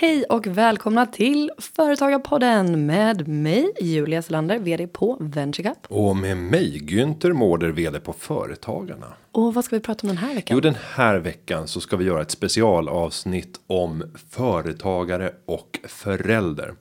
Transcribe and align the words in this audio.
Hej 0.00 0.24
och 0.24 0.46
välkomna 0.46 1.06
till 1.06 1.50
Företagarpodden 1.58 2.86
med 2.86 3.28
mig 3.28 3.72
Julia 3.80 4.22
Selander, 4.22 4.58
vd 4.58 4.86
på 4.86 5.16
VentureCap. 5.20 5.78
Och 5.88 6.16
med 6.16 6.36
mig 6.36 6.78
Günther 6.82 7.32
Mårder, 7.32 7.68
vd 7.68 8.00
på 8.00 8.12
Företagarna. 8.12 9.06
Och 9.32 9.54
vad 9.54 9.64
ska 9.64 9.76
vi 9.76 9.80
prata 9.80 10.02
om 10.02 10.08
den 10.08 10.16
här 10.16 10.34
veckan? 10.34 10.56
Jo, 10.56 10.60
den 10.60 10.76
här 10.94 11.18
veckan 11.18 11.68
så 11.68 11.80
ska 11.80 11.96
vi 11.96 12.04
göra 12.04 12.22
ett 12.22 12.30
specialavsnitt 12.30 13.60
om 13.66 14.04
företagare 14.30 15.32
och 15.46 15.80
förälder. 15.84 16.74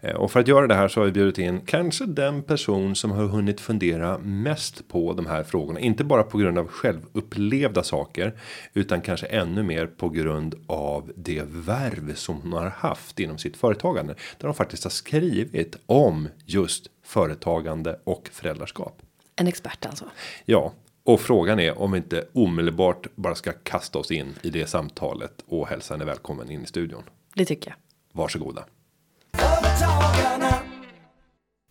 Eh, 0.00 0.14
och 0.14 0.32
för 0.32 0.40
att 0.40 0.48
göra 0.48 0.66
det 0.66 0.74
här 0.74 0.88
så 0.88 1.00
har 1.00 1.04
vi 1.04 1.12
bjudit 1.12 1.38
in 1.38 1.60
kanske 1.60 2.06
den 2.06 2.42
person 2.42 2.96
som 2.96 3.10
har 3.10 3.24
hunnit 3.24 3.60
fundera 3.60 4.18
mest 4.18 4.88
på 4.88 5.12
de 5.12 5.26
här 5.26 5.42
frågorna. 5.42 5.80
Inte 5.80 6.04
bara 6.04 6.22
på 6.22 6.38
grund 6.38 6.58
av 6.58 6.68
självupplevda 6.68 7.82
saker 7.82 8.38
utan 8.74 9.00
kanske 9.00 9.26
ännu 9.26 9.62
mer 9.62 9.86
på 9.86 10.08
grund 10.08 10.54
av 10.66 11.12
det 11.16 11.42
värv 11.46 12.14
som 12.14 12.40
hon 12.42 12.52
har 12.52 12.70
haft 12.70 13.20
inom 13.20 13.38
sitt 13.38 13.56
företagande 13.56 14.14
där 14.38 14.48
de 14.48 14.54
faktiskt 14.54 14.84
har 14.84 14.90
skrivit 14.90 15.76
om 15.86 16.28
just 16.46 16.86
företagande 17.04 18.00
och 18.04 18.28
föräldraskap. 18.32 19.02
En 19.36 19.46
expert 19.46 19.86
alltså. 19.86 20.04
Ja, 20.44 20.72
och 21.12 21.20
frågan 21.20 21.60
är 21.60 21.78
om 21.78 21.92
vi 21.92 21.98
inte 21.98 22.24
omedelbart 22.32 23.06
bara 23.14 23.34
ska 23.34 23.52
kasta 23.52 23.98
oss 23.98 24.10
in 24.10 24.34
i 24.42 24.50
det 24.50 24.66
samtalet 24.66 25.44
och 25.46 25.68
hälsa 25.68 25.94
henne 25.94 26.04
välkommen 26.04 26.50
in 26.50 26.62
i 26.62 26.66
studion. 26.66 27.02
Det 27.34 27.44
tycker 27.44 27.70
jag. 27.70 27.76
Varsågoda. 28.12 28.64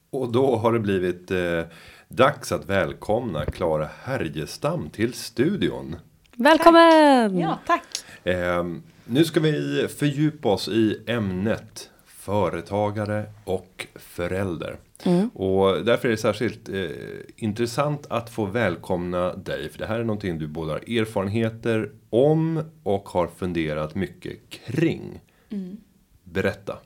Och 0.09 0.31
då 0.31 0.55
har 0.55 0.73
det 0.73 0.79
blivit 0.79 1.31
eh, 1.31 1.61
dags 2.07 2.51
att 2.51 2.65
välkomna 2.65 3.45
Klara 3.45 3.89
Härjestam 4.03 4.89
till 4.89 5.13
studion. 5.13 5.95
Välkommen! 6.35 7.39
Ja, 7.39 7.59
tack. 7.67 7.83
Eh, 8.23 8.65
nu 9.05 9.25
ska 9.25 9.39
vi 9.39 9.87
fördjupa 9.87 10.49
oss 10.49 10.67
i 10.67 11.03
ämnet 11.07 11.89
företagare 12.05 13.25
och 13.43 13.87
förälder. 13.95 14.77
Mm. 15.05 15.29
Och 15.29 15.85
därför 15.85 16.07
är 16.07 16.11
det 16.11 16.17
särskilt 16.17 16.69
eh, 16.69 16.89
intressant 17.35 18.07
att 18.09 18.29
få 18.29 18.45
välkomna 18.45 19.33
dig. 19.33 19.69
För 19.69 19.79
det 19.79 19.85
här 19.85 19.99
är 19.99 20.03
någonting 20.03 20.39
du 20.39 20.47
både 20.47 20.71
har 20.71 20.99
erfarenheter 20.99 21.91
om 22.09 22.63
och 22.83 23.09
har 23.09 23.27
funderat 23.27 23.95
mycket 23.95 24.37
kring. 24.49 25.19
Mm. 25.49 25.77
Berätta. 26.23 26.77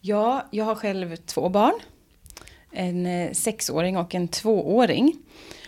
Ja, 0.00 0.46
jag 0.50 0.64
har 0.64 0.74
själv 0.74 1.16
två 1.16 1.48
barn. 1.48 1.74
En 2.72 3.06
eh, 3.06 3.32
sexåring 3.32 3.96
och 3.96 4.14
en 4.14 4.28
tvååring. 4.28 5.16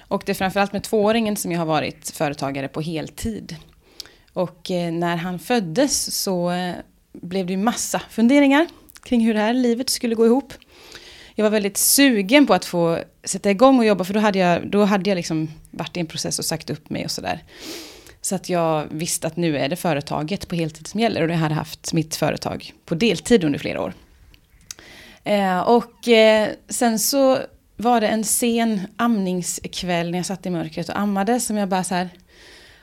Och 0.09 0.23
det 0.27 0.33
är 0.33 0.35
framförallt 0.35 0.73
med 0.73 0.83
tvååringen 0.83 1.37
som 1.37 1.53
jag 1.53 1.59
har 1.59 1.67
varit 1.67 2.11
företagare 2.11 2.69
på 2.69 2.81
heltid. 2.81 3.57
Och 4.33 4.71
eh, 4.71 4.93
när 4.93 5.17
han 5.17 5.39
föddes 5.39 6.23
så 6.23 6.51
eh, 6.51 6.75
blev 7.13 7.47
det 7.47 7.53
ju 7.53 7.59
massa 7.59 7.99
funderingar 8.11 8.67
kring 9.03 9.21
hur 9.21 9.35
det 9.35 9.41
här 9.41 9.55
livet 9.55 9.91
skulle 9.91 10.15
gå 10.15 10.27
ihop. 10.27 10.53
Jag 11.35 11.43
var 11.43 11.51
väldigt 11.51 11.77
sugen 11.77 12.47
på 12.47 12.55
att 12.55 12.65
få 12.65 12.99
sätta 13.25 13.51
igång 13.51 13.79
och 13.79 13.85
jobba 13.85 14.05
för 14.05 14.15
då 14.15 14.21
hade 14.21 14.39
jag, 14.39 14.71
då 14.71 14.85
hade 14.85 15.11
jag 15.11 15.17
liksom 15.17 15.49
varit 15.71 15.97
i 15.97 16.01
en 16.01 16.07
process 16.07 16.39
och 16.39 16.45
sagt 16.45 16.71
upp 16.71 16.91
mig 16.91 17.05
och 17.05 17.11
sådär. 17.11 17.45
Så 18.21 18.35
att 18.35 18.49
jag 18.49 18.87
visste 18.91 19.27
att 19.27 19.37
nu 19.37 19.59
är 19.59 19.69
det 19.69 19.77
företaget 19.77 20.49
på 20.49 20.55
heltid 20.55 20.87
som 20.87 21.01
gäller 21.01 21.23
och 21.23 21.31
jag 21.31 21.37
hade 21.37 21.55
haft 21.55 21.93
mitt 21.93 22.17
företag 22.17 22.73
på 22.85 22.95
deltid 22.95 23.45
under 23.45 23.59
flera 23.59 23.83
år. 23.83 23.93
Eh, 25.25 25.61
och 25.61 26.09
eh, 26.09 26.49
sen 26.69 26.99
så 26.99 27.39
var 27.77 28.01
det 28.01 28.09
en 28.09 28.25
sen 28.25 28.81
amningskväll 28.97 30.11
när 30.11 30.19
jag 30.19 30.27
satt 30.27 30.47
i 30.47 30.51
mörkret 30.51 30.89
och 30.89 30.99
ammade 30.99 31.41
som 31.41 31.57
jag 31.57 31.69
bara 31.69 31.85
så 31.85 31.95
här, 31.95 32.09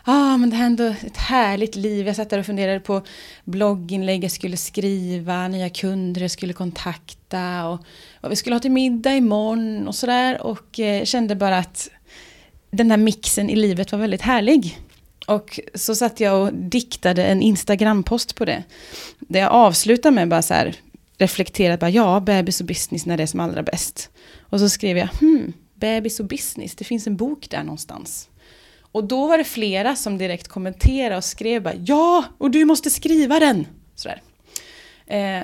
ah, 0.08 0.38
men 0.38 0.50
det 0.50 0.56
här 0.56 0.64
är 0.64 0.68
ändå 0.68 0.84
ett 1.06 1.18
härligt 1.18 1.76
liv. 1.76 2.08
Jag 2.08 2.16
satt 2.16 2.30
där 2.30 2.40
och 2.40 2.46
funderade 2.46 2.80
på 2.80 3.02
blogginlägg 3.44 4.24
jag 4.24 4.32
skulle 4.32 4.58
skriva, 4.58 5.48
nya 5.48 5.70
kunder 5.70 6.22
jag 6.22 6.32
skulle 6.32 6.54
kontakta 6.54 7.68
och 7.68 7.80
vad 8.22 8.30
vi 8.30 8.36
skulle 8.36 8.56
ha 8.56 8.60
till 8.60 8.72
middag 8.72 9.16
imorgon 9.16 9.88
och 9.88 9.96
sådär. 9.96 10.42
Och 10.42 10.80
eh, 10.80 11.04
kände 11.04 11.36
bara 11.36 11.58
att 11.58 11.90
den 12.72 12.92
här 12.92 12.98
mixen 12.98 13.50
i 13.50 13.56
livet 13.56 13.92
var 13.92 14.00
väldigt 14.00 14.22
härlig. 14.22 14.80
Och 15.28 15.60
så 15.76 15.96
satt 15.96 16.20
jag 16.20 16.42
och 16.42 16.54
diktade 16.54 17.26
en 17.26 17.42
Instagram-post 17.42 18.36
på 18.36 18.46
det. 18.46 18.64
Där 19.20 19.40
jag 19.40 19.52
avslutade 19.52 20.16
med 20.16 20.30
bara 20.30 20.42
så 20.42 20.54
här, 20.54 20.76
reflekterat, 21.18 21.80
bara, 21.80 21.90
ja, 21.90 22.20
bebis 22.20 22.60
och 22.62 22.68
business 22.68 23.06
när 23.06 23.18
det 23.18 23.24
är 23.24 23.28
som 23.28 23.40
allra 23.40 23.64
bäst. 23.64 24.10
Och 24.40 24.60
så 24.60 24.70
skrev 24.70 24.98
jag, 24.98 25.08
hmm, 25.08 25.54
bebis 25.74 26.20
och 26.20 26.26
business, 26.26 26.76
det 26.76 26.86
finns 26.86 27.08
en 27.08 27.18
bok 27.18 27.50
där 27.50 27.64
någonstans. 27.64 28.30
Och 28.92 29.04
då 29.04 29.28
var 29.28 29.38
det 29.38 29.44
flera 29.44 29.96
som 29.96 30.18
direkt 30.18 30.48
kommenterade 30.48 31.18
och 31.18 31.24
skrev 31.24 31.64
bara, 31.64 31.76
ja, 31.86 32.26
och 32.38 32.52
du 32.52 32.66
måste 32.66 32.90
skriva 32.90 33.40
den. 33.40 33.68
Sådär. 33.96 34.22
Eh, 35.06 35.44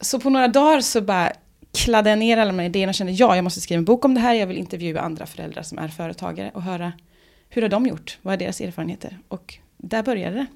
så 0.00 0.20
på 0.20 0.30
några 0.30 0.48
dagar 0.48 0.80
så 0.80 1.00
bara 1.00 1.32
kladdade 1.74 2.10
jag 2.10 2.18
ner 2.18 2.36
alla 2.36 2.52
de 2.52 2.58
här 2.58 2.66
idéerna 2.66 2.90
och 2.90 2.94
kände, 2.94 3.12
ja, 3.12 3.36
jag 3.36 3.44
måste 3.44 3.60
skriva 3.60 3.78
en 3.78 3.84
bok 3.84 4.04
om 4.04 4.14
det 4.14 4.20
här, 4.20 4.34
jag 4.34 4.46
vill 4.46 4.58
intervjua 4.58 5.00
andra 5.00 5.26
föräldrar 5.26 5.62
som 5.62 5.78
är 5.78 5.88
företagare 5.88 6.50
och 6.54 6.62
höra 6.62 6.92
hur 7.48 7.62
har 7.62 7.68
de 7.68 7.86
gjort, 7.86 8.18
vad 8.22 8.34
är 8.34 8.38
deras 8.38 8.60
erfarenheter? 8.60 9.18
Och 9.28 9.54
där 9.76 10.02
började 10.02 10.36
det. 10.36 10.46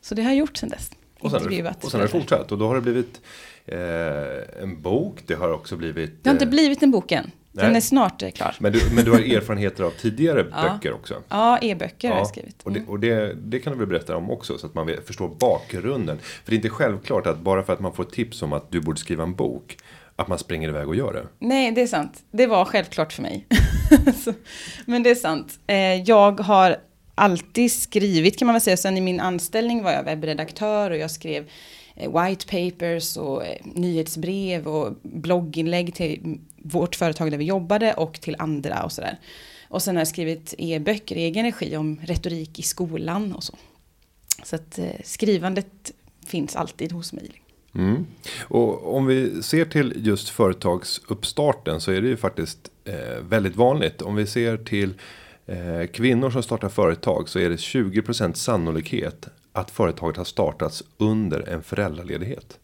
Så 0.00 0.14
det 0.14 0.22
har 0.22 0.30
jag 0.30 0.38
gjort 0.38 0.56
sedan 0.56 0.68
dess. 0.68 0.90
Och 1.20 1.30
sen, 1.30 1.50
det, 1.50 1.74
och 1.82 1.90
sen 1.90 2.00
har 2.00 2.06
det 2.06 2.12
fortsatt 2.12 2.52
och 2.52 2.58
då 2.58 2.66
har 2.66 2.74
det 2.74 2.80
blivit 2.80 3.20
eh, 3.64 4.62
en 4.62 4.82
bok. 4.82 5.22
Det 5.26 5.34
har 5.34 5.52
också 5.52 5.76
blivit. 5.76 6.24
Det 6.24 6.30
har 6.30 6.34
inte 6.34 6.44
eh, 6.44 6.50
blivit 6.50 6.82
en 6.82 6.90
bok 6.90 7.12
än. 7.12 7.30
Den 7.56 7.68
Nej. 7.68 7.76
är 7.76 7.80
snart 7.80 8.22
eh, 8.22 8.30
klar. 8.30 8.54
Men 8.58 8.72
du, 8.72 8.80
men 8.94 9.04
du 9.04 9.10
har 9.10 9.18
erfarenheter 9.18 9.84
av 9.84 9.90
tidigare 9.90 10.46
Ja. 10.52 10.62
böcker 10.72 10.92
också. 10.92 11.14
Ja, 11.28 11.58
e-böcker 11.62 12.10
har 12.10 12.16
jag 12.16 12.26
skrivit. 12.26 12.62
Och, 12.62 12.72
det, 12.72 12.78
Mm. 12.78 12.90
och 12.90 13.00
det, 13.00 13.34
det 13.34 13.58
kan 13.58 13.72
du 13.72 13.78
väl 13.78 13.88
berätta 13.88 14.16
om 14.16 14.30
också 14.30 14.58
så 14.58 14.66
att 14.66 14.74
man 14.74 14.90
förstår 15.06 15.28
bakgrunden. 15.40 16.18
För 16.18 16.50
det 16.50 16.54
är 16.54 16.56
inte 16.56 16.68
självklart 16.68 17.26
att 17.26 17.38
bara 17.38 17.62
för 17.62 17.72
att 17.72 17.80
man 17.80 17.92
får 17.92 18.04
tips 18.04 18.42
om 18.42 18.52
att 18.52 18.70
du 18.72 18.80
borde 18.80 19.00
skriva 19.00 19.22
en 19.22 19.34
bok. 19.34 19.76
Att 20.16 20.28
man 20.28 20.38
springer 20.38 20.68
iväg 20.68 20.88
och 20.88 20.96
gör 20.96 21.12
det. 21.12 21.26
Nej, 21.38 21.72
det 21.72 21.82
är 21.82 21.86
sant. 21.86 22.22
Det 22.30 22.46
var 22.46 22.64
självklart 22.64 23.12
för 23.12 23.22
mig. 23.22 23.46
Men 24.86 25.02
det 25.02 25.10
är 25.10 25.14
sant. 25.14 25.58
Eh, 25.66 25.76
Jag 26.02 26.40
har 26.40 26.76
alltid 27.14 27.72
skrivit 27.72 28.38
kan 28.38 28.46
man 28.46 28.54
väl 28.54 28.60
säga. 28.60 28.76
Sen 28.76 28.96
i 28.96 29.00
min 29.00 29.20
anställning 29.20 29.82
var 29.82 29.92
jag 29.92 30.02
webbredaktör 30.04 30.90
och 30.90 30.96
jag 30.96 31.10
skrev 31.10 31.48
eh, 31.96 32.22
white 32.28 32.46
papers 32.46 33.16
och 33.16 33.42
nyhetsbrev 33.64 34.68
och 34.68 34.92
blogginlägg 35.02 35.94
till 35.94 36.38
vårt 36.72 36.96
företag 36.96 37.30
där 37.30 37.38
vi 37.38 37.44
jobbade 37.44 37.94
och 37.94 38.20
till 38.20 38.36
andra 38.38 38.82
och 38.82 38.92
sådär. 38.92 39.18
Och 39.68 39.82
sen 39.82 39.96
har 39.96 40.00
jag 40.00 40.08
skrivit 40.08 40.54
e-böcker 40.58 41.16
i 41.16 41.22
egen 41.22 41.44
regi 41.44 41.76
om 41.76 42.00
retorik 42.02 42.58
i 42.58 42.62
skolan 42.62 43.32
och 43.32 43.44
så. 43.44 43.54
Så 44.42 44.56
att 44.56 44.78
eh, 44.78 44.90
skrivandet 45.04 45.92
finns 46.26 46.56
alltid 46.56 46.92
hos 46.92 47.12
mig. 47.12 47.30
Mm. 47.74 48.06
Och 48.40 48.96
om 48.96 49.06
vi 49.06 49.42
ser 49.42 49.64
till 49.64 49.92
just 49.96 50.28
företagsuppstarten 50.28 51.80
så 51.80 51.92
är 51.92 52.00
det 52.00 52.08
ju 52.08 52.16
faktiskt 52.16 52.70
eh, 52.84 53.22
väldigt 53.28 53.56
vanligt. 53.56 54.02
Om 54.02 54.14
vi 54.14 54.26
ser 54.26 54.56
till 54.56 54.94
eh, 55.46 55.86
kvinnor 55.92 56.30
som 56.30 56.42
startar 56.42 56.68
företag 56.68 57.28
så 57.28 57.38
är 57.38 57.50
det 57.50 57.56
20% 57.56 58.32
sannolikhet 58.32 59.28
att 59.52 59.70
företaget 59.70 60.16
har 60.16 60.24
startats 60.24 60.82
under 60.96 61.48
en 61.48 61.62
föräldraledighet. 61.62 62.58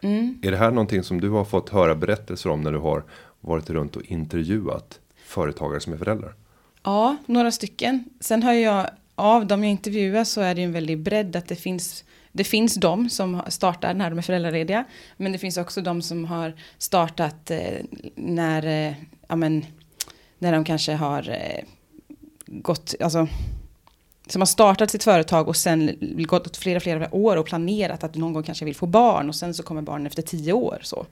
Mm. 0.00 0.38
Är 0.42 0.50
det 0.50 0.56
här 0.56 0.70
någonting 0.70 1.02
som 1.02 1.20
du 1.20 1.30
har 1.30 1.44
fått 1.44 1.68
höra 1.68 1.94
berättelser 1.94 2.50
om 2.50 2.60
när 2.60 2.72
du 2.72 2.78
har 2.78 3.04
varit 3.44 3.70
runt 3.70 3.96
och 3.96 4.02
intervjuat 4.02 5.00
företagare 5.24 5.80
som 5.80 5.92
är 5.92 5.96
föräldrar? 5.96 6.34
Ja, 6.82 7.16
några 7.26 7.50
stycken. 7.50 8.04
Sen 8.20 8.42
har 8.42 8.52
jag, 8.52 8.86
av 9.14 9.46
de 9.46 9.64
jag 9.64 9.70
intervjuar 9.70 10.24
så 10.24 10.40
är 10.40 10.54
det 10.54 10.60
ju 10.60 10.64
en 10.64 10.72
väldig 10.72 10.98
bredd 10.98 11.36
att 11.36 11.48
det 11.48 11.56
finns 11.56 12.04
det 12.36 12.44
finns 12.44 12.74
de 12.74 13.10
som 13.10 13.42
startar 13.48 13.94
när 13.94 14.10
de 14.10 14.18
är 14.18 14.22
föräldralediga. 14.22 14.84
Men 15.16 15.32
det 15.32 15.38
finns 15.38 15.56
också 15.56 15.80
de 15.80 16.02
som 16.02 16.24
har 16.24 16.54
startat 16.78 17.50
eh, 17.50 17.58
när, 18.14 18.66
eh, 18.66 18.94
ja, 19.28 19.36
men, 19.36 19.66
när 20.38 20.52
de 20.52 20.64
kanske 20.64 20.92
har 20.92 21.30
eh, 21.30 21.64
gått, 22.46 22.94
alltså 23.00 23.28
som 24.26 24.40
har 24.40 24.46
startat 24.46 24.90
sitt 24.90 25.04
företag 25.04 25.48
och 25.48 25.56
sen 25.56 25.96
gått 26.16 26.56
flera, 26.56 26.80
flera 26.80 27.14
år 27.14 27.36
och 27.36 27.46
planerat 27.46 28.04
att 28.04 28.14
någon 28.14 28.32
gång 28.32 28.42
kanske 28.42 28.64
vill 28.64 28.76
få 28.76 28.86
barn 28.86 29.28
och 29.28 29.34
sen 29.34 29.54
så 29.54 29.62
kommer 29.62 29.82
barnen 29.82 30.06
efter 30.06 30.22
tio 30.22 30.52
år. 30.52 30.78
Så, 30.82 31.06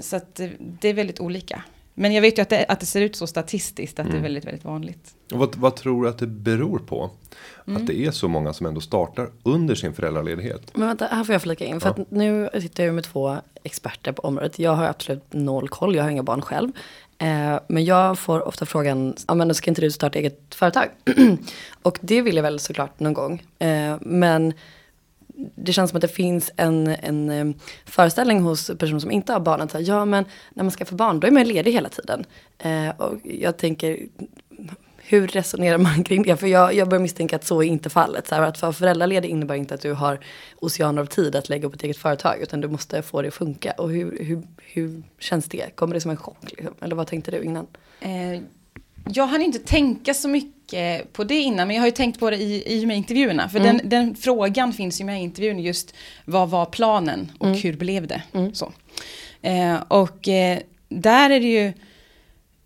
så 0.00 0.16
att 0.16 0.34
det, 0.34 0.50
det 0.58 0.88
är 0.88 0.94
väldigt 0.94 1.20
olika. 1.20 1.62
Men 1.94 2.12
jag 2.12 2.22
vet 2.22 2.38
ju 2.38 2.42
att 2.42 2.48
det, 2.48 2.64
att 2.68 2.80
det 2.80 2.86
ser 2.86 3.00
ut 3.00 3.16
så 3.16 3.26
statistiskt 3.26 3.98
att 3.98 4.06
det 4.06 4.10
är 4.10 4.12
Mm. 4.12 4.22
väldigt, 4.22 4.44
väldigt 4.44 4.64
vanligt. 4.64 5.14
Och 5.32 5.38
vad, 5.38 5.56
vad 5.56 5.76
tror 5.76 6.02
du 6.02 6.08
att 6.08 6.18
det 6.18 6.26
beror 6.26 6.78
på? 6.78 7.10
Att 7.64 7.86
det 7.86 7.98
är 8.06 8.10
så 8.10 8.28
många 8.28 8.52
som 8.52 8.66
ändå 8.66 8.80
startar 8.80 9.30
under 9.42 9.74
sin 9.74 9.92
föräldraledighet? 9.92 10.76
Men 10.76 10.86
vänta, 10.88 11.06
här 11.06 11.24
får 11.24 11.32
jag 11.32 11.42
flika 11.42 11.64
in. 11.64 11.80
För 11.80 11.88
Ja. 11.96 12.02
att 12.02 12.10
nu 12.10 12.48
sitter 12.52 12.84
jag 12.84 12.94
med 12.94 13.04
två 13.04 13.36
experter 13.62 14.12
på 14.12 14.22
området. 14.22 14.58
Jag 14.58 14.74
har 14.74 14.84
absolut 14.84 15.32
noll 15.32 15.68
koll, 15.68 15.96
jag 15.96 16.02
har 16.02 16.10
inga 16.10 16.22
barn 16.22 16.42
själv. 16.42 16.72
Eh, 17.18 17.58
men 17.68 17.84
jag 17.84 18.18
får 18.18 18.48
ofta 18.48 18.66
frågan, 18.66 19.14
ja 19.28 19.34
men 19.34 19.54
ska 19.54 19.70
inte 19.70 19.80
du 19.80 19.90
starta 19.90 20.18
eget 20.18 20.54
företag? 20.54 20.86
och 21.82 21.98
det 22.02 22.22
vill 22.22 22.36
jag 22.36 22.42
väl 22.42 22.58
såklart 22.58 23.00
någon 23.00 23.14
gång. 23.14 23.42
Eh, 23.58 23.96
men 24.00 24.52
det 25.54 25.72
känns 25.72 25.90
som 25.90 25.96
att 25.96 26.02
det 26.02 26.08
finns 26.08 26.50
en, 26.56 26.86
en 26.86 27.30
eh, 27.30 27.56
föreställning 27.84 28.40
hos 28.40 28.70
personer 28.78 29.00
som 29.00 29.10
inte 29.10 29.32
har 29.32 29.40
barn. 29.40 29.60
Att 29.60 29.70
säga, 29.70 29.82
ja 29.82 30.04
men 30.04 30.24
när 30.50 30.64
man 30.64 30.70
ska 30.70 30.84
få 30.84 30.94
barn 30.94 31.20
då 31.20 31.26
är 31.26 31.30
man 31.30 31.44
ledig 31.44 31.72
hela 31.72 31.88
tiden. 31.88 32.26
Eh, 32.58 32.88
och 32.88 33.14
jag 33.24 33.56
tänker, 33.56 33.98
hur 34.96 35.26
resonerar 35.26 35.78
man 35.78 36.04
kring 36.04 36.22
det? 36.22 36.36
För 36.36 36.46
jag, 36.46 36.74
jag 36.74 36.88
börjar 36.88 37.02
misstänka 37.02 37.36
att 37.36 37.44
så 37.44 37.62
är 37.62 37.66
inte 37.66 37.90
fallet. 37.90 38.26
Så 38.26 38.34
här, 38.34 38.42
att 38.42 38.62
vara 38.62 38.72
föräldraledig 38.72 39.28
innebär 39.28 39.54
inte 39.54 39.74
att 39.74 39.80
du 39.80 39.92
har 39.92 40.20
oceaner 40.60 41.02
av 41.02 41.06
tid 41.06 41.36
att 41.36 41.48
lägga 41.48 41.68
på 41.68 41.74
ett 41.74 41.82
eget 41.82 41.96
företag. 41.96 42.40
Utan 42.40 42.60
du 42.60 42.68
måste 42.68 43.02
få 43.02 43.22
det 43.22 43.28
att 43.28 43.34
funka. 43.34 43.72
Och 43.72 43.90
hur, 43.90 44.24
hur, 44.24 44.42
hur 44.56 45.02
känns 45.18 45.48
det? 45.48 45.76
Kommer 45.76 45.94
det 45.94 46.00
som 46.00 46.10
en 46.10 46.16
chock? 46.16 46.50
Liksom? 46.50 46.74
Eller 46.80 46.96
vad 46.96 47.06
tänkte 47.06 47.30
du 47.30 47.42
innan? 47.42 47.66
Eh, 48.00 48.40
jag 49.08 49.26
hann 49.26 49.42
inte 49.42 49.58
tänka 49.58 50.14
så 50.14 50.28
mycket 50.28 51.12
på 51.12 51.24
det 51.24 51.40
innan, 51.40 51.66
men 51.66 51.76
jag 51.76 51.82
har 51.82 51.86
ju 51.86 51.92
tänkt 51.92 52.20
på 52.20 52.30
det 52.30 52.36
i, 52.36 52.80
i 52.80 52.86
med 52.86 52.96
intervjuerna. 52.96 53.48
För 53.48 53.58
mm. 53.60 53.76
den, 53.76 53.88
den, 53.88 54.14
frågan 54.14 54.72
finns 54.72 55.00
ju 55.00 55.04
med 55.04 55.20
i 55.20 55.22
intervjun, 55.22 55.58
just 55.58 55.94
vad 56.24 56.50
var 56.50 56.66
planen 56.66 57.32
och 57.38 57.46
mm. 57.46 57.58
hur 57.58 57.76
blev 57.76 58.06
det? 58.06 58.22
Mm. 58.32 58.54
Så. 58.54 58.72
Eh, 59.42 59.76
och 59.88 60.28
eh, 60.28 60.58
där 60.88 61.30
är 61.30 61.40
det 61.40 61.46
ju 61.46 61.72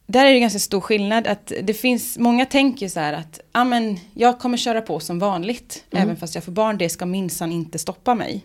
där 0.06 0.26
är 0.26 0.32
det 0.32 0.40
ganska 0.40 0.58
stor 0.58 0.80
skillnad 0.80 1.26
att 1.26 1.52
det 1.62 1.74
finns, 1.74 2.18
många 2.18 2.46
tänker 2.46 2.88
så 2.88 3.00
här 3.00 3.12
att 3.12 3.40
men, 3.66 3.98
jag 4.14 4.38
kommer 4.38 4.56
köra 4.56 4.80
på 4.80 5.00
som 5.00 5.18
vanligt, 5.18 5.84
mm. 5.90 6.02
även 6.04 6.16
fast 6.16 6.34
jag 6.34 6.44
får 6.44 6.52
barn, 6.52 6.78
det 6.78 6.88
ska 6.88 7.06
minsann 7.06 7.52
inte 7.52 7.78
stoppa 7.78 8.14
mig. 8.14 8.44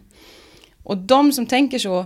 Och 0.83 0.97
de 0.97 1.31
som 1.31 1.45
tänker 1.45 1.79
så 1.79 2.05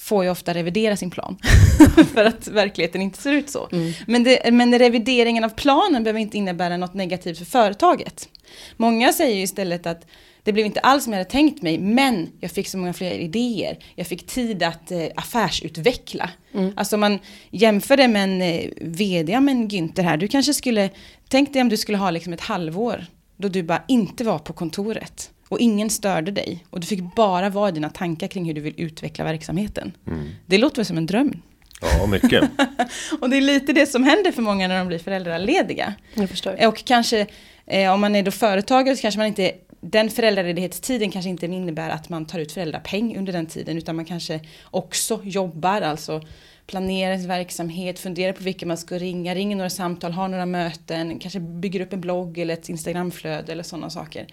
får 0.00 0.24
ju 0.24 0.30
ofta 0.30 0.54
revidera 0.54 0.96
sin 0.96 1.10
plan. 1.10 1.36
för 2.14 2.24
att 2.24 2.48
verkligheten 2.48 3.02
inte 3.02 3.22
ser 3.22 3.32
ut 3.32 3.50
så. 3.50 3.68
Mm. 3.72 3.92
Men, 4.06 4.24
det, 4.24 4.52
men 4.52 4.78
revideringen 4.78 5.44
av 5.44 5.48
planen 5.48 6.04
behöver 6.04 6.20
inte 6.20 6.38
innebära 6.38 6.76
något 6.76 6.94
negativt 6.94 7.38
för 7.38 7.44
företaget. 7.44 8.28
Många 8.76 9.12
säger 9.12 9.36
ju 9.36 9.42
istället 9.42 9.86
att 9.86 10.06
det 10.42 10.52
blev 10.52 10.66
inte 10.66 10.80
alls 10.80 11.04
som 11.04 11.12
jag 11.12 11.20
hade 11.20 11.30
tänkt 11.30 11.62
mig, 11.62 11.78
men 11.78 12.28
jag 12.40 12.50
fick 12.50 12.68
så 12.68 12.78
många 12.78 12.92
fler 12.92 13.12
idéer. 13.12 13.78
Jag 13.94 14.06
fick 14.06 14.26
tid 14.26 14.62
att 14.62 14.90
eh, 14.90 15.06
affärsutveckla. 15.16 16.30
Mm. 16.54 16.72
Alltså 16.76 16.96
man 16.96 17.18
jämför 17.50 17.96
det 17.96 18.08
med 18.08 18.24
en 18.24 18.42
eh, 18.42 18.70
vd, 18.80 19.40
men 19.40 19.68
Günther 19.68 20.02
här, 20.02 20.16
du 20.16 20.28
kanske 20.28 20.54
skulle, 20.54 20.90
tänk 21.28 21.52
dig 21.52 21.62
om 21.62 21.68
du 21.68 21.76
skulle 21.76 21.98
ha 21.98 22.10
liksom 22.10 22.32
ett 22.32 22.40
halvår 22.40 23.06
då 23.36 23.48
du 23.48 23.62
bara 23.62 23.82
inte 23.88 24.24
var 24.24 24.38
på 24.38 24.52
kontoret 24.52 25.30
och 25.50 25.60
ingen 25.60 25.90
störde 25.90 26.30
dig 26.30 26.64
och 26.70 26.80
du 26.80 26.86
fick 26.86 27.14
bara 27.14 27.50
vara 27.50 27.68
i 27.68 27.72
dina 27.72 27.90
tankar 27.90 28.26
kring 28.26 28.44
hur 28.44 28.54
du 28.54 28.60
vill 28.60 28.74
utveckla 28.76 29.24
verksamheten. 29.24 29.92
Mm. 30.06 30.28
Det 30.46 30.58
låter 30.58 30.76
väl 30.76 30.86
som 30.86 30.96
en 30.96 31.06
dröm? 31.06 31.42
Ja, 31.80 32.06
mycket. 32.06 32.50
och 33.20 33.30
det 33.30 33.36
är 33.36 33.40
lite 33.40 33.72
det 33.72 33.86
som 33.86 34.04
händer 34.04 34.32
för 34.32 34.42
många 34.42 34.68
när 34.68 34.78
de 34.78 34.88
blir 34.88 34.98
föräldralediga. 34.98 35.94
Jag 36.14 36.30
förstår. 36.30 36.66
Och 36.66 36.84
kanske 36.84 37.26
eh, 37.66 37.92
om 37.92 38.00
man 38.00 38.16
är 38.16 38.22
då 38.22 38.30
företagare 38.30 38.96
så 38.96 39.02
kanske 39.02 39.18
man 39.18 39.26
inte 39.26 39.52
den 39.80 40.10
föräldraledighetstiden 40.10 41.10
kanske 41.10 41.28
inte 41.30 41.46
innebär 41.46 41.90
att 41.90 42.08
man 42.08 42.26
tar 42.26 42.38
ut 42.38 42.52
föräldrapeng 42.52 43.16
under 43.18 43.32
den 43.32 43.46
tiden 43.46 43.78
utan 43.78 43.96
man 43.96 44.04
kanske 44.04 44.40
också 44.64 45.20
jobbar, 45.24 45.80
alltså 45.80 46.20
planerar 46.66 47.16
sin 47.16 47.28
verksamhet, 47.28 47.98
funderar 47.98 48.32
på 48.32 48.42
vilka 48.42 48.66
man 48.66 48.76
ska 48.76 48.98
ringa, 48.98 49.34
ringer 49.34 49.56
några 49.56 49.70
samtal, 49.70 50.12
har 50.12 50.28
några 50.28 50.46
möten, 50.46 51.18
kanske 51.18 51.40
bygger 51.40 51.80
upp 51.80 51.92
en 51.92 52.00
blogg 52.00 52.38
eller 52.38 52.54
ett 52.54 52.68
Instagramflöde 52.68 53.52
eller 53.52 53.62
sådana 53.62 53.90
saker. 53.90 54.26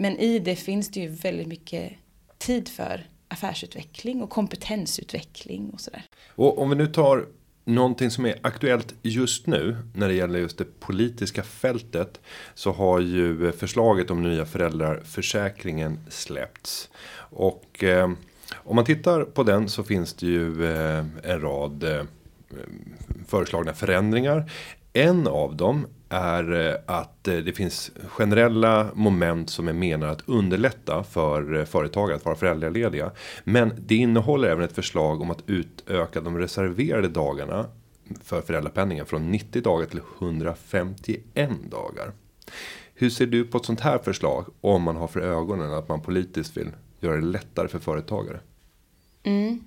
Men 0.00 0.16
i 0.16 0.38
det 0.38 0.56
finns 0.56 0.90
det 0.90 1.00
ju 1.00 1.08
väldigt 1.08 1.46
mycket 1.46 1.92
tid 2.38 2.68
för 2.68 3.06
affärsutveckling 3.28 4.22
och 4.22 4.30
kompetensutveckling 4.30 5.70
och 5.70 5.80
sådär. 5.80 6.02
Och 6.34 6.62
om 6.62 6.70
vi 6.70 6.76
nu 6.76 6.86
tar 6.86 7.26
någonting 7.64 8.10
som 8.10 8.26
är 8.26 8.34
aktuellt 8.42 8.94
just 9.02 9.46
nu 9.46 9.76
när 9.94 10.08
det 10.08 10.14
gäller 10.14 10.38
just 10.38 10.58
det 10.58 10.80
politiska 10.80 11.42
fältet 11.42 12.20
så 12.54 12.72
har 12.72 13.00
ju 13.00 13.52
förslaget 13.52 14.10
om 14.10 14.22
nya 14.22 14.46
föräldraförsäkringen 14.46 16.00
släppts. 16.08 16.90
Och 17.16 17.84
eh, 17.84 18.10
om 18.54 18.76
man 18.76 18.84
tittar 18.84 19.24
på 19.24 19.42
den 19.42 19.68
så 19.68 19.84
finns 19.84 20.14
det 20.14 20.26
ju 20.26 20.64
eh, 20.72 21.04
en 21.22 21.40
rad 21.40 21.84
eh, 21.84 22.04
föreslagna 23.26 23.74
förändringar. 23.74 24.50
En 24.92 25.26
av 25.26 25.56
dem 25.56 25.86
är 26.08 26.68
eh, 26.68 26.74
att 26.86 27.28
eh, 27.28 27.36
det 27.36 27.52
finns 27.52 27.90
generella 28.08 28.90
moment 28.94 29.50
som 29.50 29.68
är 29.68 29.72
menade 29.72 30.12
att 30.12 30.28
underlätta 30.28 31.04
för 31.04 31.58
eh, 31.58 31.64
företagare 31.64 32.16
att 32.16 32.24
vara 32.24 32.36
föräldralediga. 32.36 33.10
Men 33.44 33.72
det 33.78 33.94
innehåller 33.94 34.48
även 34.48 34.64
ett 34.64 34.74
förslag 34.74 35.20
om 35.20 35.30
att 35.30 35.42
utöka 35.46 36.20
de 36.20 36.38
reserverade 36.38 37.08
dagarna 37.08 37.66
för 38.22 38.40
föräldrapenningen 38.40 39.06
från 39.06 39.30
90 39.30 39.62
dagar 39.62 39.86
till 39.86 40.00
151 40.18 41.50
dagar. 41.70 42.12
Hur 42.94 43.10
ser 43.10 43.26
du 43.26 43.44
på 43.44 43.58
ett 43.58 43.64
sånt 43.64 43.80
här 43.80 43.98
förslag 43.98 44.46
om 44.60 44.82
man 44.82 44.96
har 44.96 45.08
för 45.08 45.20
ögonen 45.20 45.72
att 45.72 45.88
man 45.88 46.00
politiskt 46.00 46.56
vill 46.56 46.70
göra 47.00 47.16
det 47.16 47.26
lättare 47.26 47.68
för 47.68 47.78
företagare? 47.78 48.40
Mm. 49.22 49.64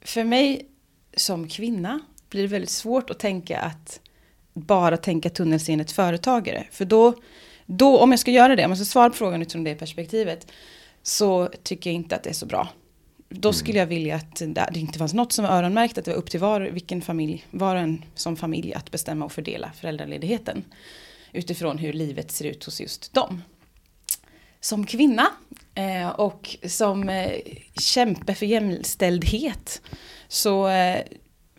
För 0.00 0.24
mig 0.24 0.68
som 1.16 1.48
kvinna 1.48 2.00
blir 2.28 2.42
det 2.42 2.48
väldigt 2.48 2.70
svårt 2.70 3.10
att 3.10 3.18
tänka 3.18 3.60
att 3.60 4.00
bara 4.54 4.96
tänka 4.96 5.30
tunnelseendet 5.30 5.92
företagare. 5.92 6.66
För 6.70 6.84
då, 6.84 7.14
då, 7.66 7.98
om 7.98 8.10
jag 8.10 8.20
ska 8.20 8.30
göra 8.30 8.56
det, 8.56 8.64
om 8.64 8.70
jag 8.70 8.78
ska 8.78 8.84
svara 8.84 9.10
på 9.10 9.16
frågan 9.16 9.42
utifrån 9.42 9.64
det 9.64 9.74
perspektivet, 9.74 10.46
så 11.02 11.48
tycker 11.62 11.90
jag 11.90 11.94
inte 11.94 12.16
att 12.16 12.22
det 12.22 12.30
är 12.30 12.34
så 12.34 12.46
bra. 12.46 12.68
Då 13.28 13.48
mm. 13.48 13.54
skulle 13.54 13.78
jag 13.78 13.86
vilja 13.86 14.16
att 14.16 14.42
det 14.72 14.80
inte 14.80 14.98
fanns 14.98 15.14
något 15.14 15.32
som 15.32 15.44
var 15.44 15.52
öronmärkt, 15.52 15.98
att 15.98 16.04
det 16.04 16.10
var 16.10 16.18
upp 16.18 16.30
till 16.30 16.40
var, 16.40 16.60
vilken 16.60 17.02
familj, 17.02 17.44
var 17.50 17.76
en 17.76 18.04
som 18.14 18.36
familj 18.36 18.74
att 18.74 18.90
bestämma 18.90 19.24
och 19.24 19.32
fördela 19.32 19.72
föräldraledigheten. 19.80 20.64
Utifrån 21.32 21.78
hur 21.78 21.92
livet 21.92 22.30
ser 22.30 22.44
ut 22.44 22.64
hos 22.64 22.80
just 22.80 23.14
dem. 23.14 23.42
Som 24.60 24.86
kvinna 24.86 25.26
eh, 25.74 26.08
och 26.08 26.56
som 26.66 27.08
eh, 27.08 27.32
kämpe 27.80 28.34
för 28.34 28.46
jämställdhet 28.46 29.82
så 30.28 30.68
eh, 30.68 31.02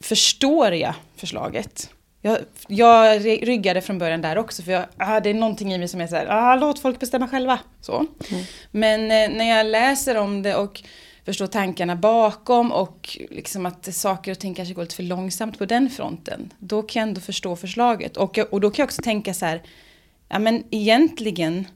förstår 0.01 0.74
jag 0.74 0.94
förslaget. 1.15 1.89
Jag, 2.25 2.38
jag 2.68 3.25
ryggade 3.25 3.81
från 3.81 3.98
början 3.98 4.22
där 4.22 4.38
också 4.38 4.63
för 4.63 4.72
jag, 4.72 4.86
ah, 4.98 5.19
det 5.19 5.30
är 5.30 5.33
någonting 5.33 5.74
i 5.74 5.77
mig 5.77 5.88
som 5.88 6.01
är 6.01 6.07
så 6.07 6.16
här, 6.16 6.27
ah, 6.30 6.56
låt 6.56 6.80
folk 6.80 7.00
bestämma 7.00 7.27
själva. 7.27 7.60
Så. 7.81 7.95
Mm. 8.31 8.44
Men 8.72 9.01
eh, 9.01 9.38
när 9.38 9.57
jag 9.57 9.66
läser 9.66 10.18
om 10.18 10.42
det 10.42 10.56
och 10.56 10.83
förstår 11.25 11.48
tankarna 11.48 11.95
bakom 11.95 12.72
och 12.72 13.18
liksom 13.31 13.66
att 13.66 13.95
saker 13.95 14.31
och 14.31 14.39
ting 14.39 14.54
kanske 14.54 14.74
går 14.74 14.81
lite 14.81 14.95
för 14.95 15.04
långsamt 15.04 15.57
på 15.57 15.66
den 15.66 15.89
fronten. 15.89 16.54
Då 16.60 16.81
kan 16.81 17.00
jag 17.00 17.07
ändå 17.07 17.22
förstå 17.22 17.56
förslaget. 17.56 18.18
Och, 18.18 18.38
och 18.38 18.62
då 18.62 18.69
kan 18.69 18.83
jag 18.83 18.88
också 18.88 19.01
tänka 19.01 19.33
så 19.33 19.45
här, 19.45 19.63
ja 20.30 20.39
men 20.39 20.63
egentligen 20.71 21.68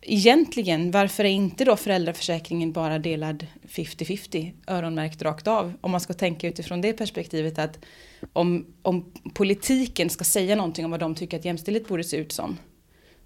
egentligen, 0.00 0.90
varför 0.90 1.24
är 1.24 1.28
inte 1.28 1.64
då 1.64 1.76
föräldraförsäkringen 1.76 2.72
bara 2.72 2.98
delad 2.98 3.46
50-50, 3.68 4.52
öronmärkt 4.66 5.22
rakt 5.22 5.46
av? 5.46 5.72
Om 5.80 5.90
man 5.90 6.00
ska 6.00 6.12
tänka 6.12 6.48
utifrån 6.48 6.80
det 6.80 6.92
perspektivet 6.92 7.58
att 7.58 7.78
om, 8.32 8.66
om 8.82 9.12
politiken 9.34 10.10
ska 10.10 10.24
säga 10.24 10.56
någonting 10.56 10.84
om 10.84 10.90
vad 10.90 11.00
de 11.00 11.14
tycker 11.14 11.38
att 11.38 11.44
jämställdhet 11.44 11.88
borde 11.88 12.04
se 12.04 12.16
ut 12.16 12.32
som, 12.32 12.58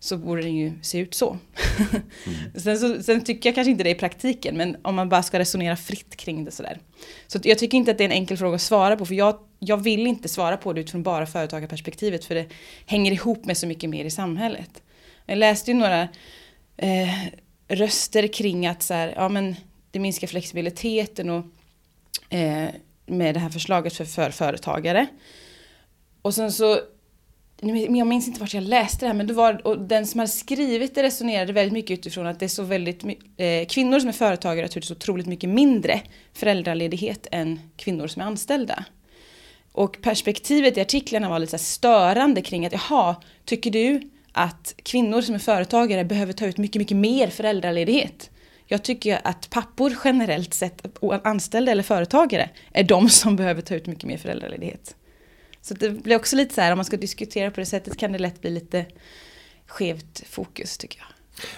så 0.00 0.16
borde 0.16 0.42
den 0.42 0.56
ju 0.56 0.72
se 0.82 0.98
ut 0.98 1.14
så. 1.14 1.38
Mm. 1.78 2.02
sen, 2.54 2.78
så 2.78 3.02
sen 3.02 3.24
tycker 3.24 3.48
jag 3.48 3.54
kanske 3.54 3.70
inte 3.70 3.84
det 3.84 3.90
i 3.90 3.94
praktiken, 3.94 4.56
men 4.56 4.76
om 4.82 4.94
man 4.94 5.08
bara 5.08 5.22
ska 5.22 5.38
resonera 5.38 5.76
fritt 5.76 6.16
kring 6.16 6.44
det 6.44 6.50
sådär. 6.50 6.78
Så 7.26 7.38
jag 7.42 7.58
tycker 7.58 7.78
inte 7.78 7.90
att 7.90 7.98
det 7.98 8.04
är 8.04 8.08
en 8.08 8.12
enkel 8.12 8.36
fråga 8.36 8.54
att 8.54 8.62
svara 8.62 8.96
på, 8.96 9.06
för 9.06 9.14
jag, 9.14 9.38
jag 9.58 9.76
vill 9.76 10.06
inte 10.06 10.28
svara 10.28 10.56
på 10.56 10.72
det 10.72 10.80
utifrån 10.80 11.02
bara 11.02 11.26
företagarperspektivet, 11.26 12.24
för 12.24 12.34
det 12.34 12.46
hänger 12.86 13.12
ihop 13.12 13.44
med 13.44 13.56
så 13.56 13.66
mycket 13.66 13.90
mer 13.90 14.04
i 14.04 14.10
samhället. 14.10 14.82
Jag 15.26 15.38
läste 15.38 15.70
ju 15.70 15.76
några 15.76 16.08
eh, 16.76 17.08
röster 17.68 18.26
kring 18.26 18.66
att 18.66 18.82
så 18.82 18.94
här, 18.94 19.12
ja, 19.16 19.28
men 19.28 19.56
det 19.90 19.98
minskar 19.98 20.26
flexibiliteten 20.26 21.30
och, 21.30 21.44
eh, 22.34 22.68
med 23.06 23.34
det 23.34 23.40
här 23.40 23.50
förslaget 23.50 23.92
för, 23.92 24.04
för 24.04 24.30
företagare. 24.30 25.06
Och 26.22 26.34
sen 26.34 26.52
så, 26.52 26.78
jag 27.60 28.06
minns 28.06 28.28
inte 28.28 28.40
vart 28.40 28.54
jag 28.54 28.62
läste 28.62 29.04
det 29.04 29.06
här, 29.06 29.14
men 29.14 29.26
det 29.26 29.34
var, 29.34 29.66
och 29.66 29.78
den 29.78 30.06
som 30.06 30.18
hade 30.18 30.32
skrivit 30.32 30.94
det 30.94 31.02
resonerade 31.02 31.52
väldigt 31.52 31.72
mycket 31.72 31.98
utifrån 31.98 32.26
att 32.26 32.38
det 32.38 32.46
är 32.46 32.48
så 32.48 32.62
väldigt, 32.62 33.04
eh, 33.36 33.66
kvinnor 33.68 34.00
som 34.00 34.08
är 34.08 34.12
företagare 34.12 34.68
har 34.74 34.80
så 34.80 34.94
otroligt 34.94 35.26
mycket 35.26 35.50
mindre 35.50 36.00
föräldraledighet 36.32 37.26
än 37.30 37.60
kvinnor 37.76 38.06
som 38.06 38.22
är 38.22 38.26
anställda. 38.26 38.84
Och 39.72 40.02
perspektivet 40.02 40.76
i 40.76 40.80
artiklarna 40.80 41.28
var 41.28 41.38
lite 41.38 41.58
så 41.58 41.64
störande 41.64 42.42
kring 42.42 42.66
att 42.66 42.72
jaha, 42.72 43.16
tycker 43.44 43.70
du 43.70 44.10
att 44.32 44.74
kvinnor 44.82 45.20
som 45.20 45.34
är 45.34 45.38
företagare 45.38 46.04
behöver 46.04 46.32
ta 46.32 46.46
ut 46.46 46.58
mycket, 46.58 46.80
mycket 46.80 46.96
mer 46.96 47.28
föräldraledighet. 47.28 48.30
Jag 48.66 48.84
tycker 48.84 49.20
att 49.24 49.50
pappor 49.50 49.92
generellt 50.04 50.54
sett, 50.54 50.86
anställda 51.24 51.72
eller 51.72 51.82
företagare, 51.82 52.50
är 52.72 52.84
de 52.84 53.08
som 53.08 53.36
behöver 53.36 53.62
ta 53.62 53.74
ut 53.74 53.86
mycket 53.86 54.04
mer 54.04 54.18
föräldraledighet. 54.18 54.96
Så 55.60 55.74
det 55.74 55.90
blir 55.90 56.16
också 56.16 56.36
lite 56.36 56.54
så 56.54 56.60
här, 56.60 56.72
om 56.72 56.78
man 56.78 56.84
ska 56.84 56.96
diskutera 56.96 57.50
på 57.50 57.60
det 57.60 57.66
sättet 57.66 57.98
kan 57.98 58.12
det 58.12 58.18
lätt 58.18 58.40
bli 58.40 58.50
lite 58.50 58.86
skevt 59.66 60.22
fokus 60.28 60.78
tycker 60.78 60.98
jag. 60.98 61.08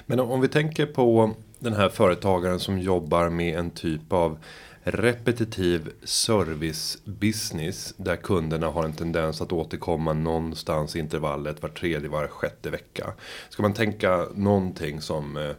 Men 0.06 0.20
om 0.20 0.40
vi 0.40 0.48
tänker 0.48 0.86
på 0.86 1.34
den 1.58 1.72
här 1.72 1.88
företagaren 1.88 2.60
som 2.60 2.78
jobbar 2.78 3.28
med 3.28 3.58
en 3.58 3.70
typ 3.70 4.12
av 4.12 4.38
repetitiv 4.84 5.92
service 6.02 6.98
business 7.04 7.94
där 7.96 8.16
kunderna 8.16 8.66
har 8.66 8.84
en 8.84 8.92
tendens 8.92 9.40
att 9.40 9.52
återkomma 9.52 10.12
någonstans 10.12 10.96
i 10.96 10.98
intervallet 10.98 11.62
var 11.62 11.68
tredje, 11.68 12.08
var 12.08 12.28
sjätte 12.28 12.70
vecka. 12.70 13.12
Ska 13.48 13.62
man 13.62 13.72
tänka 13.72 14.26
någonting 14.34 15.00
som 15.00 15.36
eh, 15.36 15.54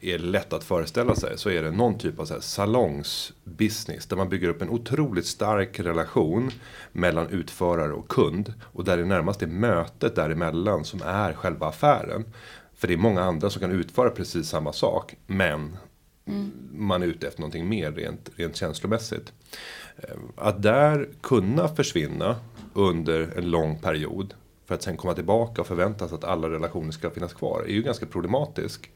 är 0.00 0.18
lätt 0.18 0.52
att 0.52 0.64
föreställa 0.64 1.14
sig 1.14 1.38
så 1.38 1.50
är 1.50 1.62
det 1.62 1.70
någon 1.70 1.98
typ 1.98 2.20
av 2.20 2.24
så 2.24 2.40
salongsbusiness 2.40 4.06
där 4.06 4.16
man 4.16 4.28
bygger 4.28 4.48
upp 4.48 4.62
en 4.62 4.70
otroligt 4.70 5.26
stark 5.26 5.80
relation 5.80 6.50
mellan 6.92 7.28
utförare 7.28 7.92
och 7.92 8.08
kund 8.08 8.54
och 8.62 8.84
där 8.84 8.96
det 8.96 9.04
närmast 9.04 9.42
är 9.42 9.46
mötet 9.46 10.16
däremellan 10.16 10.84
som 10.84 11.02
är 11.02 11.32
själva 11.32 11.66
affären. 11.66 12.24
För 12.74 12.88
det 12.88 12.94
är 12.94 12.98
många 12.98 13.22
andra 13.22 13.50
som 13.50 13.60
kan 13.60 13.72
utföra 13.72 14.10
precis 14.10 14.48
samma 14.48 14.72
sak 14.72 15.14
men 15.26 15.76
mm. 16.32 16.52
man 16.72 17.02
är 17.02 17.06
ute 17.06 17.28
efter 17.28 17.40
någonting 17.40 17.68
mer 17.68 17.92
rent, 17.92 18.30
rent 18.36 18.56
känslomässigt. 18.56 19.32
Eh, 19.96 20.16
att 20.36 20.62
där 20.62 21.08
kunna 21.20 21.68
försvinna 21.68 22.36
under 22.74 23.38
en 23.38 23.50
lång 23.50 23.78
period 23.78 24.34
för 24.66 24.74
att 24.74 24.82
sen 24.82 24.96
komma 24.96 25.14
tillbaka 25.14 25.60
och 25.60 25.66
förväntas 25.66 26.12
att 26.12 26.24
alla 26.24 26.50
relationer 26.50 26.92
ska 26.92 27.10
finnas 27.10 27.32
kvar 27.32 27.62
är 27.62 27.72
ju 27.72 27.82
ganska 27.82 28.06
problematisk. 28.06 28.90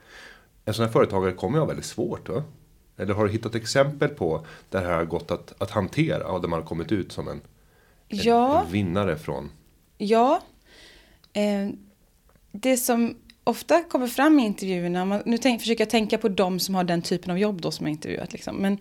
En 0.64 0.74
sån 0.74 0.84
här 0.84 0.92
företagare 0.92 1.32
kommer 1.32 1.56
ju 1.56 1.60
ha 1.60 1.66
väldigt 1.66 1.86
svårt. 1.86 2.28
Va? 2.28 2.42
Eller 2.96 3.14
har 3.14 3.24
du 3.24 3.32
hittat 3.32 3.54
exempel 3.54 4.08
på 4.08 4.46
där 4.70 4.80
det 4.80 4.86
här 4.86 4.96
har 4.96 5.04
gått 5.04 5.30
att, 5.30 5.54
att 5.58 5.70
hantera 5.70 6.26
och 6.26 6.40
där 6.40 6.48
man 6.48 6.60
har 6.60 6.66
kommit 6.66 6.92
ut 6.92 7.12
som 7.12 7.28
en, 7.28 7.40
ja. 8.08 8.60
en, 8.60 8.66
en 8.66 8.72
vinnare 8.72 9.16
från? 9.16 9.50
Ja. 9.98 10.42
Eh, 11.32 11.68
det 12.52 12.76
som 12.76 13.16
ofta 13.46 13.82
kommer 13.82 14.06
fram 14.06 14.38
i 14.38 14.42
intervjuerna, 14.42 15.04
man, 15.04 15.22
nu 15.26 15.38
tänk, 15.38 15.60
försöker 15.60 15.84
jag 15.84 15.90
tänka 15.90 16.18
på 16.18 16.28
de 16.28 16.60
som 16.60 16.74
har 16.74 16.84
den 16.84 17.02
typen 17.02 17.30
av 17.30 17.38
jobb 17.38 17.60
då 17.60 17.70
som 17.70 17.86
jag 17.86 17.92
intervjuat. 17.92 18.32
Liksom. 18.32 18.56
Men 18.56 18.78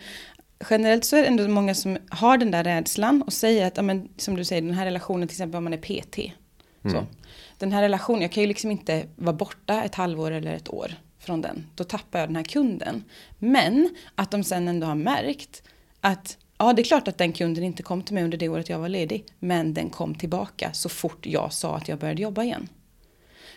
generellt 0.69 1.05
så 1.05 1.15
är 1.15 1.21
det 1.21 1.27
ändå 1.27 1.47
många 1.47 1.75
som 1.75 1.97
har 2.09 2.37
den 2.37 2.51
där 2.51 2.63
rädslan 2.63 3.21
och 3.21 3.33
säger 3.33 3.67
att, 3.67 3.77
amen, 3.77 4.09
som 4.17 4.35
du 4.35 4.45
säger, 4.45 4.61
den 4.61 4.73
här 4.73 4.85
relationen 4.85 5.27
till 5.27 5.35
exempel 5.35 5.57
om 5.57 5.63
man 5.63 5.73
är 5.73 5.77
PT. 5.77 6.17
Mm. 6.17 6.95
Så, 6.95 7.05
den 7.57 7.71
här 7.71 7.81
relationen, 7.81 8.21
jag 8.21 8.31
kan 8.31 8.43
ju 8.43 8.47
liksom 8.47 8.71
inte 8.71 9.05
vara 9.15 9.35
borta 9.35 9.83
ett 9.83 9.95
halvår 9.95 10.31
eller 10.31 10.53
ett 10.53 10.73
år 10.73 10.91
från 11.19 11.41
den. 11.41 11.65
Då 11.75 11.83
tappar 11.83 12.19
jag 12.19 12.29
den 12.29 12.35
här 12.35 12.43
kunden. 12.43 13.03
Men 13.39 13.95
att 14.15 14.31
de 14.31 14.43
sen 14.43 14.67
ändå 14.67 14.87
har 14.87 14.95
märkt 14.95 15.63
att 16.01 16.37
Ja, 16.57 16.73
det 16.73 16.81
är 16.81 16.83
klart 16.83 17.07
att 17.07 17.17
den 17.17 17.33
kunden 17.33 17.63
inte 17.63 17.83
kom 17.83 18.01
till 18.01 18.13
mig 18.13 18.23
under 18.23 18.37
det 18.37 18.49
året 18.49 18.69
jag 18.69 18.79
var 18.79 18.89
ledig. 18.89 19.25
Men 19.39 19.73
den 19.73 19.89
kom 19.89 20.15
tillbaka 20.15 20.73
så 20.73 20.89
fort 20.89 21.25
jag 21.25 21.53
sa 21.53 21.77
att 21.77 21.87
jag 21.87 21.99
började 21.99 22.21
jobba 22.21 22.43
igen. 22.43 22.69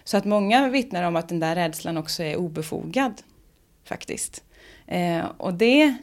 Så 0.09 0.17
att 0.17 0.25
många 0.25 0.69
vittnar 0.69 1.03
om 1.03 1.17
att 1.17 1.29
den 1.29 1.41
där 1.41 1.55
rädslan 1.55 1.97
också 1.97 2.23
är 2.23 2.37
obefogad. 2.37 3.23
Faktiskt. 3.85 4.45
Eh, 4.87 5.25
och 5.37 5.55
det, 5.55 5.97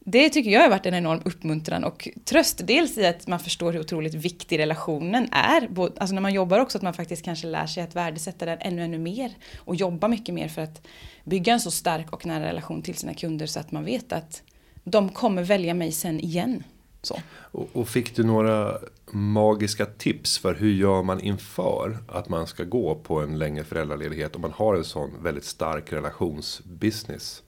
det 0.00 0.30
tycker 0.30 0.50
jag 0.50 0.60
har 0.60 0.70
varit 0.70 0.86
en 0.86 0.94
enorm 0.94 1.20
uppmuntran 1.24 1.84
och 1.84 2.08
tröst. 2.24 2.60
Dels 2.64 2.98
i 2.98 3.06
att 3.06 3.26
man 3.26 3.40
förstår 3.40 3.72
hur 3.72 3.80
otroligt 3.80 4.14
viktig 4.14 4.58
relationen 4.58 5.28
är. 5.32 5.68
Alltså 5.98 6.14
när 6.14 6.20
man 6.20 6.34
jobbar 6.34 6.58
också 6.58 6.78
att 6.78 6.82
man 6.82 6.94
faktiskt 6.94 7.24
kanske 7.24 7.46
lär 7.46 7.66
sig 7.66 7.82
att 7.82 7.96
värdesätta 7.96 8.46
den 8.46 8.58
ännu, 8.60 8.84
ännu 8.84 8.98
mer. 8.98 9.32
Och 9.56 9.76
jobba 9.76 10.08
mycket 10.08 10.34
mer 10.34 10.48
för 10.48 10.62
att 10.62 10.86
bygga 11.24 11.52
en 11.52 11.60
så 11.60 11.70
stark 11.70 12.12
och 12.12 12.26
nära 12.26 12.44
relation 12.44 12.82
till 12.82 12.94
sina 12.94 13.14
kunder 13.14 13.46
så 13.46 13.60
att 13.60 13.72
man 13.72 13.84
vet 13.84 14.12
att 14.12 14.42
de 14.84 15.08
kommer 15.08 15.42
välja 15.42 15.74
mig 15.74 15.92
sen 15.92 16.20
igen. 16.20 16.64
Så. 17.04 17.20
Och, 17.30 17.68
och 17.72 17.88
fick 17.88 18.16
du 18.16 18.24
några 18.24 18.78
magiska 19.10 19.86
tips 19.86 20.38
för 20.38 20.54
hur 20.54 20.72
gör 20.72 21.02
man 21.02 21.20
inför 21.20 21.98
att 22.08 22.28
man 22.28 22.46
ska 22.46 22.64
gå 22.64 22.94
på 22.94 23.20
en 23.20 23.38
längre 23.38 23.64
föräldraledighet 23.64 24.36
om 24.36 24.42
man 24.42 24.52
har 24.52 24.74
en 24.74 24.84
sån 24.84 25.10
väldigt 25.22 25.44
stark 25.44 25.92
relationsbusiness? 25.92 27.42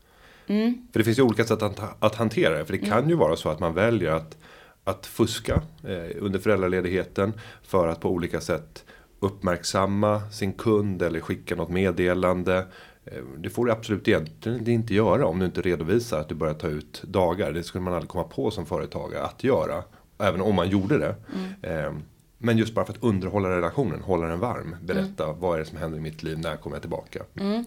Mm. 0.46 0.88
För 0.92 0.98
det 0.98 1.04
finns 1.04 1.18
ju 1.18 1.22
olika 1.22 1.44
sätt 1.44 1.62
att, 1.62 1.80
att 1.98 2.14
hantera 2.14 2.58
det. 2.58 2.64
För 2.64 2.72
det 2.72 2.78
kan 2.78 2.98
mm. 2.98 3.10
ju 3.10 3.16
vara 3.16 3.36
så 3.36 3.48
att 3.48 3.60
man 3.60 3.74
väljer 3.74 4.10
att, 4.10 4.36
att 4.84 5.06
fuska 5.06 5.62
eh, 5.84 6.16
under 6.20 6.38
föräldraledigheten. 6.38 7.32
För 7.62 7.88
att 7.88 8.00
på 8.00 8.10
olika 8.10 8.40
sätt 8.40 8.84
uppmärksamma 9.20 10.30
sin 10.30 10.52
kund 10.52 11.02
eller 11.02 11.20
skicka 11.20 11.56
något 11.56 11.70
meddelande. 11.70 12.66
Eh, 13.06 13.22
det 13.38 13.50
får 13.50 13.66
du 13.66 13.72
absolut 13.72 14.08
egentligen 14.08 14.68
inte 14.68 14.94
göra 14.94 15.26
om 15.26 15.38
du 15.38 15.46
inte 15.46 15.60
redovisar 15.60 16.20
att 16.20 16.28
du 16.28 16.34
börjar 16.34 16.54
ta 16.54 16.68
ut 16.68 17.02
dagar. 17.02 17.52
Det 17.52 17.62
skulle 17.62 17.84
man 17.84 17.94
aldrig 17.94 18.08
komma 18.08 18.24
på 18.24 18.50
som 18.50 18.66
företagare 18.66 19.22
att 19.22 19.44
göra. 19.44 19.82
Även 20.18 20.40
om 20.40 20.54
man 20.54 20.68
gjorde 20.68 20.98
det. 20.98 21.14
Mm. 21.34 21.84
Eh, 21.86 21.92
men 22.38 22.58
just 22.58 22.74
bara 22.74 22.84
för 22.84 22.92
att 22.92 23.02
underhålla 23.02 23.50
relationen, 23.50 24.00
hålla 24.00 24.26
den 24.26 24.40
varm. 24.40 24.76
Berätta 24.82 25.24
mm. 25.24 25.40
vad 25.40 25.54
är 25.54 25.58
det 25.58 25.64
som 25.64 25.78
händer 25.78 25.98
i 25.98 26.00
mitt 26.00 26.22
liv, 26.22 26.38
när 26.38 26.56
kommer 26.56 26.76
jag 26.76 26.82
tillbaka. 26.82 27.22
Mm 27.40 27.64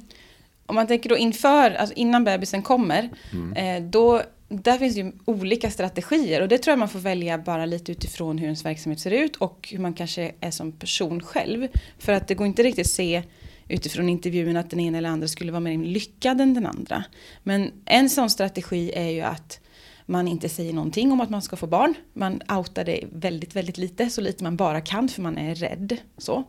om 0.69 0.75
man 0.75 0.87
tänker 0.87 1.09
då 1.09 1.17
inför, 1.17 1.71
alltså 1.71 1.95
innan 1.95 2.23
bebisen 2.23 2.61
kommer, 2.61 3.09
mm. 3.31 3.53
eh, 3.53 3.89
då 3.89 4.21
där 4.49 4.77
finns 4.77 4.97
ju 4.97 5.11
olika 5.25 5.71
strategier 5.71 6.41
och 6.41 6.47
det 6.47 6.57
tror 6.57 6.71
jag 6.71 6.79
man 6.79 6.89
får 6.89 6.99
välja 6.99 7.37
bara 7.37 7.65
lite 7.65 7.91
utifrån 7.91 8.37
hur 8.37 8.45
ens 8.45 8.65
verksamhet 8.65 8.99
ser 8.99 9.11
ut 9.11 9.35
och 9.35 9.69
hur 9.71 9.79
man 9.79 9.93
kanske 9.93 10.31
är 10.39 10.51
som 10.51 10.71
person 10.71 11.21
själv. 11.21 11.67
För 11.99 12.13
att 12.13 12.27
det 12.27 12.35
går 12.35 12.47
inte 12.47 12.63
riktigt 12.63 12.89
se 12.89 13.23
utifrån 13.69 14.09
intervjun 14.09 14.57
att 14.57 14.69
den 14.69 14.79
ena 14.79 14.97
eller 14.97 15.09
andra 15.09 15.27
skulle 15.27 15.51
vara 15.51 15.59
mer 15.59 15.77
lyckad 15.77 16.41
än 16.41 16.53
den 16.53 16.65
andra. 16.65 17.03
Men 17.43 17.71
en 17.85 18.09
sån 18.09 18.29
strategi 18.29 18.91
är 18.95 19.09
ju 19.09 19.21
att 19.21 19.59
man 20.05 20.27
inte 20.27 20.49
säger 20.49 20.73
någonting 20.73 21.11
om 21.11 21.21
att 21.21 21.29
man 21.29 21.41
ska 21.41 21.55
få 21.55 21.67
barn. 21.67 21.93
Man 22.13 22.41
outar 22.57 22.83
det 22.83 23.03
väldigt, 23.11 23.55
väldigt 23.55 23.77
lite, 23.77 24.09
så 24.09 24.21
lite 24.21 24.43
man 24.43 24.57
bara 24.57 24.81
kan 24.81 25.09
för 25.09 25.21
man 25.21 25.37
är 25.37 25.55
rädd. 25.55 25.97
Så. 26.17 26.43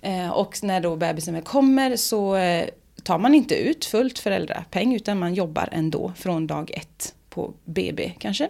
Eh, 0.00 0.30
och 0.30 0.58
när 0.62 0.80
då 0.80 0.96
bebisen 0.96 1.42
kommer 1.42 1.96
så 1.96 2.36
eh, 2.36 2.68
tar 3.02 3.18
man 3.18 3.34
inte 3.34 3.54
ut 3.54 3.84
fullt 3.84 4.18
föräldrapeng 4.18 4.94
utan 4.94 5.18
man 5.18 5.34
jobbar 5.34 5.68
ändå 5.72 6.12
från 6.16 6.46
dag 6.46 6.70
ett 6.70 7.14
på 7.28 7.54
BB 7.64 8.12
kanske. 8.18 8.48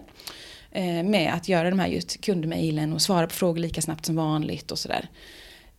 Eh, 0.71 1.02
med 1.02 1.35
att 1.35 1.49
göra 1.49 1.71
de 1.71 1.78
här 1.78 1.88
just 1.88 2.21
kundmejlen 2.21 2.92
och 2.92 3.02
svara 3.02 3.26
på 3.26 3.35
frågor 3.35 3.61
lika 3.61 3.83
snabbt 3.83 4.06
som 4.06 4.16
vanligt 4.16 4.71
och 4.71 4.78
sådär. 4.78 5.09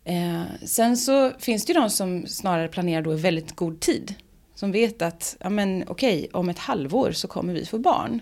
Eh, 0.06 0.44
sen 0.66 0.98
så 0.98 1.32
finns 1.40 1.66
det 1.66 1.74
ju 1.74 1.80
de 1.80 1.90
som 1.90 2.28
snarare 2.28 2.68
planerar 2.68 3.02
då 3.02 3.14
i 3.14 3.18
väldigt 3.18 3.56
god 3.56 3.80
tid. 3.80 4.16
Som 4.56 4.72
vet 4.72 5.02
att, 5.02 5.38
ja 5.40 5.50
men 5.50 5.84
okej, 5.88 6.30
om 6.34 6.50
ett 6.50 6.60
halvår 6.60 7.12
så 7.12 7.28
kommer 7.28 7.54
vi 7.54 7.66
få 7.66 7.78
barn. 7.78 8.20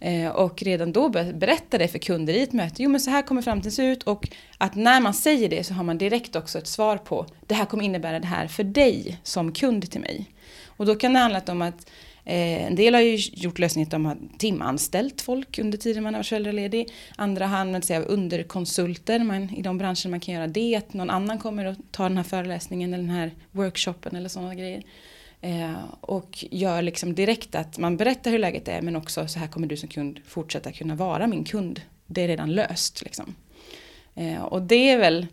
Eh, 0.00 0.28
och 0.28 0.62
redan 0.62 0.92
då 0.92 1.08
berätta 1.08 1.78
det 1.78 1.88
för 1.88 1.98
kunder 1.98 2.34
i 2.34 2.42
ett 2.42 2.52
möte. 2.52 2.82
Jo 2.82 2.90
men 2.90 3.00
så 3.00 3.10
här 3.10 3.22
kommer 3.22 3.42
framtiden 3.42 3.72
se 3.72 3.86
ut 3.86 4.02
och 4.02 4.28
att 4.58 4.74
när 4.74 5.00
man 5.00 5.14
säger 5.14 5.48
det 5.48 5.64
så 5.64 5.74
har 5.74 5.84
man 5.84 5.98
direkt 5.98 6.36
också 6.36 6.58
ett 6.58 6.66
svar 6.66 6.96
på 6.96 7.26
det 7.46 7.54
här 7.54 7.64
kommer 7.64 7.84
innebära 7.84 8.20
det 8.20 8.26
här 8.26 8.46
för 8.46 8.64
dig 8.64 9.18
som 9.22 9.52
kund 9.52 9.90
till 9.90 10.00
mig. 10.00 10.26
Och 10.66 10.86
då 10.86 10.94
kan 10.94 11.12
det 11.12 11.18
handla 11.18 11.42
om 11.46 11.62
att 11.62 11.90
Eh, 12.24 12.66
en 12.66 12.74
del 12.74 12.94
har 12.94 13.00
ju 13.00 13.16
gjort 13.32 13.58
lösningen 13.58 13.86
att 13.86 13.90
de 13.90 14.04
har 14.04 14.16
timanställt 14.38 15.22
folk 15.22 15.58
under 15.58 15.78
tiden 15.78 16.02
man 16.02 16.14
har 16.14 16.18
varit 16.18 16.26
föräldraledig. 16.26 16.88
Andra 17.16 17.46
har 17.46 17.58
använt 17.58 17.84
sig 17.84 17.96
av 17.96 18.04
underkonsulter 18.06 19.18
man, 19.18 19.50
i 19.50 19.62
de 19.62 19.78
branscher 19.78 20.08
man 20.08 20.20
kan 20.20 20.34
göra 20.34 20.46
det. 20.46 20.76
Att 20.76 20.94
någon 20.94 21.10
annan 21.10 21.38
kommer 21.38 21.64
och 21.64 21.76
tar 21.90 22.08
den 22.08 22.16
här 22.16 22.24
föreläsningen 22.24 22.94
eller 22.94 23.04
den 23.04 23.16
här 23.16 23.34
workshopen 23.50 24.16
eller 24.16 24.28
sådana 24.28 24.54
grejer. 24.54 24.82
Eh, 25.40 25.74
och 26.00 26.44
gör 26.50 26.82
liksom 26.82 27.14
direkt 27.14 27.54
att 27.54 27.78
man 27.78 27.96
berättar 27.96 28.30
hur 28.30 28.38
läget 28.38 28.68
är 28.68 28.82
men 28.82 28.96
också 28.96 29.28
så 29.28 29.38
här 29.38 29.46
kommer 29.46 29.66
du 29.66 29.76
som 29.76 29.88
kund 29.88 30.20
fortsätta 30.26 30.72
kunna 30.72 30.94
vara 30.94 31.26
min 31.26 31.44
kund. 31.44 31.80
Det 32.06 32.22
är 32.22 32.28
redan 32.28 32.52
löst 32.52 33.02
liksom. 33.02 33.34
Eh, 34.14 34.42
och 34.42 34.62
det 34.62 34.90
är 34.90 34.98
väl, 34.98 35.26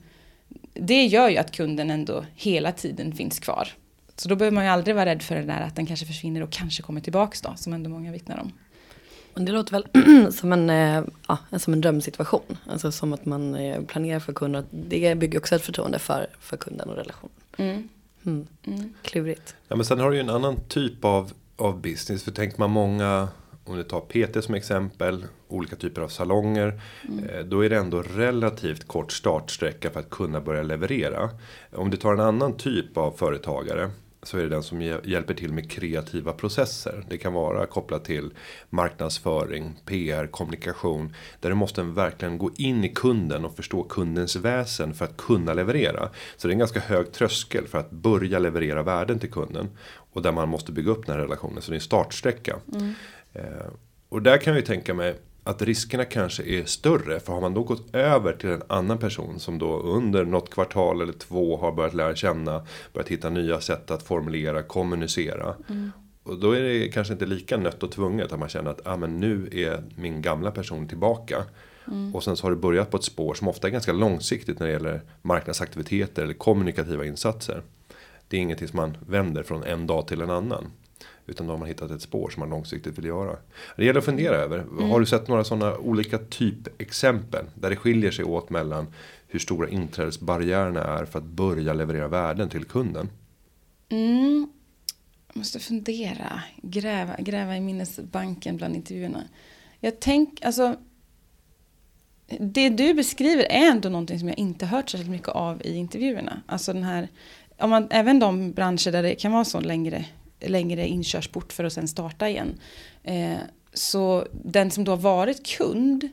det 0.73 1.05
gör 1.05 1.29
ju 1.29 1.37
att 1.37 1.51
kunden 1.51 1.91
ändå 1.91 2.25
hela 2.35 2.71
tiden 2.71 3.13
finns 3.13 3.39
kvar. 3.39 3.69
Så 4.21 4.29
då 4.29 4.35
behöver 4.35 4.55
man 4.55 4.63
ju 4.63 4.69
aldrig 4.69 4.95
vara 4.95 5.05
rädd 5.05 5.21
för 5.21 5.35
det 5.35 5.41
där 5.41 5.61
att 5.61 5.75
den 5.75 5.85
kanske 5.85 6.05
försvinner 6.05 6.43
och 6.43 6.49
kanske 6.49 6.83
kommer 6.83 7.01
tillbaks 7.01 7.41
då, 7.41 7.53
som 7.55 7.73
ändå 7.73 7.89
många 7.89 8.11
vittnar 8.11 8.39
om. 8.39 8.51
Och 9.33 9.41
det 9.41 9.51
låter 9.51 9.71
väl 9.71 10.33
som 10.33 10.53
en, 10.53 10.69
eh, 10.69 11.03
ja, 11.27 11.37
som 11.59 11.73
en 11.73 11.81
drömsituation. 11.81 12.57
Alltså 12.69 12.91
som 12.91 13.13
att 13.13 13.25
man 13.25 13.55
eh, 13.55 13.81
planerar 13.81 14.19
för 14.19 14.33
kunden. 14.33 14.65
Det 14.71 15.17
bygger 15.17 15.39
också 15.39 15.55
ett 15.55 15.61
förtroende 15.61 15.99
för, 15.99 16.27
för 16.39 16.57
kunden 16.57 16.89
och 16.89 16.95
relationen. 16.95 17.35
Mm. 17.57 17.89
Mm. 18.25 18.47
Mm. 18.63 18.93
Klurigt. 19.01 19.55
Ja, 19.67 19.75
men 19.75 19.85
sen 19.85 19.99
har 19.99 20.09
du 20.09 20.15
ju 20.15 20.21
en 20.21 20.29
annan 20.29 20.55
typ 20.67 21.05
av, 21.05 21.31
av 21.55 21.81
business. 21.81 22.23
För 22.23 22.31
tänker 22.31 22.59
man 22.59 22.71
många, 22.71 23.27
om 23.65 23.77
du 23.77 23.83
tar 23.83 24.01
PT 24.01 24.43
som 24.43 24.55
exempel, 24.55 25.25
olika 25.47 25.75
typer 25.75 26.01
av 26.01 26.07
salonger. 26.07 26.81
Mm. 27.09 27.29
Eh, 27.29 27.45
då 27.45 27.65
är 27.65 27.69
det 27.69 27.77
ändå 27.77 28.01
relativt 28.01 28.87
kort 28.87 29.11
startsträcka 29.11 29.89
för 29.89 29.99
att 29.99 30.09
kunna 30.09 30.41
börja 30.41 30.63
leverera. 30.63 31.29
Om 31.75 31.89
du 31.89 31.97
tar 31.97 32.13
en 32.13 32.19
annan 32.19 32.57
typ 32.57 32.97
av 32.97 33.11
företagare 33.11 33.91
så 34.23 34.37
är 34.37 34.43
det 34.43 34.49
den 34.49 34.63
som 34.63 34.81
hjälper 34.81 35.33
till 35.33 35.53
med 35.53 35.71
kreativa 35.71 36.33
processer. 36.33 37.05
Det 37.09 37.17
kan 37.17 37.33
vara 37.33 37.65
kopplat 37.65 38.05
till 38.05 38.33
marknadsföring, 38.69 39.75
PR, 39.85 40.27
kommunikation. 40.27 41.15
Där 41.39 41.49
du 41.49 41.55
måste 41.55 41.83
verkligen 41.83 42.37
gå 42.37 42.51
in 42.57 42.83
i 42.83 42.89
kunden 42.89 43.45
och 43.45 43.55
förstå 43.55 43.83
kundens 43.83 44.35
väsen 44.35 44.93
för 44.93 45.05
att 45.05 45.17
kunna 45.17 45.53
leverera. 45.53 46.09
Så 46.37 46.47
det 46.47 46.51
är 46.51 46.53
en 46.53 46.59
ganska 46.59 46.79
hög 46.79 47.11
tröskel 47.11 47.67
för 47.67 47.77
att 47.77 47.91
börja 47.91 48.39
leverera 48.39 48.83
värden 48.83 49.19
till 49.19 49.31
kunden. 49.31 49.69
Och 50.13 50.21
där 50.21 50.31
man 50.31 50.49
måste 50.49 50.71
bygga 50.71 50.91
upp 50.91 51.05
den 51.05 51.15
här 51.15 51.21
relationen. 51.21 51.61
Så 51.61 51.71
det 51.71 51.75
är 51.75 51.79
en 51.79 51.81
startsträcka. 51.81 52.55
Mm. 52.73 52.93
Eh, 53.33 53.67
och 54.09 54.21
där 54.21 54.37
kan 54.37 54.53
jag 54.53 54.59
ju 54.59 54.65
tänka 54.65 54.93
mig 54.93 55.15
att 55.43 55.61
riskerna 55.61 56.05
kanske 56.05 56.43
är 56.43 56.65
större. 56.65 57.19
För 57.19 57.33
har 57.33 57.41
man 57.41 57.53
då 57.53 57.63
gått 57.63 57.95
över 57.95 58.33
till 58.33 58.49
en 58.49 58.63
annan 58.67 58.97
person 58.97 59.39
som 59.39 59.57
då 59.59 59.79
under 59.79 60.25
något 60.25 60.49
kvartal 60.49 61.01
eller 61.01 61.13
två 61.13 61.57
har 61.57 61.71
börjat 61.71 61.93
lära 61.93 62.15
känna, 62.15 62.65
börjat 62.93 63.09
hitta 63.09 63.29
nya 63.29 63.61
sätt 63.61 63.91
att 63.91 64.03
formulera, 64.03 64.63
kommunicera. 64.63 65.55
Mm. 65.69 65.91
Och 66.23 66.39
då 66.39 66.51
är 66.51 66.61
det 66.61 66.89
kanske 66.89 67.13
inte 67.13 67.25
lika 67.25 67.57
nött 67.57 67.83
och 67.83 67.91
tvunget 67.91 68.31
att 68.31 68.39
man 68.39 68.49
känner 68.49 68.71
att 68.71 68.87
ah, 68.87 68.97
men 68.97 69.19
nu 69.19 69.49
är 69.51 69.83
min 69.95 70.21
gamla 70.21 70.51
person 70.51 70.87
tillbaka. 70.87 71.43
Mm. 71.87 72.15
Och 72.15 72.23
sen 72.23 72.37
så 72.37 72.45
har 72.45 72.51
du 72.51 72.57
börjat 72.57 72.91
på 72.91 72.97
ett 72.97 73.03
spår 73.03 73.33
som 73.33 73.47
ofta 73.47 73.67
är 73.67 73.71
ganska 73.71 73.93
långsiktigt 73.93 74.59
när 74.59 74.67
det 74.67 74.73
gäller 74.73 75.01
marknadsaktiviteter 75.21 76.23
eller 76.23 76.33
kommunikativa 76.33 77.05
insatser. 77.05 77.63
Det 78.27 78.37
är 78.37 78.41
ingenting 78.41 78.67
som 78.67 78.77
man 78.77 78.97
vänder 79.07 79.43
från 79.43 79.63
en 79.63 79.87
dag 79.87 80.07
till 80.07 80.21
en 80.21 80.29
annan. 80.29 80.71
Utan 81.25 81.47
då 81.47 81.53
har 81.53 81.57
man 81.57 81.67
hittat 81.67 81.91
ett 81.91 82.01
spår 82.01 82.29
som 82.29 82.39
man 82.39 82.49
långsiktigt 82.49 82.97
vill 82.97 83.05
göra. 83.05 83.35
Det 83.77 83.85
gäller 83.85 83.99
att 83.99 84.05
fundera 84.05 84.35
över. 84.35 84.65
Har 84.89 84.99
du 84.99 85.05
sett 85.05 85.27
några 85.27 85.43
sådana 85.43 85.77
olika 85.77 86.17
typexempel? 86.17 87.45
Där 87.55 87.69
det 87.69 87.75
skiljer 87.75 88.11
sig 88.11 88.25
åt 88.25 88.49
mellan 88.49 88.93
hur 89.27 89.39
stora 89.39 89.69
inträdesbarriärerna 89.69 90.83
är 90.83 91.05
för 91.05 91.19
att 91.19 91.25
börja 91.25 91.73
leverera 91.73 92.07
värden 92.07 92.49
till 92.49 92.65
kunden. 92.65 93.09
Mm. 93.89 94.47
Jag 95.27 95.37
måste 95.37 95.59
fundera, 95.59 96.43
gräva, 96.61 97.15
gräva 97.19 97.57
i 97.57 97.61
minnesbanken 97.61 98.57
bland 98.57 98.75
intervjuerna. 98.75 99.23
Jag 99.79 99.99
tänker, 99.99 100.45
alltså. 100.45 100.75
Det 102.39 102.69
du 102.69 102.93
beskriver 102.93 103.43
är 103.43 103.71
ändå 103.71 103.89
någonting 103.89 104.19
som 104.19 104.27
jag 104.27 104.37
inte 104.37 104.65
hört 104.65 104.89
särskilt 104.89 105.11
mycket 105.11 105.27
av 105.27 105.61
i 105.65 105.75
intervjuerna. 105.75 106.41
Alltså 106.45 106.73
den 106.73 106.83
här, 106.83 107.07
om 107.57 107.69
man, 107.69 107.87
även 107.89 108.19
de 108.19 108.51
branscher 108.51 108.91
där 108.91 109.03
det 109.03 109.15
kan 109.15 109.31
vara 109.31 109.45
så 109.45 109.59
längre, 109.59 110.05
längre 110.41 110.87
inkörsport 110.87 111.53
för 111.53 111.63
att 111.63 111.73
sen 111.73 111.87
starta 111.87 112.29
igen. 112.29 112.59
Eh, 113.03 113.37
så 113.73 114.27
den 114.31 114.71
som 114.71 114.83
då 114.83 114.91
har 114.91 114.97
varit 114.97 115.47
kund, 115.47 116.09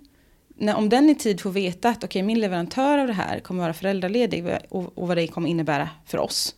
när, 0.56 0.76
om 0.76 0.88
den 0.88 1.10
i 1.10 1.14
tid 1.14 1.40
får 1.40 1.50
veta 1.50 1.88
att 1.88 2.04
okay, 2.04 2.22
min 2.22 2.40
leverantör 2.40 2.98
av 2.98 3.06
det 3.06 3.12
här 3.12 3.40
kommer 3.40 3.62
vara 3.62 3.72
föräldraledig 3.72 4.44
och, 4.68 4.98
och 4.98 5.08
vad 5.08 5.16
det 5.16 5.26
kommer 5.26 5.48
innebära 5.48 5.88
för 6.06 6.18
oss. 6.18 6.54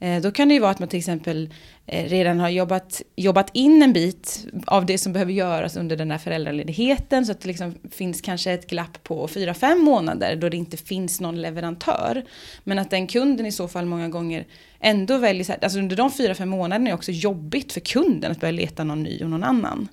Eh, 0.00 0.22
då 0.22 0.30
kan 0.30 0.48
det 0.48 0.54
ju 0.54 0.60
vara 0.60 0.70
att 0.70 0.78
man 0.78 0.88
till 0.88 0.98
exempel 0.98 1.54
eh, 1.86 2.08
redan 2.08 2.40
har 2.40 2.48
jobbat, 2.48 3.02
jobbat 3.16 3.50
in 3.52 3.82
en 3.82 3.92
bit 3.92 4.46
av 4.66 4.86
det 4.86 4.98
som 4.98 5.12
behöver 5.12 5.32
göras 5.32 5.76
under 5.76 5.96
den 5.96 6.10
här 6.10 6.18
föräldraledigheten. 6.18 7.26
Så 7.26 7.32
att 7.32 7.40
det 7.40 7.48
liksom 7.48 7.74
finns 7.90 8.20
kanske 8.20 8.52
ett 8.52 8.70
glapp 8.70 9.02
på 9.02 9.28
fyra 9.28 9.54
fem 9.54 9.78
månader 9.78 10.36
då 10.36 10.48
det 10.48 10.56
inte 10.56 10.76
finns 10.76 11.20
någon 11.20 11.42
leverantör. 11.42 12.24
Men 12.64 12.78
att 12.78 12.90
den 12.90 13.06
kunden 13.06 13.46
i 13.46 13.52
så 13.52 13.68
fall 13.68 13.86
många 13.86 14.08
gånger 14.08 14.46
ändå 14.80 15.18
väljer, 15.18 15.44
så 15.44 15.52
här, 15.52 15.64
alltså 15.64 15.78
under 15.78 15.96
de 15.96 16.12
fyra 16.12 16.34
fem 16.34 16.48
månaderna 16.48 16.86
är 16.86 16.90
det 16.90 16.94
också 16.94 17.12
jobbigt 17.12 17.72
för 17.72 17.80
kunden 17.80 18.32
att 18.32 18.40
börja 18.40 18.52
leta 18.52 18.84
någon 18.84 19.02
ny 19.02 19.20
och 19.22 19.30
någon 19.30 19.44
annan. 19.44 19.88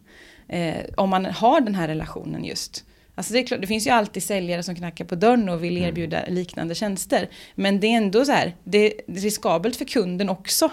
Eh, 0.47 0.75
om 0.97 1.09
man 1.09 1.25
har 1.25 1.61
den 1.61 1.75
här 1.75 1.87
relationen 1.87 2.45
just. 2.45 2.85
Alltså 3.15 3.33
det, 3.33 3.39
är 3.39 3.43
klart, 3.47 3.61
det 3.61 3.67
finns 3.67 3.87
ju 3.87 3.91
alltid 3.91 4.23
säljare 4.23 4.63
som 4.63 4.75
knackar 4.75 5.05
på 5.05 5.15
dörren 5.15 5.49
och 5.49 5.63
vill 5.63 5.77
mm. 5.77 5.89
erbjuda 5.89 6.21
mm. 6.21 6.35
liknande 6.35 6.75
tjänster. 6.75 7.29
Men 7.55 7.79
det 7.79 7.87
är 7.87 7.97
ändå 7.97 8.25
så 8.25 8.31
här, 8.31 8.55
det 8.63 8.77
är 8.77 8.93
riskabelt 9.07 9.75
för 9.75 9.85
kunden 9.85 10.29
också 10.29 10.71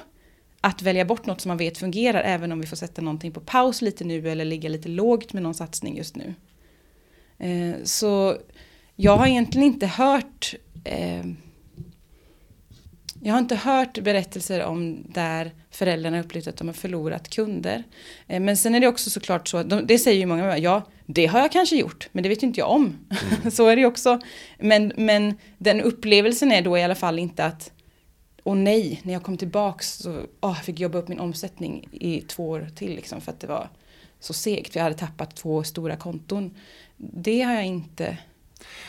att 0.60 0.82
välja 0.82 1.04
bort 1.04 1.26
något 1.26 1.40
som 1.40 1.48
man 1.48 1.56
vet 1.56 1.78
fungerar 1.78 2.22
även 2.22 2.52
om 2.52 2.60
vi 2.60 2.66
får 2.66 2.76
sätta 2.76 3.02
någonting 3.02 3.32
på 3.32 3.40
paus 3.40 3.82
lite 3.82 4.04
nu 4.04 4.30
eller 4.30 4.44
ligga 4.44 4.68
lite 4.68 4.88
lågt 4.88 5.32
med 5.32 5.42
någon 5.42 5.54
satsning 5.54 5.96
just 5.96 6.16
nu. 6.16 6.34
Eh, 7.38 7.74
så 7.84 8.36
jag 8.96 9.16
har 9.16 9.26
egentligen 9.26 9.66
inte 9.66 9.86
hört 9.86 10.54
eh, 10.84 11.24
jag 13.24 13.32
har 13.32 13.38
inte 13.38 13.56
hört 13.56 13.98
berättelser 13.98 14.64
om 14.64 15.04
där 15.08 15.50
föräldrarna 15.70 16.20
upplevt 16.20 16.46
att 16.46 16.56
de 16.56 16.66
har 16.66 16.74
förlorat 16.74 17.28
kunder. 17.28 17.84
Eh, 18.26 18.40
men 18.40 18.56
sen 18.56 18.74
är 18.74 18.80
det 18.80 18.88
också 18.88 19.10
såklart 19.10 19.48
så, 19.48 19.62
de, 19.62 19.86
det 19.86 19.98
säger 19.98 20.20
ju 20.20 20.26
många, 20.26 20.58
ja 20.58 20.82
det 21.06 21.26
har 21.26 21.40
jag 21.40 21.52
kanske 21.52 21.76
gjort, 21.76 22.08
men 22.12 22.22
det 22.22 22.28
vet 22.28 22.42
inte 22.42 22.60
jag 22.60 22.70
om. 22.70 22.98
Mm. 23.10 23.50
så 23.50 23.68
är 23.68 23.76
det 23.76 23.80
ju 23.80 23.86
också. 23.86 24.20
Men, 24.58 24.92
men 24.96 25.38
den 25.58 25.80
upplevelsen 25.80 26.52
är 26.52 26.62
då 26.62 26.78
i 26.78 26.82
alla 26.82 26.94
fall 26.94 27.18
inte 27.18 27.44
att 27.44 27.72
och 28.42 28.56
nej, 28.56 29.00
när 29.02 29.12
jag 29.12 29.22
kom 29.22 29.36
tillbaks 29.36 29.92
så 29.92 30.10
oh, 30.10 30.26
jag 30.40 30.64
fick 30.64 30.80
jobba 30.80 30.98
upp 30.98 31.08
min 31.08 31.20
omsättning 31.20 31.88
i 31.92 32.20
två 32.20 32.48
år 32.48 32.68
till 32.74 32.94
liksom, 32.94 33.20
för 33.20 33.32
att 33.32 33.40
det 33.40 33.46
var 33.46 33.68
så 34.20 34.32
segt. 34.32 34.74
Jag 34.74 34.82
hade 34.82 34.94
tappat 34.94 35.36
två 35.36 35.64
stora 35.64 35.96
konton. 35.96 36.54
Det 36.96 37.42
har 37.42 37.54
jag 37.54 37.66
inte 37.66 38.18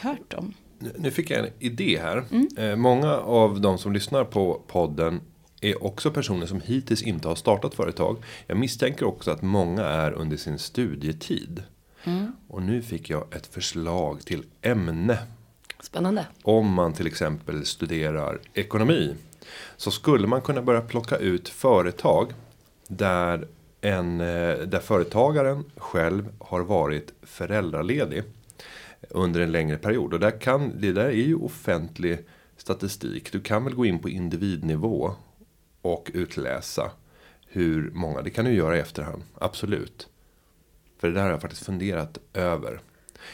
hört 0.02 0.34
om. 0.34 0.54
Nu 0.98 1.12
fick 1.12 1.32
jag 1.32 1.40
en 1.40 1.50
idé 1.60 2.00
här. 2.02 2.24
Mm. 2.32 2.48
Eh, 2.58 2.76
många 2.76 3.14
av 3.14 3.62
de 3.62 3.78
som 3.78 3.94
lyssnar 3.94 4.24
på 4.24 4.62
podden 4.68 5.22
är 5.62 5.84
också 5.84 6.12
personer 6.12 6.46
som 6.46 6.62
hittills 6.62 7.02
inte 7.02 7.28
har 7.28 7.36
startat 7.36 7.74
företag. 7.74 8.18
Jag 8.48 8.58
misstänker 8.58 9.06
också 9.06 9.32
att 9.32 9.42
många 9.42 9.84
är 9.86 10.12
under 10.12 10.38
sin 10.38 10.60
studietid. 10.60 11.64
Mm. 12.04 12.32
Och 12.48 12.62
nu 12.62 12.82
fick 12.82 13.10
jag 13.10 13.36
ett 13.36 13.48
förslag 13.48 14.26
till 14.26 14.44
ämne. 14.62 15.18
Spännande. 15.82 16.26
Om 16.44 16.74
man 16.74 16.94
till 16.94 17.08
exempel 17.08 17.66
studerar 17.66 18.40
ekonomi. 18.54 19.16
Så 19.78 19.92
skulle 19.92 20.28
man 20.28 20.42
kunna 20.42 20.62
börja 20.62 20.82
plocka 20.82 21.18
ut 21.18 21.50
företag. 21.50 22.34
Där, 22.88 23.48
en, 23.82 24.22
eh, 24.22 24.58
där 24.58 24.80
företagaren 24.80 25.64
själv 25.78 26.30
har 26.40 26.62
varit 26.62 27.14
föräldraledig 27.22 28.24
under 29.10 29.42
en 29.42 29.52
längre 29.52 29.78
period. 29.78 30.14
Och 30.14 30.20
där 30.20 30.40
kan, 30.40 30.82
det 30.82 30.92
där 30.92 31.06
är 31.06 31.12
ju 31.12 31.36
offentlig 31.36 32.20
statistik. 32.58 33.32
Du 33.32 33.42
kan 33.42 33.64
väl 33.64 33.76
gå 33.76 33.86
in 33.86 34.00
på 34.00 34.10
individnivå 34.10 35.16
och 35.82 36.12
utläsa 36.14 36.92
hur 37.48 37.92
många. 37.94 38.22
Det 38.22 38.30
kan 38.30 38.46
du 38.46 38.54
göra 38.54 38.78
i 38.78 38.80
efterhand, 38.80 39.24
absolut. 39.36 40.08
För 41.00 41.08
det 41.08 41.14
där 41.14 41.22
har 41.22 41.30
jag 41.30 41.42
faktiskt 41.42 41.66
funderat 41.66 42.18
över. 42.34 42.82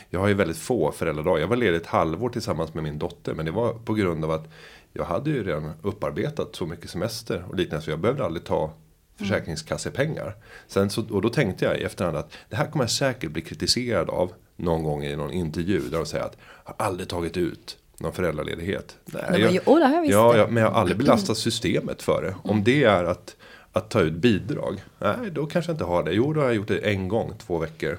Jag 0.09 0.19
har 0.19 0.27
ju 0.27 0.33
väldigt 0.33 0.57
få 0.57 0.91
föräldradagar. 0.91 1.41
Jag 1.41 1.47
var 1.47 1.55
ledig 1.55 1.77
ett 1.77 1.85
halvår 1.85 2.29
tillsammans 2.29 2.73
med 2.73 2.83
min 2.83 2.99
dotter. 2.99 3.33
Men 3.33 3.45
det 3.45 3.51
var 3.51 3.73
på 3.73 3.93
grund 3.93 4.25
av 4.25 4.31
att 4.31 4.47
jag 4.93 5.05
hade 5.05 5.29
ju 5.29 5.43
redan 5.43 5.71
upparbetat 5.81 6.55
så 6.55 6.65
mycket 6.65 6.89
semester 6.89 7.45
och 7.49 7.55
liknande. 7.55 7.85
Så 7.85 7.91
jag 7.91 7.99
behövde 7.99 8.25
aldrig 8.25 8.43
ta 8.43 8.73
försäkringskassepengar. 9.15 10.35
Sen 10.67 10.89
så, 10.89 11.05
och 11.09 11.21
då 11.21 11.29
tänkte 11.29 11.65
jag 11.65 11.77
i 11.77 11.83
efterhand 11.83 12.17
att 12.17 12.31
det 12.49 12.55
här 12.55 12.71
kommer 12.71 12.83
jag 12.83 12.91
säkert 12.91 13.31
bli 13.31 13.41
kritiserad 13.41 14.09
av 14.09 14.33
någon 14.59 14.83
gång 14.83 15.03
i 15.03 15.15
någon 15.15 15.31
intervju. 15.31 15.79
Där 15.79 15.97
de 15.97 16.05
säger 16.05 16.25
att 16.25 16.37
jag 16.65 16.73
har 16.73 16.85
aldrig 16.85 17.09
tagit 17.09 17.37
ut 17.37 17.77
någon 17.99 18.13
föräldraledighet. 18.13 18.97
Nej, 19.05 19.41
jag, 19.41 19.59
jo, 19.65 19.79
det 19.79 19.85
har 19.85 20.05
ja, 20.05 20.37
ja, 20.37 20.47
men 20.49 20.63
jag 20.63 20.71
har 20.71 20.81
aldrig 20.81 20.97
belastat 20.97 21.37
systemet 21.37 22.01
för 22.01 22.21
det. 22.21 22.35
Om 22.43 22.63
det 22.63 22.83
är 22.83 23.03
att, 23.03 23.35
att 23.71 23.89
ta 23.89 24.01
ut 24.01 24.13
bidrag. 24.13 24.83
Nej, 24.99 25.31
då 25.31 25.45
kanske 25.45 25.71
jag 25.71 25.73
inte 25.73 25.85
har 25.85 26.03
det. 26.03 26.11
Jo, 26.11 26.33
då 26.33 26.39
har 26.39 26.47
jag 26.47 26.55
gjort 26.55 26.67
det 26.67 26.77
en 26.77 27.07
gång, 27.07 27.33
två 27.37 27.57
veckor. 27.57 27.97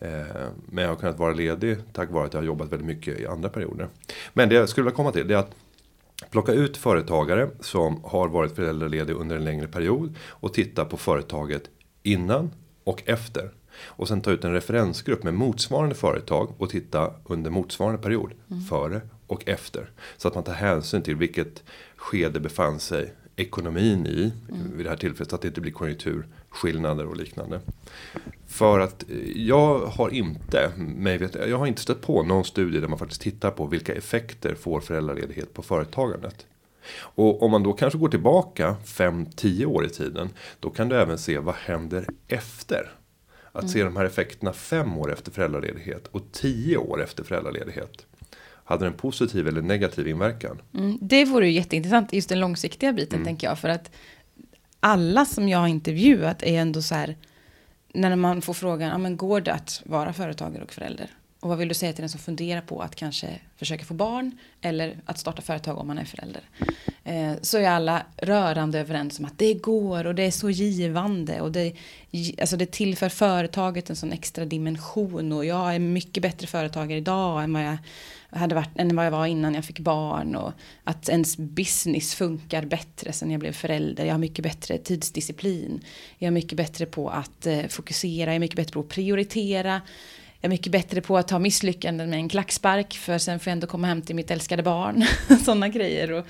Eh, 0.00 0.10
men 0.66 0.84
jag 0.84 0.90
har 0.90 0.96
kunnat 0.96 1.18
vara 1.18 1.32
ledig 1.32 1.78
tack 1.92 2.10
vare 2.10 2.26
att 2.26 2.32
jag 2.32 2.40
har 2.40 2.46
jobbat 2.46 2.72
väldigt 2.72 2.86
mycket 2.86 3.20
i 3.20 3.26
andra 3.26 3.48
perioder. 3.48 3.88
Men 4.32 4.48
det 4.48 4.54
jag 4.54 4.68
skulle 4.68 4.84
vilja 4.84 4.96
komma 4.96 5.12
till 5.12 5.28
det 5.28 5.34
är 5.34 5.38
att 5.38 5.54
plocka 6.30 6.52
ut 6.52 6.76
företagare 6.76 7.50
som 7.60 8.04
har 8.04 8.28
varit 8.28 8.54
föräldralediga 8.54 9.16
under 9.16 9.36
en 9.36 9.44
längre 9.44 9.68
period 9.68 10.14
och 10.28 10.54
titta 10.54 10.84
på 10.84 10.96
företaget 10.96 11.62
innan 12.02 12.50
och 12.84 13.02
efter. 13.06 13.50
Och 13.82 14.08
sen 14.08 14.20
ta 14.20 14.30
ut 14.30 14.44
en 14.44 14.52
referensgrupp 14.52 15.22
med 15.22 15.34
motsvarande 15.34 15.94
företag 15.94 16.54
och 16.58 16.70
titta 16.70 17.14
under 17.24 17.50
motsvarande 17.50 18.02
period. 18.02 18.32
Mm. 18.50 18.62
Före 18.62 19.00
och 19.26 19.48
efter. 19.48 19.90
Så 20.16 20.28
att 20.28 20.34
man 20.34 20.44
tar 20.44 20.52
hänsyn 20.52 21.02
till 21.02 21.16
vilket 21.16 21.62
skede 21.96 22.40
befann 22.40 22.80
sig 22.80 23.14
ekonomin 23.36 24.06
i 24.06 24.32
mm. 24.48 24.76
vid 24.76 24.86
det 24.86 24.90
här 24.90 24.96
tillfället. 24.96 25.30
Så 25.30 25.36
att 25.36 25.42
det 25.42 25.48
inte 25.48 25.60
blir 25.60 25.72
konjunkturskillnader 25.72 27.06
och 27.06 27.16
liknande. 27.16 27.60
För 28.46 28.80
att 28.80 29.10
eh, 29.10 29.16
jag 29.34 29.86
har 29.86 30.10
inte, 30.10 30.72
jag 31.48 31.58
har 31.58 31.66
inte 31.66 31.82
stött 31.82 32.00
på 32.00 32.22
någon 32.22 32.44
studie 32.44 32.80
där 32.80 32.88
man 32.88 32.98
faktiskt 32.98 33.22
tittar 33.22 33.50
på 33.50 33.66
vilka 33.66 33.94
effekter 33.94 34.54
får 34.54 34.80
föräldraledighet 34.80 35.54
på 35.54 35.62
företagandet. 35.62 36.46
Och 36.98 37.42
om 37.42 37.50
man 37.50 37.62
då 37.62 37.72
kanske 37.72 37.98
går 37.98 38.08
tillbaka 38.08 38.76
5-10 38.84 39.64
år 39.64 39.84
i 39.84 39.88
tiden. 39.88 40.30
Då 40.60 40.70
kan 40.70 40.88
du 40.88 40.96
även 40.96 41.18
se 41.18 41.38
vad 41.38 41.54
händer 41.54 42.06
efter. 42.28 42.90
Att 43.52 43.62
mm. 43.62 43.72
se 43.72 43.84
de 43.84 43.96
här 43.96 44.04
effekterna 44.04 44.52
5 44.52 44.98
år 44.98 45.12
efter 45.12 45.32
föräldraledighet 45.32 46.06
och 46.06 46.22
10 46.32 46.76
år 46.76 47.02
efter 47.02 47.24
föräldraledighet. 47.24 48.06
Hade 48.64 48.84
den 48.84 48.92
positiv 48.92 49.48
eller 49.48 49.62
negativ 49.62 50.08
inverkan? 50.08 50.62
Mm, 50.74 50.98
det 51.00 51.24
vore 51.24 51.46
ju 51.46 51.52
jätteintressant, 51.52 52.12
just 52.12 52.28
den 52.28 52.40
långsiktiga 52.40 52.92
biten 52.92 53.16
mm. 53.16 53.24
tänker 53.24 53.46
jag. 53.46 53.58
För 53.58 53.68
att 53.68 53.90
alla 54.80 55.24
som 55.24 55.48
jag 55.48 55.58
har 55.58 55.68
intervjuat 55.68 56.42
är 56.42 56.60
ändå 56.60 56.82
så 56.82 56.94
här, 56.94 57.16
när 57.94 58.16
man 58.16 58.42
får 58.42 58.54
frågan, 58.54 58.92
ah, 58.92 58.98
men 58.98 59.16
går 59.16 59.40
det 59.40 59.52
att 59.52 59.82
vara 59.84 60.12
företagare 60.12 60.64
och 60.64 60.72
förälder? 60.72 61.10
Och 61.40 61.48
vad 61.48 61.58
vill 61.58 61.68
du 61.68 61.74
säga 61.74 61.92
till 61.92 62.02
den 62.02 62.08
som 62.08 62.20
funderar 62.20 62.60
på 62.60 62.80
att 62.80 62.94
kanske 62.94 63.38
försöka 63.56 63.84
få 63.84 63.94
barn 63.94 64.38
eller 64.60 64.98
att 65.04 65.18
starta 65.18 65.42
företag 65.42 65.78
om 65.78 65.86
man 65.86 65.98
är 65.98 66.04
förälder? 66.04 66.42
Eh, 67.04 67.32
så 67.42 67.58
är 67.58 67.68
alla 67.68 68.06
rörande 68.16 68.80
överens 68.80 69.18
om 69.18 69.24
att 69.24 69.38
det 69.38 69.54
går 69.54 70.06
och 70.06 70.14
det 70.14 70.22
är 70.22 70.30
så 70.30 70.50
givande 70.50 71.40
och 71.40 71.52
det, 71.52 71.72
alltså 72.40 72.56
det 72.56 72.72
tillför 72.72 73.08
företaget 73.08 73.90
en 73.90 73.96
sån 73.96 74.12
extra 74.12 74.44
dimension 74.44 75.32
och 75.32 75.44
jag 75.44 75.74
är 75.74 75.78
mycket 75.78 76.22
bättre 76.22 76.46
företagare 76.46 76.98
idag 76.98 77.44
än 77.44 77.52
vad 77.52 77.62
jag 77.62 77.78
hade 78.30 78.54
varit 78.54 78.70
än 78.76 78.96
vad 78.96 79.06
jag 79.06 79.10
var 79.10 79.26
innan 79.26 79.54
jag 79.54 79.64
fick 79.64 79.78
barn 79.78 80.36
och 80.36 80.52
att 80.84 81.08
ens 81.08 81.36
business 81.36 82.14
funkar 82.14 82.64
bättre 82.64 83.12
sen 83.12 83.30
jag 83.30 83.40
blev 83.40 83.52
förälder. 83.52 84.04
Jag 84.04 84.14
har 84.14 84.18
mycket 84.18 84.42
bättre 84.42 84.78
tidsdisciplin. 84.78 85.80
Jag 86.18 86.26
är 86.26 86.30
mycket 86.32 86.56
bättre 86.56 86.86
på 86.86 87.08
att 87.08 87.46
eh, 87.46 87.66
fokusera, 87.66 88.30
jag 88.30 88.34
är 88.34 88.40
mycket 88.40 88.56
bättre 88.56 88.72
på 88.72 88.80
att 88.80 88.88
prioritera. 88.88 89.80
Jag 90.40 90.48
är 90.48 90.50
mycket 90.50 90.72
bättre 90.72 91.00
på 91.00 91.18
att 91.18 91.28
ta 91.28 91.38
misslyckanden 91.38 92.10
med 92.10 92.18
en 92.18 92.28
klackspark 92.28 92.94
för 92.94 93.18
sen 93.18 93.40
får 93.40 93.50
jag 93.50 93.52
ändå 93.52 93.66
komma 93.66 93.86
hem 93.86 94.02
till 94.02 94.16
mitt 94.16 94.30
älskade 94.30 94.62
barn. 94.62 95.04
Sådana 95.44 95.68
grejer. 95.68 96.12
Och, 96.12 96.26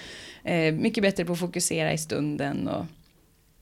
eh, 0.51 0.75
mycket 0.75 1.03
bättre 1.03 1.25
på 1.25 1.33
att 1.33 1.39
fokusera 1.39 1.93
i 1.93 1.99
stunden. 1.99 2.69
Och, 2.69 2.87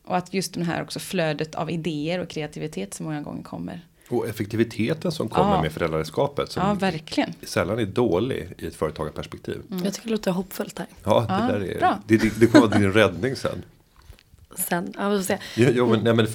och 0.04 0.16
att 0.16 0.34
just 0.34 0.54
det 0.54 0.64
här 0.64 0.82
också 0.82 0.98
flödet 0.98 1.54
av 1.54 1.70
idéer 1.70 2.18
och 2.18 2.28
kreativitet 2.28 2.94
som 2.94 3.06
många 3.06 3.22
gånger 3.22 3.42
kommer. 3.42 3.86
Och 4.08 4.28
effektiviteten 4.28 5.12
som 5.12 5.28
kommer 5.28 5.54
ja. 5.54 5.62
med 5.62 5.72
föräldraskapet. 5.72 6.52
Som 6.52 6.62
ja, 6.66 6.74
verkligen. 6.74 7.34
sällan 7.42 7.78
är 7.78 7.86
dålig 7.86 8.54
i 8.58 8.66
ett 8.66 8.74
företagarperspektiv. 8.74 9.62
Mm. 9.70 9.84
Jag 9.84 9.94
tycker 9.94 10.08
det 10.08 10.12
låter 10.12 10.30
hoppfullt 10.30 10.78
här. 10.78 10.88
Ja, 11.04 11.20
det, 11.20 11.34
ja, 11.34 11.58
där 11.58 11.60
är, 11.60 11.98
det, 12.06 12.16
det, 12.16 12.40
det 12.40 12.46
kommer 12.46 12.66
vara 12.66 12.78
din 12.78 12.92
räddning 12.92 13.36
sen. 13.36 13.62
sen, 14.58 14.92
ja, 14.98 15.08
vi 15.08 15.16
får 15.16 15.24
se. 15.24 15.38
Ja, 15.56 15.70
ja, 15.70 15.86
men, 15.86 16.00
nej, 16.04 16.14
men, 16.14 16.26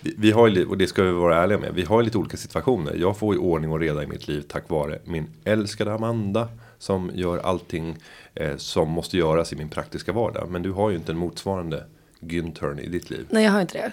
vi, 0.00 0.14
vi 0.18 0.30
har 0.30 0.48
ju, 0.48 0.66
och 0.66 0.78
det 0.78 0.86
ska 0.86 1.02
vi 1.02 1.12
vara 1.12 1.42
ärliga 1.42 1.58
med. 1.58 1.74
Vi 1.74 1.84
har 1.84 2.00
ju 2.00 2.04
lite 2.04 2.18
olika 2.18 2.36
situationer. 2.36 2.94
Jag 2.94 3.16
får 3.18 3.34
ju 3.34 3.40
ordning 3.40 3.72
och 3.72 3.80
reda 3.80 4.02
i 4.02 4.06
mitt 4.06 4.28
liv 4.28 4.44
tack 4.48 4.68
vare 4.70 4.98
min 5.04 5.26
älskade 5.44 5.92
Amanda. 5.94 6.48
Som 6.78 7.10
gör 7.14 7.38
allting 7.38 7.96
eh, 8.34 8.56
som 8.56 8.90
måste 8.90 9.16
göras 9.16 9.52
i 9.52 9.56
min 9.56 9.68
praktiska 9.68 10.12
vardag. 10.12 10.48
Men 10.50 10.62
du 10.62 10.72
har 10.72 10.90
ju 10.90 10.96
inte 10.96 11.12
en 11.12 11.18
motsvarande 11.18 11.84
Güntern 12.20 12.80
i 12.80 12.88
ditt 12.88 13.10
liv. 13.10 13.26
Nej 13.30 13.44
jag 13.44 13.52
har 13.52 13.60
inte 13.60 13.78
det. 13.78 13.92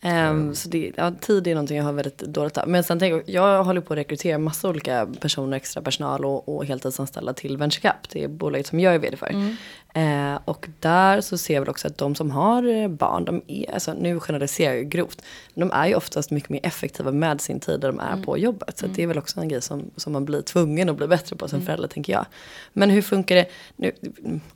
Ehm, 0.00 0.54
Så 0.54 0.68
det, 0.68 0.92
ja, 0.96 1.12
tid 1.20 1.46
är 1.46 1.54
någonting 1.54 1.76
jag 1.76 1.84
har 1.84 1.92
väldigt 1.92 2.18
dåligt 2.18 2.58
av. 2.58 2.68
Men 2.68 2.84
sen 2.84 2.98
tänker 2.98 3.22
jag, 3.26 3.44
jag 3.56 3.64
håller 3.64 3.80
på 3.80 3.94
att 3.94 3.98
rekrytera 3.98 4.38
massa 4.38 4.68
olika 4.68 5.08
personer, 5.20 5.56
extra 5.56 5.82
personal 5.82 6.24
och, 6.24 6.56
och 6.56 6.64
heltidsanställda 6.64 7.32
till 7.32 7.56
VentureCap. 7.56 8.08
Det 8.12 8.24
är 8.24 8.28
bolaget 8.28 8.66
som 8.66 8.80
jag 8.80 8.94
är 8.94 8.98
vd 8.98 9.16
för. 9.16 9.54
Eh, 9.98 10.38
och 10.44 10.68
där 10.80 11.20
så 11.20 11.38
ser 11.38 11.60
väl 11.60 11.68
också 11.68 11.86
att 11.88 11.98
de 11.98 12.14
som 12.14 12.30
har 12.30 12.82
eh, 12.82 12.88
barn, 12.88 13.24
de 13.24 13.42
är, 13.46 13.74
alltså, 13.74 13.92
nu 13.92 14.20
generaliserar 14.20 14.70
jag 14.72 14.82
ju 14.82 14.88
grovt, 14.88 15.22
de 15.54 15.70
är 15.72 15.86
ju 15.86 15.94
oftast 15.94 16.30
mycket 16.30 16.50
mer 16.50 16.60
effektiva 16.62 17.12
med 17.12 17.40
sin 17.40 17.60
tid 17.60 17.80
där 17.80 17.88
de 17.88 18.00
är 18.00 18.22
på 18.22 18.38
jobbet. 18.38 18.78
Så 18.78 18.86
att 18.86 18.94
det 18.94 19.02
är 19.02 19.06
väl 19.06 19.18
också 19.18 19.40
en 19.40 19.48
grej 19.48 19.62
som, 19.62 19.90
som 19.96 20.12
man 20.12 20.24
blir 20.24 20.42
tvungen 20.42 20.88
att 20.88 20.96
bli 20.96 21.06
bättre 21.06 21.36
på 21.36 21.48
som 21.48 21.62
förälder 21.62 21.88
tänker 21.88 22.12
jag. 22.12 22.26
Men 22.72 22.90
hur 22.90 23.02
funkar 23.02 23.34
det, 23.36 23.46
nu, 23.76 23.92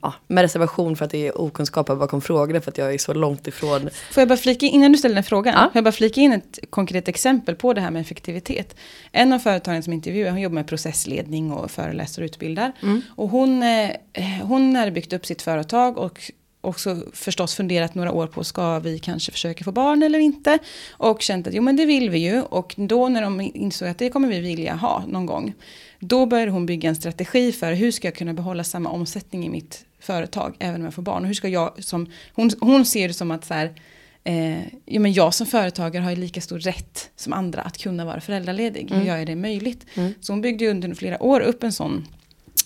ja, 0.01 0.13
med 0.27 0.41
reservation 0.41 0.95
för 0.95 1.05
att 1.05 1.11
det 1.11 1.27
är 1.27 1.41
okunskap 1.41 1.87
bakom 1.87 2.21
frågorna 2.21 2.61
för 2.61 2.71
att 2.71 2.77
jag 2.77 2.93
är 2.93 2.97
så 2.97 3.13
långt 3.13 3.47
ifrån 3.47 3.89
Får 4.11 4.21
jag 4.21 4.27
bara 4.27 4.37
flika 4.37 4.65
in, 4.65 4.73
innan 4.73 4.91
du 4.91 4.97
ställer 4.97 5.15
den 5.15 5.23
frågan, 5.23 5.53
Ja. 5.53 5.61
får 5.61 5.71
jag 5.73 5.83
bara 5.83 5.91
flika 5.91 6.21
in 6.21 6.33
ett 6.33 6.59
konkret 6.69 7.07
exempel 7.07 7.55
på 7.55 7.73
det 7.73 7.81
här 7.81 7.91
med 7.91 8.01
effektivitet. 8.01 8.75
En 9.11 9.33
av 9.33 9.39
företagen 9.39 9.83
som 9.83 9.93
intervjuar, 9.93 10.31
hon 10.31 10.41
jobbar 10.41 10.55
med 10.55 10.67
processledning 10.67 11.51
och 11.51 11.71
föreläser 11.71 12.21
och 12.21 12.25
utbildar. 12.25 12.71
Och 13.15 13.29
hon, 13.29 13.63
eh, 13.63 13.89
hon 14.41 14.75
hade 14.75 14.91
byggt 14.91 15.13
upp 15.13 15.25
sitt 15.33 15.41
företag 15.41 15.97
och 15.97 16.31
också 16.61 17.03
förstås 17.13 17.55
funderat 17.55 17.95
några 17.95 18.11
år 18.11 18.27
på 18.27 18.43
ska 18.43 18.79
vi 18.79 18.99
kanske 18.99 19.31
försöka 19.31 19.63
få 19.63 19.71
barn 19.71 20.03
eller 20.03 20.19
inte. 20.19 20.59
Och 20.91 21.21
känt 21.21 21.47
att 21.47 21.53
jo 21.53 21.61
men 21.61 21.75
det 21.75 21.85
vill 21.85 22.09
vi 22.09 22.19
ju. 22.19 22.41
Och 22.41 22.73
då 22.77 23.09
när 23.09 23.21
de 23.21 23.41
insåg 23.41 23.87
att 23.87 23.97
det 23.97 24.09
kommer 24.09 24.27
vi 24.27 24.39
vilja 24.39 24.75
ha 24.75 25.03
någon 25.07 25.25
gång. 25.25 25.53
Då 25.99 26.25
började 26.25 26.51
hon 26.51 26.65
bygga 26.65 26.89
en 26.89 26.95
strategi 26.95 27.51
för 27.51 27.73
hur 27.73 27.91
ska 27.91 28.07
jag 28.07 28.15
kunna 28.15 28.33
behålla 28.33 28.63
samma 28.63 28.89
omsättning 28.89 29.45
i 29.45 29.49
mitt 29.49 29.85
företag 29.99 30.55
även 30.59 30.81
om 30.81 30.85
jag 30.85 30.93
får 30.93 31.01
barn. 31.01 31.21
Och 31.21 31.27
hur 31.27 31.33
ska 31.33 31.47
jag 31.47 31.83
som, 31.83 32.11
hon, 32.33 32.51
hon 32.59 32.85
ser 32.85 33.07
det 33.07 33.13
som 33.13 33.31
att 33.31 33.45
så 33.45 33.53
här, 33.53 33.73
Eh, 34.25 34.63
ja, 34.85 34.99
men 34.99 35.13
jag 35.13 35.33
som 35.33 35.47
företagare 35.47 36.03
har 36.03 36.09
ju 36.09 36.15
lika 36.15 36.41
stor 36.41 36.59
rätt 36.59 37.09
som 37.15 37.33
andra 37.33 37.61
att 37.61 37.77
kunna 37.77 38.05
vara 38.05 38.21
föräldraledig. 38.21 38.91
Hur 38.91 39.03
gör 39.05 39.17
jag 39.17 39.27
det 39.27 39.35
möjligt? 39.35 39.85
Så 40.21 40.33
hon 40.33 40.41
byggde 40.41 40.69
under 40.69 40.95
flera 40.95 41.23
år 41.23 41.39
upp 41.39 41.63
en 41.63 41.71
sån, 41.71 42.07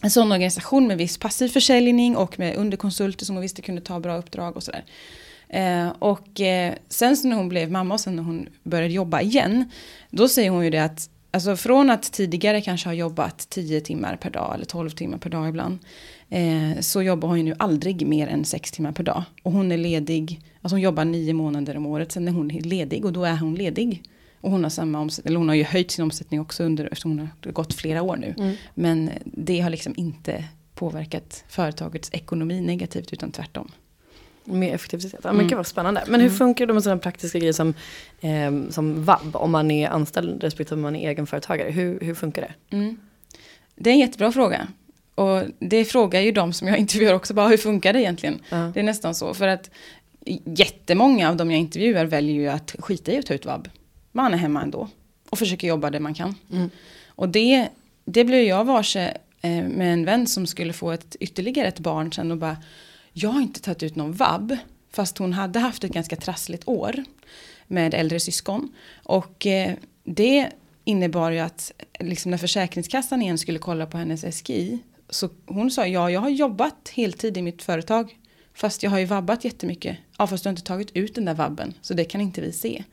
en 0.02 0.12
sån 0.12 0.32
organisation 0.32 0.88
med 0.88 0.98
viss 0.98 1.18
passiv 1.18 1.50
försäljning 1.50 2.16
och 2.16 2.40
med 2.40 2.56
underkonsulter 2.56 3.26
som 3.26 3.36
hon 3.36 3.42
visste 3.42 3.62
kunde 3.62 3.82
ta 3.82 4.00
bra 4.00 4.18
uppdrag 4.18 4.56
och 4.56 4.64
sådär. 4.64 4.84
Eh, 5.50 5.88
och 6.00 6.42
eh, 6.42 6.74
sen 6.90 7.18
så 7.18 7.28
när 7.28 7.36
hon 7.36 7.50
blev 7.50 7.72
mamma 7.72 7.94
och 7.94 8.00
sen 8.00 8.16
när 8.16 8.24
hon 8.24 8.50
började 8.64 8.94
jobba 8.94 9.22
igen, 9.22 9.72
då 10.10 10.28
säger 10.28 10.50
hon 10.50 10.64
ju 10.64 10.70
det 10.70 10.84
att 10.84 11.10
Alltså 11.32 11.56
från 11.56 11.90
att 11.90 12.12
tidigare 12.12 12.62
kanske 12.62 12.90
ha 12.90 12.94
jobbat 12.94 13.50
10 13.50 13.82
timmar 13.82 14.16
per 14.16 14.30
dag 14.30 14.56
eller 14.56 14.66
12 14.66 14.90
timmar 14.90 15.18
per 15.18 15.30
dag 15.30 15.50
ibland. 15.50 15.80
Eh, 16.30 16.80
så 16.80 17.02
jobbar 17.02 17.28
hon 17.28 17.38
ju 17.38 17.44
nu 17.44 17.56
aldrig 17.60 18.08
mer 18.08 18.28
än 18.28 18.46
6 18.46 18.72
timmar 18.72 18.92
per 18.92 19.04
dag. 19.04 19.24
Och 19.44 19.52
hon 19.52 19.72
är 19.72 19.78
ledig, 19.78 20.42
alltså 20.62 20.76
hon 20.76 20.82
jobbar 20.82 21.06
9 21.06 21.34
månader 21.34 21.78
om 21.78 21.86
året, 21.86 22.12
sen 22.12 22.28
är 22.28 22.32
hon 22.32 22.48
ledig 22.48 23.06
och 23.06 23.14
då 23.14 23.24
är 23.24 23.38
hon 23.38 23.56
ledig. 23.56 24.04
Och 24.42 24.52
hon 24.52 24.64
har 24.64 24.70
samma 24.70 25.00
omsättning, 25.00 25.30
eller 25.30 25.38
hon 25.38 25.48
har 25.48 25.56
ju 25.56 25.64
höjt 25.64 25.92
sin 25.92 26.04
omsättning 26.04 26.42
också 26.42 26.64
under, 26.64 26.86
eftersom 26.86 27.12
hon 27.12 27.30
har 27.44 27.52
gått 27.52 27.74
flera 27.74 28.02
år 28.02 28.16
nu. 28.18 28.58
Men 28.74 29.10
det 29.26 29.60
har 29.60 29.70
liksom 29.70 29.94
inte 29.98 30.44
påverkat 30.76 31.44
företagets 31.48 32.10
ekonomi 32.14 32.62
negativt 32.62 33.14
utan 33.14 33.32
tvärtom. 33.32 33.72
Mer 34.44 34.74
effektivitet. 34.74 35.20
Ja, 35.24 35.34
men 35.34 35.48
Gud 35.48 35.58
vad 35.58 35.68
spännande. 35.68 36.04
Men 36.08 36.22
hur 36.22 36.30
funkar 36.30 36.66
det 36.66 36.74
med 36.74 36.84
sådana 36.84 37.02
praktiska 37.02 37.40
grejer 37.40 37.54
som, 37.54 37.74
eh, 38.22 38.52
som 38.70 39.04
vab? 39.04 39.36
Om 39.36 39.52
man 39.52 39.72
är 39.72 39.90
anställd 39.90 40.44
respektive 40.44 40.76
om 40.76 40.82
man 40.82 40.96
är 40.96 41.10
egenföretagare. 41.10 41.72
Hur, 41.72 42.00
hur 42.00 42.16
funkar 42.16 42.42
det? 42.42 42.76
Mm. 42.76 42.98
Det 43.76 43.90
är 43.90 43.94
en 43.94 44.00
jättebra 44.00 44.32
fråga. 44.32 44.68
Och 45.16 45.44
det 45.60 45.86
frågar 45.86 46.22
ju 46.22 46.32
de 46.32 46.54
som 46.54 46.68
jag 46.68 46.78
intervjuar 46.86 47.14
också, 47.14 47.34
bara 47.34 47.48
hur 47.48 47.58
funkar 47.58 47.94
det 47.94 48.02
egentligen? 48.02 48.40
Ja. 48.50 48.72
Det 48.74 48.80
är 48.80 48.84
nästan 48.84 49.16
så, 49.16 49.34
för 49.34 49.48
att 49.48 49.70
jättemånga 50.46 51.30
av 51.30 51.36
de 51.36 51.52
jag 51.52 51.60
intervjuar 51.60 52.06
väljer 52.06 52.36
ju 52.36 52.48
att 52.48 52.76
skita 52.80 53.12
i 53.12 53.18
att 53.18 53.26
ta 53.26 53.34
ut 53.34 53.46
vab. 53.46 53.68
Man 54.18 54.34
är 54.34 54.38
hemma 54.38 54.62
ändå 54.62 54.90
och 55.30 55.40
försöker 55.40 55.68
jobba 55.68 55.90
det 55.90 56.00
man 56.00 56.14
kan. 56.14 56.36
Och 57.08 57.30
det, 57.30 57.70
det 58.06 58.24
blev 58.24 58.42
jag 58.42 58.66
varse 58.66 59.18
eh, 59.42 59.64
med 59.64 59.94
en 59.94 60.06
vän 60.06 60.28
som 60.28 60.48
skulle 60.48 60.74
få 60.74 60.92
ett, 60.92 61.16
ytterligare 61.20 61.68
ett 61.68 61.80
barn 61.80 62.14
sen 62.14 62.32
och 62.32 62.38
bara, 62.38 62.58
jag 63.14 63.30
har 63.30 63.42
inte 63.42 63.62
tagit 63.62 63.84
ut 63.84 63.96
någon 63.96 64.14
vab, 64.14 64.58
fast 64.92 65.18
hon 65.18 65.34
hade 65.34 65.60
haft 65.60 65.84
ett 65.84 65.92
ganska 65.92 66.16
trassligt 66.16 66.68
år 66.68 67.04
med 67.68 67.94
äldre 67.94 68.20
syskon. 68.20 68.74
Och 69.04 69.46
eh, 69.46 69.74
det 70.04 70.50
innebar 70.84 71.32
ju 71.32 71.40
att 71.40 71.72
liksom 72.00 72.32
när 72.32 72.38
Försäkringskassan 72.38 73.22
igen 73.22 73.38
skulle 73.38 73.60
kolla 73.60 73.86
på 73.86 73.98
hennes 73.98 74.38
SGI, 74.38 74.80
så 75.10 75.30
hon 75.46 75.72
sa 75.72 75.88
ja, 75.88 76.12
jag 76.12 76.22
har 76.22 76.30
jobbat 76.30 76.90
heltid 76.96 77.38
i 77.38 77.42
mitt 77.42 77.64
företag, 77.64 78.18
fast 78.54 78.84
jag 78.84 78.92
har 78.92 79.00
ju 79.00 79.06
vabbat 79.06 79.46
jättemycket. 79.46 79.98
Ja, 80.18 80.28
fast 80.28 80.44
du 80.44 80.48
har 80.48 80.52
inte 80.52 80.64
tagit 80.64 80.92
ut 80.96 81.16
den 81.16 81.26
där 81.26 81.34
vabben, 81.34 81.74
så 81.82 81.94
det 81.94 82.06
kan 82.06 82.22
inte 82.22 82.42
vi 82.42 82.52
se. 82.52 82.84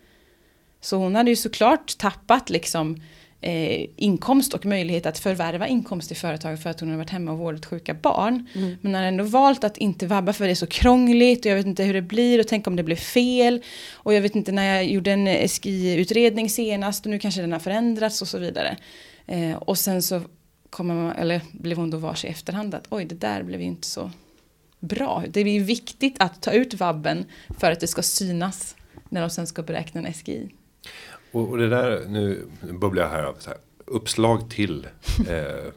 Så 0.85 0.97
hon 0.97 1.15
hade 1.15 1.31
ju 1.31 1.37
såklart 1.37 1.99
tappat 1.99 2.51
liksom 2.51 3.01
eh, 3.41 3.87
inkomst 3.97 4.55
och 4.55 4.67
möjlighet 4.67 5.07
att 5.07 5.19
förvärva 5.19 5.69
inkomst 5.69 6.13
i 6.13 6.15
företaget 6.15 6.63
för 6.63 6.71
att 6.71 6.81
hon 6.81 6.91
har 6.91 6.97
varit 6.97 7.11
hemma 7.11 7.33
och 7.33 7.39
vårdat 7.39 7.67
sjuka 7.67 7.95
barn. 7.95 8.49
Men 8.81 8.95
har 8.95 9.03
ändå 9.03 9.25
valt 9.25 9.65
att 9.65 9.77
inte 9.77 10.07
vabba 10.07 10.33
för 10.33 10.45
det 10.45 10.51
är 10.51 10.55
så 10.55 10.67
krångligt 10.67 11.45
och 11.45 11.51
jag 11.51 11.57
vet 11.57 11.67
inte 11.67 11.85
hur 11.85 11.95
det 11.95 12.03
blir 12.03 12.41
och 12.41 12.49
tänk 12.49 12.67
om 12.67 12.77
det 12.77 12.83
blir 12.83 12.97
fel. 12.97 13.63
Och 13.93 14.15
jag 14.15 14.21
vet 14.21 14.37
inte 14.37 14.53
när 14.53 14.75
jag 14.75 14.87
gjorde 14.87 15.11
en 15.13 15.49
SGI-utredning 15.49 16.51
senast 16.51 17.07
och 17.07 17.11
nu 17.11 17.19
kanske 17.19 17.41
den 17.41 17.53
har 17.53 17.59
förändrats 17.59 18.23
och 18.23 18.29
så 18.29 18.39
vidare. 18.39 18.77
Eh, 19.27 19.55
och 19.55 19.79
sen 19.79 20.03
så 20.03 20.21
kommer 20.71 20.95
man, 20.95 21.13
eller 21.13 21.41
blev 21.53 21.79
hon 21.79 21.91
då 21.91 21.99
varse 21.99 22.27
i 22.29 22.31
efterhand 22.31 22.75
att 22.75 22.87
oj 22.91 23.05
det 23.05 23.15
där 23.15 23.43
blev 23.43 23.61
ju 23.61 23.67
inte 23.67 23.87
så 23.87 24.11
bra. 24.81 25.25
Det 25.29 25.41
är 25.41 25.45
ju 25.45 25.65
viktigt 25.65 26.17
att 26.19 26.43
ta 26.43 26.53
ut 26.53 26.75
vabben 26.75 27.25
för 27.59 27.73
att 27.73 27.81
det 27.81 27.87
ska 27.87 28.03
synas 28.03 28.77
när 29.09 29.21
de 29.21 29.31
sen 29.31 29.47
ska 29.47 29.63
beräkna 29.63 30.01
en 30.01 30.15
SGI. 30.15 30.51
Och, 31.35 31.49
och 31.51 31.59
det 31.59 31.69
där, 31.69 32.05
nu 32.09 32.47
bubblar 32.81 33.03
jag 33.03 33.11
här 33.11 33.23
av 33.25 33.35
så 33.39 33.51
här, 33.51 33.59
uppslag 33.85 34.51
till 34.51 34.87
eh, 35.29 35.73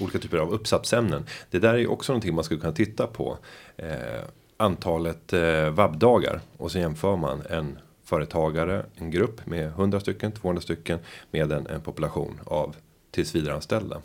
olika 0.00 0.18
typer 0.18 0.38
av 0.38 0.52
uppsatsämnen. 0.52 1.26
Det 1.50 1.58
där 1.58 1.74
är 1.74 1.90
också 1.90 2.12
någonting 2.12 2.34
man 2.34 2.44
skulle 2.44 2.60
kunna 2.60 2.72
titta 2.72 3.06
på. 3.06 3.38
Eh, 3.76 4.22
antalet 4.56 5.32
eh, 5.32 5.70
vabbdagar 5.70 6.40
och 6.56 6.72
så 6.72 6.78
jämför 6.78 7.16
man 7.16 7.42
en 7.50 7.78
företagare, 8.04 8.86
en 8.96 9.10
grupp 9.10 9.46
med 9.46 9.66
100 9.66 10.00
stycken, 10.00 10.32
200 10.32 10.62
stycken 10.62 10.98
med 11.30 11.52
en, 11.52 11.66
en 11.66 11.80
population 11.80 12.40
av 12.44 12.76
tillsvidareanställda. 13.10 14.02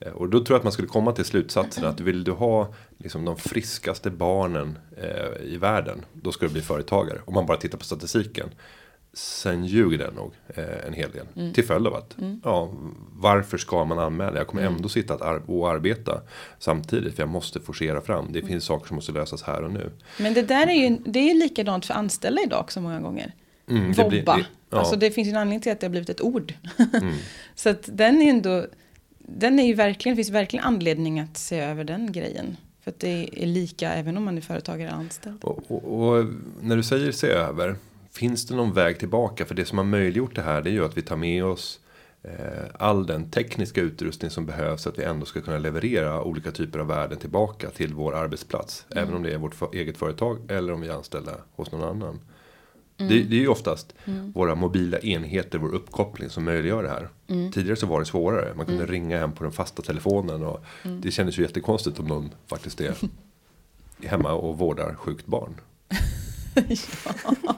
Eh, 0.00 0.12
Och 0.12 0.28
då 0.28 0.38
tror 0.44 0.54
jag 0.54 0.58
att 0.58 0.64
man 0.64 0.72
skulle 0.72 0.88
komma 0.88 1.12
till 1.12 1.24
slutsatsen 1.24 1.84
att 1.84 2.00
vill 2.00 2.24
du 2.24 2.32
ha 2.32 2.74
liksom, 2.98 3.24
de 3.24 3.36
friskaste 3.36 4.10
barnen 4.10 4.78
eh, 4.96 5.42
i 5.52 5.56
världen, 5.56 6.04
då 6.12 6.32
ska 6.32 6.46
du 6.46 6.52
bli 6.52 6.62
företagare. 6.62 7.18
Om 7.24 7.34
man 7.34 7.46
bara 7.46 7.56
tittar 7.56 7.78
på 7.78 7.84
statistiken. 7.84 8.50
Sen 9.12 9.64
ljuger 9.64 9.98
den 9.98 10.14
nog 10.14 10.32
eh, 10.54 10.86
en 10.86 10.92
hel 10.92 11.10
del. 11.10 11.54
Till 11.54 11.64
följd 11.64 11.86
av 11.86 11.94
att, 11.94 12.16
ja, 12.44 12.70
varför 13.12 13.58
ska 13.58 13.84
man 13.84 13.98
anmäla? 13.98 14.36
Jag 14.38 14.46
kommer 14.46 14.62
ändå 14.62 14.88
sitta 14.88 15.14
ar- 15.14 15.42
och 15.50 15.70
arbeta 15.70 16.20
samtidigt. 16.58 17.14
För 17.14 17.22
jag 17.22 17.28
måste 17.30 17.60
forcera 17.60 18.00
fram. 18.00 18.32
Det 18.32 18.42
finns 18.42 18.64
saker 18.64 18.86
som 18.86 18.94
måste 18.94 19.12
lösas 19.12 19.42
här 19.42 19.62
och 19.64 19.72
nu. 19.72 19.90
Men 20.18 20.34
det 20.34 20.42
där 20.42 20.66
är 20.66 20.72
ju, 20.88 20.96
det 21.06 21.18
är 21.18 21.34
ju 21.34 21.40
likadant 21.40 21.86
för 21.86 21.94
anställda 21.94 22.42
idag 22.42 22.60
också 22.60 22.80
många 22.80 23.00
gånger. 23.00 23.34
Mm, 23.68 23.92
det 23.92 24.02
Vobba. 24.02 24.10
blir- 24.10 24.22
det- 24.22 24.44
ja. 24.70 24.78
Alltså 24.78 24.96
det 24.96 25.10
finns 25.10 25.28
ju 25.28 25.30
en 25.30 25.36
anledning 25.36 25.60
till 25.60 25.72
att 25.72 25.80
det 25.80 25.86
har 25.86 25.90
blivit 25.90 26.08
ett 26.10 26.20
ord. 26.20 26.54
Så 27.54 27.68
att 27.70 27.88
den 27.92 28.22
är 28.22 28.30
ändå, 28.30 28.66
den 29.18 29.58
är 29.58 29.66
ju 29.66 29.74
verkligen, 29.74 30.16
det 30.16 30.22
finns 30.24 30.30
verkligen 30.34 30.64
anledning 30.64 31.20
att 31.20 31.36
se 31.36 31.60
över 31.60 31.84
den 31.84 32.12
grejen. 32.12 32.56
För 32.82 32.90
att 32.90 33.00
det 33.00 33.28
är 33.42 33.46
lika 33.46 33.92
även 33.92 34.16
om 34.16 34.24
man 34.24 34.36
är 34.36 34.40
företagare 34.42 34.90
anställd. 34.90 35.44
Och, 35.44 35.70
och, 35.70 36.08
och 36.18 36.24
när 36.60 36.76
du 36.76 36.82
säger 36.82 37.12
se 37.12 37.26
över. 37.26 37.76
Finns 38.18 38.46
det 38.46 38.54
någon 38.54 38.72
väg 38.72 38.98
tillbaka? 38.98 39.46
För 39.46 39.54
det 39.54 39.64
som 39.64 39.78
har 39.78 39.84
möjliggjort 39.84 40.34
det 40.34 40.42
här 40.42 40.62
det 40.62 40.70
är 40.70 40.72
ju 40.72 40.84
att 40.84 40.96
vi 40.96 41.02
tar 41.02 41.16
med 41.16 41.44
oss 41.44 41.80
eh, 42.22 42.64
all 42.78 43.06
den 43.06 43.30
tekniska 43.30 43.80
utrustning 43.80 44.30
som 44.30 44.46
behövs. 44.46 44.82
Så 44.82 44.88
att 44.88 44.98
vi 44.98 45.04
ändå 45.04 45.26
ska 45.26 45.40
kunna 45.40 45.58
leverera 45.58 46.22
olika 46.22 46.50
typer 46.50 46.78
av 46.78 46.86
värden 46.86 47.18
tillbaka 47.18 47.70
till 47.70 47.94
vår 47.94 48.14
arbetsplats. 48.14 48.86
Även 48.90 49.14
om 49.14 49.22
det 49.22 49.30
är 49.30 49.38
vårt 49.38 49.74
eget 49.74 49.96
företag 49.96 50.50
eller 50.50 50.72
om 50.72 50.80
vi 50.80 50.88
är 50.88 50.92
anställda 50.92 51.32
hos 51.56 51.72
någon 51.72 51.82
annan. 51.82 52.20
Det, 52.96 53.04
det 53.04 53.36
är 53.36 53.40
ju 53.40 53.48
oftast 53.48 53.94
våra 54.34 54.54
mobila 54.54 54.98
enheter, 54.98 55.58
vår 55.58 55.74
uppkoppling 55.74 56.30
som 56.30 56.44
möjliggör 56.44 56.82
det 56.82 56.88
här. 56.88 57.08
Tidigare 57.52 57.76
så 57.76 57.86
var 57.86 58.00
det 58.00 58.06
svårare. 58.06 58.54
Man 58.54 58.66
kunde 58.66 58.86
ringa 58.86 59.18
hem 59.18 59.32
på 59.32 59.44
den 59.44 59.52
fasta 59.52 59.82
telefonen. 59.82 60.42
Och 60.42 60.64
Det 61.02 61.10
kändes 61.10 61.38
ju 61.38 61.42
jättekonstigt 61.42 61.98
om 61.98 62.06
någon 62.06 62.30
faktiskt 62.46 62.80
är 62.80 62.94
hemma 64.04 64.32
och 64.32 64.58
vårdar 64.58 64.94
sjukt 64.94 65.26
barn. 65.26 65.60
Ja. 67.42 67.54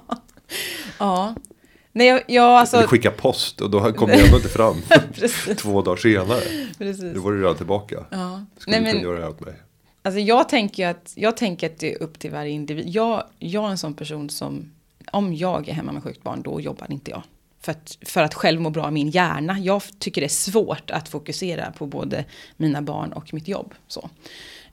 Nej, 1.92 2.06
jag, 2.06 2.22
jag 2.26 2.44
alltså... 2.44 2.76
Eller 2.76 2.86
skicka 2.86 3.10
post 3.10 3.60
och 3.60 3.70
då 3.70 3.92
kom 3.92 4.08
det 4.08 4.24
ändå 4.24 4.36
inte 4.36 4.48
fram. 4.48 4.82
Två 5.56 5.82
dagar 5.82 5.96
senare. 5.96 6.40
Precis. 6.78 7.14
Då 7.14 7.20
var 7.20 7.32
det 7.32 7.38
redan 7.38 7.56
tillbaka. 7.56 8.04
Ja. 8.10 8.44
Skulle 8.58 8.80
Nej, 8.80 8.92
du 8.92 8.98
men, 8.98 9.04
göra 9.04 9.16
det 9.16 9.22
här 9.22 9.30
åt 9.30 9.40
mig? 9.40 9.54
Alltså 10.02 10.20
jag 10.20 10.48
tänker 10.48 10.88
att, 10.88 11.12
jag 11.16 11.36
tänker 11.36 11.66
att 11.66 11.78
det 11.78 11.92
är 11.92 12.02
upp 12.02 12.18
till 12.18 12.30
varje 12.30 12.50
individ. 12.50 12.88
Jag, 12.88 13.24
jag 13.38 13.64
är 13.64 13.68
en 13.68 13.78
sån 13.78 13.94
person 13.94 14.30
som, 14.30 14.72
om 15.12 15.34
jag 15.34 15.68
är 15.68 15.72
hemma 15.72 15.92
med 15.92 16.02
sjukt 16.02 16.22
barn, 16.22 16.42
då 16.42 16.60
jobbar 16.60 16.92
inte 16.92 17.10
jag. 17.10 17.22
För 17.60 17.72
att, 17.72 17.98
för 18.02 18.22
att 18.22 18.34
själv 18.34 18.60
må 18.60 18.70
bra 18.70 18.88
i 18.88 18.90
min 18.90 19.10
hjärna. 19.10 19.58
Jag 19.58 19.82
tycker 19.98 20.20
det 20.20 20.26
är 20.26 20.28
svårt 20.28 20.90
att 20.90 21.08
fokusera 21.08 21.72
på 21.72 21.86
både 21.86 22.24
mina 22.56 22.82
barn 22.82 23.12
och 23.12 23.34
mitt 23.34 23.48
jobb. 23.48 23.74
Så. 23.88 24.10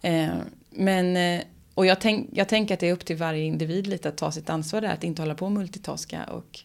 Eh, 0.01 0.27
men, 0.69 1.17
eh, 1.17 1.41
och 1.77 1.85
jag, 1.85 2.01
tänk, 2.01 2.29
jag 2.33 2.49
tänker 2.49 2.73
att 2.73 2.79
det 2.79 2.89
är 2.89 2.93
upp 2.93 3.05
till 3.05 3.15
varje 3.15 3.43
individ 3.43 3.87
lite 3.87 4.09
att 4.09 4.17
ta 4.17 4.31
sitt 4.31 4.49
ansvar 4.49 4.81
där. 4.81 4.93
Att 4.93 5.03
inte 5.03 5.21
hålla 5.21 5.35
på 5.35 5.45
och 5.45 5.51
multitaska. 5.51 6.23
Och, 6.23 6.59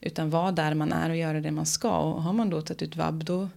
utan 0.00 0.30
vara 0.30 0.52
där 0.52 0.74
man 0.74 0.92
är 0.92 1.10
och 1.10 1.16
göra 1.16 1.40
det 1.40 1.50
man 1.50 1.66
ska. 1.66 1.98
Och 1.98 2.22
har 2.22 2.32
man 2.32 2.50
då 2.50 2.60
tagit 2.60 2.82
ut 2.82 2.96
vab 2.96 3.24
då 3.24 3.48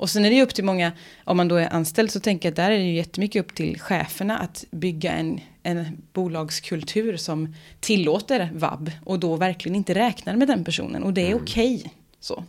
och 0.00 0.10
sen 0.10 0.24
är 0.24 0.30
det 0.30 0.36
ju 0.36 0.42
upp 0.42 0.54
till 0.54 0.64
många, 0.64 0.92
om 1.24 1.36
man 1.36 1.48
då 1.48 1.56
är 1.56 1.74
anställd 1.74 2.10
så 2.10 2.20
tänker 2.20 2.48
jag 2.48 2.52
att 2.52 2.56
där 2.56 2.70
är 2.70 2.78
det 2.78 2.84
ju 2.84 2.96
jättemycket 2.96 3.44
upp 3.44 3.54
till 3.54 3.80
cheferna 3.80 4.38
att 4.38 4.64
bygga 4.70 5.12
en, 5.12 5.40
en 5.62 6.02
bolagskultur 6.12 7.16
som 7.16 7.54
tillåter 7.80 8.50
vab 8.54 8.90
och 9.04 9.18
då 9.18 9.36
verkligen 9.36 9.76
inte 9.76 9.94
räknar 9.94 10.36
med 10.36 10.48
den 10.48 10.64
personen 10.64 11.02
och 11.02 11.12
det 11.12 11.20
är 11.20 11.30
mm. 11.30 11.42
okej. 11.42 11.76
Okay, 11.76 11.90
så. 12.20 12.44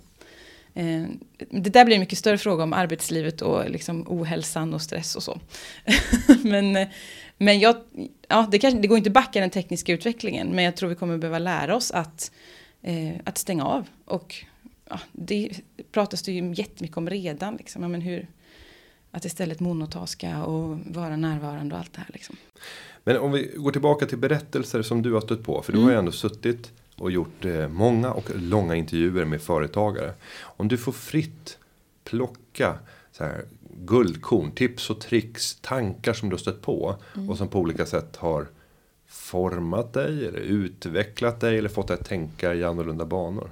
Eh, 0.74 1.04
det 1.50 1.70
där 1.70 1.86
blir 1.86 1.96
en 1.96 2.00
mycket 2.00 2.18
större 2.18 2.38
fråga 2.38 2.64
om 2.64 2.74
arbetslivet 2.74 3.42
och 3.42 3.70
liksom 3.70 4.06
ohälsan 4.08 4.74
och 4.74 4.82
stress 4.82 5.16
och 5.16 5.24
så. 5.24 5.40
men 6.44 6.88
men 7.42 7.60
jag, 7.60 7.76
ja, 8.28 8.48
det, 8.52 8.60
kanske, 8.60 8.80
det 8.80 8.88
går 8.88 8.98
inte 8.98 9.10
att 9.10 9.14
backa 9.14 9.40
den 9.40 9.50
tekniska 9.50 9.94
utvecklingen 9.94 10.48
men 10.48 10.66
jag 10.66 10.76
tror 10.76 10.90
vi 10.90 10.96
kommer 10.96 11.18
behöva 11.18 11.40
lära 11.40 11.76
oss 11.76 11.92
att, 11.92 12.32
eh, 12.82 13.14
att 13.24 13.38
stänga 13.38 13.66
av 13.66 13.88
och 14.06 14.46
ja, 14.90 15.00
det 15.12 15.52
pratas 15.92 16.22
det 16.22 16.32
ju 16.32 16.54
jättemycket 16.54 16.98
om 16.98 17.10
redan. 17.10 17.56
Liksom. 17.56 17.82
Ja, 17.82 17.88
men 17.88 18.02
hur, 18.02 18.28
att 19.12 19.26
istället 19.26 19.60
monotaska 19.60 20.46
och 20.46 20.80
vara 20.86 21.16
närvarande 21.16 21.76
och 21.76 21.82
allt 21.82 21.94
det 21.94 22.00
här. 22.00 22.10
Liksom. 22.14 22.36
Men 23.04 23.18
om 23.18 23.32
vi 23.32 23.52
går 23.56 23.72
tillbaka 23.72 24.06
till 24.06 24.18
berättelser 24.18 24.82
som 24.82 25.02
du 25.02 25.14
har 25.14 25.22
stött 25.22 25.44
på. 25.44 25.62
För 25.62 25.72
du 25.72 25.78
mm. 25.78 25.86
har 25.86 25.92
ju 25.92 26.00
ändå 26.00 26.12
suttit 26.12 26.72
och 26.98 27.12
gjort 27.12 27.46
eh, 27.46 27.68
många 27.68 28.12
och 28.12 28.30
långa 28.36 28.76
intervjuer 28.76 29.26
med 29.26 29.42
företagare. 29.42 30.14
Om 30.42 30.68
du 30.68 30.78
får 30.78 30.92
fritt 30.92 31.58
plocka 32.04 32.80
så 33.12 33.24
här, 33.24 33.46
guldkorn, 33.78 34.52
tips 34.52 34.90
och 34.90 35.02
tricks, 35.02 35.56
tankar 35.62 36.14
som 36.14 36.30
du 36.30 36.34
har 36.34 36.40
stött 36.40 36.62
på. 36.62 36.96
Mm. 37.16 37.30
Och 37.30 37.38
som 37.38 37.48
på 37.48 37.60
olika 37.60 37.86
sätt 37.86 38.16
har 38.16 38.48
format 39.08 39.94
dig 39.94 40.28
eller 40.28 40.40
utvecklat 40.40 41.40
dig 41.40 41.58
eller 41.58 41.70
fått 41.70 41.88
dig 41.88 41.94
att 41.94 42.06
tänka 42.06 42.54
i 42.54 42.64
annorlunda 42.64 43.06
banor. 43.06 43.52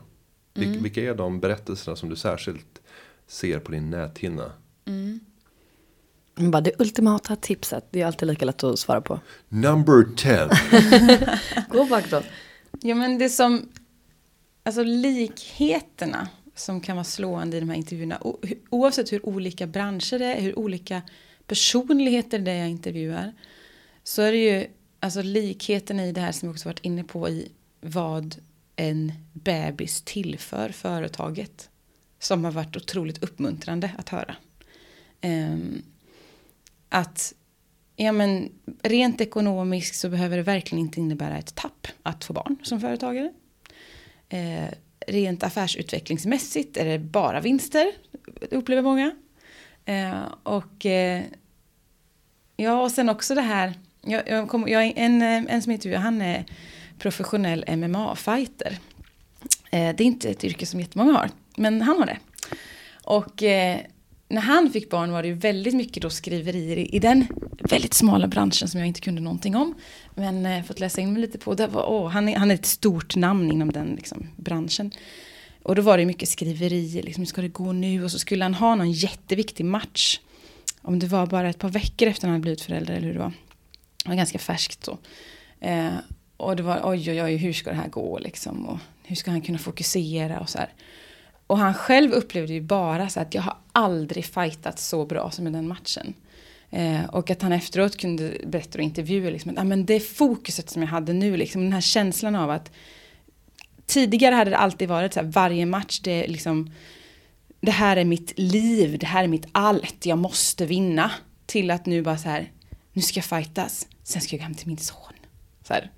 Mm. 0.55 0.83
Vilka 0.83 1.01
är 1.01 1.15
de 1.15 1.39
berättelserna 1.39 1.95
som 1.95 2.09
du 2.09 2.15
särskilt 2.15 2.81
ser 3.27 3.59
på 3.59 3.71
din 3.71 3.89
näthinna? 3.89 4.51
Mm. 4.85 5.19
Bara 6.35 6.61
det 6.61 6.71
ultimata 6.79 7.35
tipset, 7.35 7.85
det 7.89 8.01
är 8.01 8.05
alltid 8.05 8.27
lika 8.27 8.45
lätt 8.45 8.63
att 8.63 8.79
svara 8.79 9.01
på. 9.01 9.19
Number 9.49 10.15
10. 10.15 10.49
Gå 11.69 11.85
bakåt. 11.85 12.25
Ja 12.81 12.95
men 12.95 13.17
det 13.17 13.29
som, 13.29 13.69
alltså 14.63 14.83
likheterna 14.83 16.27
som 16.59 16.81
kan 16.81 16.95
vara 16.95 17.03
slående 17.03 17.57
i 17.57 17.59
de 17.59 17.69
här 17.69 17.77
intervjuerna. 17.77 18.21
Oavsett 18.69 19.11
hur 19.11 19.25
olika 19.25 19.67
branscher 19.67 20.19
det 20.19 20.25
är, 20.25 20.41
hur 20.41 20.59
olika 20.59 21.01
personligheter 21.47 22.39
det 22.39 22.51
är 22.51 22.59
jag 22.59 22.69
intervjuar. 22.69 23.33
Så 24.03 24.21
är 24.21 24.31
det 24.31 24.37
ju 24.37 24.67
alltså 24.99 25.21
likheten 25.21 25.99
i 25.99 26.11
det 26.11 26.21
här 26.21 26.31
som 26.31 26.47
jag 26.47 26.53
också 26.53 26.69
varit 26.69 26.85
inne 26.85 27.03
på 27.03 27.29
i 27.29 27.51
vad 27.81 28.35
en 28.75 29.13
bebis 29.33 30.01
tillför 30.01 30.69
företaget. 30.69 31.69
Som 32.19 32.43
har 32.43 32.51
varit 32.51 32.77
otroligt 32.77 33.23
uppmuntrande 33.23 33.91
att 33.97 34.09
höra. 34.09 34.35
Um, 35.21 35.83
att 36.89 37.33
ja, 37.95 38.11
men, 38.11 38.51
rent 38.81 39.21
ekonomiskt 39.21 39.95
så 39.95 40.09
behöver 40.09 40.37
det 40.37 40.43
verkligen 40.43 40.85
inte 40.85 40.99
innebära 40.99 41.37
ett 41.37 41.55
tapp 41.55 41.87
att 42.03 42.23
få 42.23 42.33
barn 42.33 42.55
som 42.63 42.81
företagare. 42.81 43.31
Uh, 44.33 44.69
rent 45.11 45.43
affärsutvecklingsmässigt 45.43 46.77
är 46.77 46.85
det 46.85 46.99
bara 46.99 47.41
vinster, 47.41 47.91
upplever 48.51 48.81
många. 48.81 49.11
Eh, 49.85 50.21
och 50.43 50.85
eh, 50.85 51.23
ja, 52.55 52.81
och 52.81 52.91
sen 52.91 53.09
också 53.09 53.35
det 53.35 53.41
här, 53.41 53.73
jag, 54.01 54.29
jag, 54.29 54.49
kom, 54.49 54.67
jag 54.67 54.93
en, 54.95 55.21
eh, 55.21 55.53
en 55.53 55.61
som 55.61 55.71
intervjuar, 55.71 56.01
han 56.01 56.21
är 56.21 56.45
professionell 56.99 57.65
MMA-fighter. 57.67 58.77
Eh, 59.71 59.95
det 59.95 60.03
är 60.03 60.05
inte 60.05 60.29
ett 60.29 60.43
yrke 60.43 60.65
som 60.65 60.79
jättemånga 60.79 61.13
har, 61.13 61.29
men 61.55 61.81
han 61.81 61.97
har 61.97 62.05
det. 62.05 62.17
Och 63.03 63.43
eh, 63.43 63.79
när 64.29 64.41
han 64.41 64.69
fick 64.69 64.89
barn 64.89 65.11
var 65.11 65.21
det 65.21 65.27
ju 65.27 65.33
väldigt 65.33 65.73
mycket 65.73 66.03
då 66.03 66.09
skriverier 66.09 66.77
i, 66.77 66.95
i 66.95 66.99
den 66.99 67.27
väldigt 67.69 67.93
smala 67.93 68.27
branschen 68.27 68.67
som 68.67 68.79
jag 68.79 68.87
inte 68.87 69.01
kunde 69.01 69.21
någonting 69.21 69.55
om. 69.55 69.75
Men 70.15 70.45
eh, 70.45 70.63
fått 70.63 70.79
läsa 70.79 71.01
in 71.01 71.13
mig 71.13 71.21
lite 71.21 71.37
på. 71.37 71.53
Det 71.53 71.67
var, 71.67 71.89
åh, 71.89 72.09
han, 72.09 72.29
är, 72.29 72.37
han 72.37 72.51
är 72.51 72.55
ett 72.55 72.65
stort 72.65 73.15
namn 73.15 73.51
inom 73.51 73.71
den 73.71 73.95
liksom, 73.95 74.27
branschen. 74.35 74.91
Och 75.63 75.75
då 75.75 75.81
var 75.81 75.97
det 75.97 76.05
mycket 76.05 76.29
skriverier, 76.29 77.03
liksom, 77.03 77.21
hur 77.21 77.25
ska 77.25 77.41
det 77.41 77.47
gå 77.47 77.71
nu? 77.71 78.03
Och 78.03 78.11
så 78.11 78.19
skulle 78.19 78.45
han 78.45 78.53
ha 78.53 78.75
någon 78.75 78.91
jätteviktig 78.91 79.65
match. 79.65 80.19
Om 80.81 80.99
det 80.99 81.07
var 81.07 81.27
bara 81.27 81.49
ett 81.49 81.59
par 81.59 81.69
veckor 81.69 82.07
efter 82.07 82.27
han 82.27 82.33
hade 82.33 82.41
blivit 82.41 82.61
förälder 82.61 82.93
eller 82.93 83.07
hur 83.07 83.13
det 83.13 83.19
var. 83.19 83.33
Det 84.03 84.09
var 84.09 84.15
ganska 84.15 84.39
färskt 84.39 84.85
så. 84.85 84.97
Eh, 85.59 85.93
och 86.37 86.55
det 86.55 86.63
var 86.63 86.81
oj, 86.83 87.11
oj, 87.11 87.23
oj, 87.23 87.35
hur 87.35 87.53
ska 87.53 87.69
det 87.69 87.75
här 87.75 87.89
gå 87.89 88.19
liksom? 88.19 88.65
Och 88.65 88.77
hur 89.03 89.15
ska 89.15 89.31
han 89.31 89.41
kunna 89.41 89.57
fokusera 89.57 90.39
och 90.39 90.49
så 90.49 90.57
här. 90.57 90.69
Och 91.49 91.57
han 91.57 91.73
själv 91.73 92.11
upplevde 92.11 92.53
ju 92.53 92.61
bara 92.61 93.09
så 93.09 93.19
att 93.19 93.33
jag 93.33 93.41
har 93.41 93.57
aldrig 93.71 94.25
fightat 94.25 94.79
så 94.79 95.05
bra 95.05 95.31
som 95.31 95.47
i 95.47 95.49
den 95.49 95.67
matchen. 95.67 96.13
Eh, 96.69 97.05
och 97.05 97.31
att 97.31 97.41
han 97.41 97.51
efteråt 97.51 97.97
kunde 97.97 98.37
berätta 98.45 98.77
och 98.77 98.83
intervjua 98.83 99.29
liksom, 99.29 99.51
att 99.51 99.59
ah, 99.59 99.63
men 99.63 99.85
det 99.85 99.99
fokuset 99.99 100.69
som 100.69 100.81
jag 100.81 100.89
hade 100.89 101.13
nu, 101.13 101.37
liksom, 101.37 101.61
den 101.61 101.73
här 101.73 101.81
känslan 101.81 102.35
av 102.35 102.49
att 102.49 102.71
tidigare 103.85 104.35
hade 104.35 104.51
det 104.51 104.57
alltid 104.57 104.89
varit 104.89 105.13
så 105.13 105.19
här, 105.19 105.27
varje 105.27 105.65
match, 105.65 105.99
det 105.99 106.27
liksom 106.27 106.71
det 107.61 107.71
här 107.71 107.97
är 107.97 108.05
mitt 108.05 108.33
liv, 108.39 108.97
det 108.99 109.05
här 109.05 109.23
är 109.23 109.27
mitt 109.27 109.47
allt, 109.51 110.05
jag 110.05 110.17
måste 110.17 110.65
vinna. 110.65 111.11
Till 111.45 111.71
att 111.71 111.85
nu 111.85 112.01
bara 112.01 112.17
så 112.17 112.29
här, 112.29 112.51
nu 112.93 113.01
ska 113.01 113.17
jag 113.17 113.25
fightas, 113.25 113.87
sen 114.03 114.21
ska 114.21 114.35
jag 114.35 114.39
gå 114.39 114.43
hem 114.43 114.55
till 114.55 114.67
min 114.67 114.77
son. 114.77 115.13
Så 115.63 115.73
här. 115.73 115.91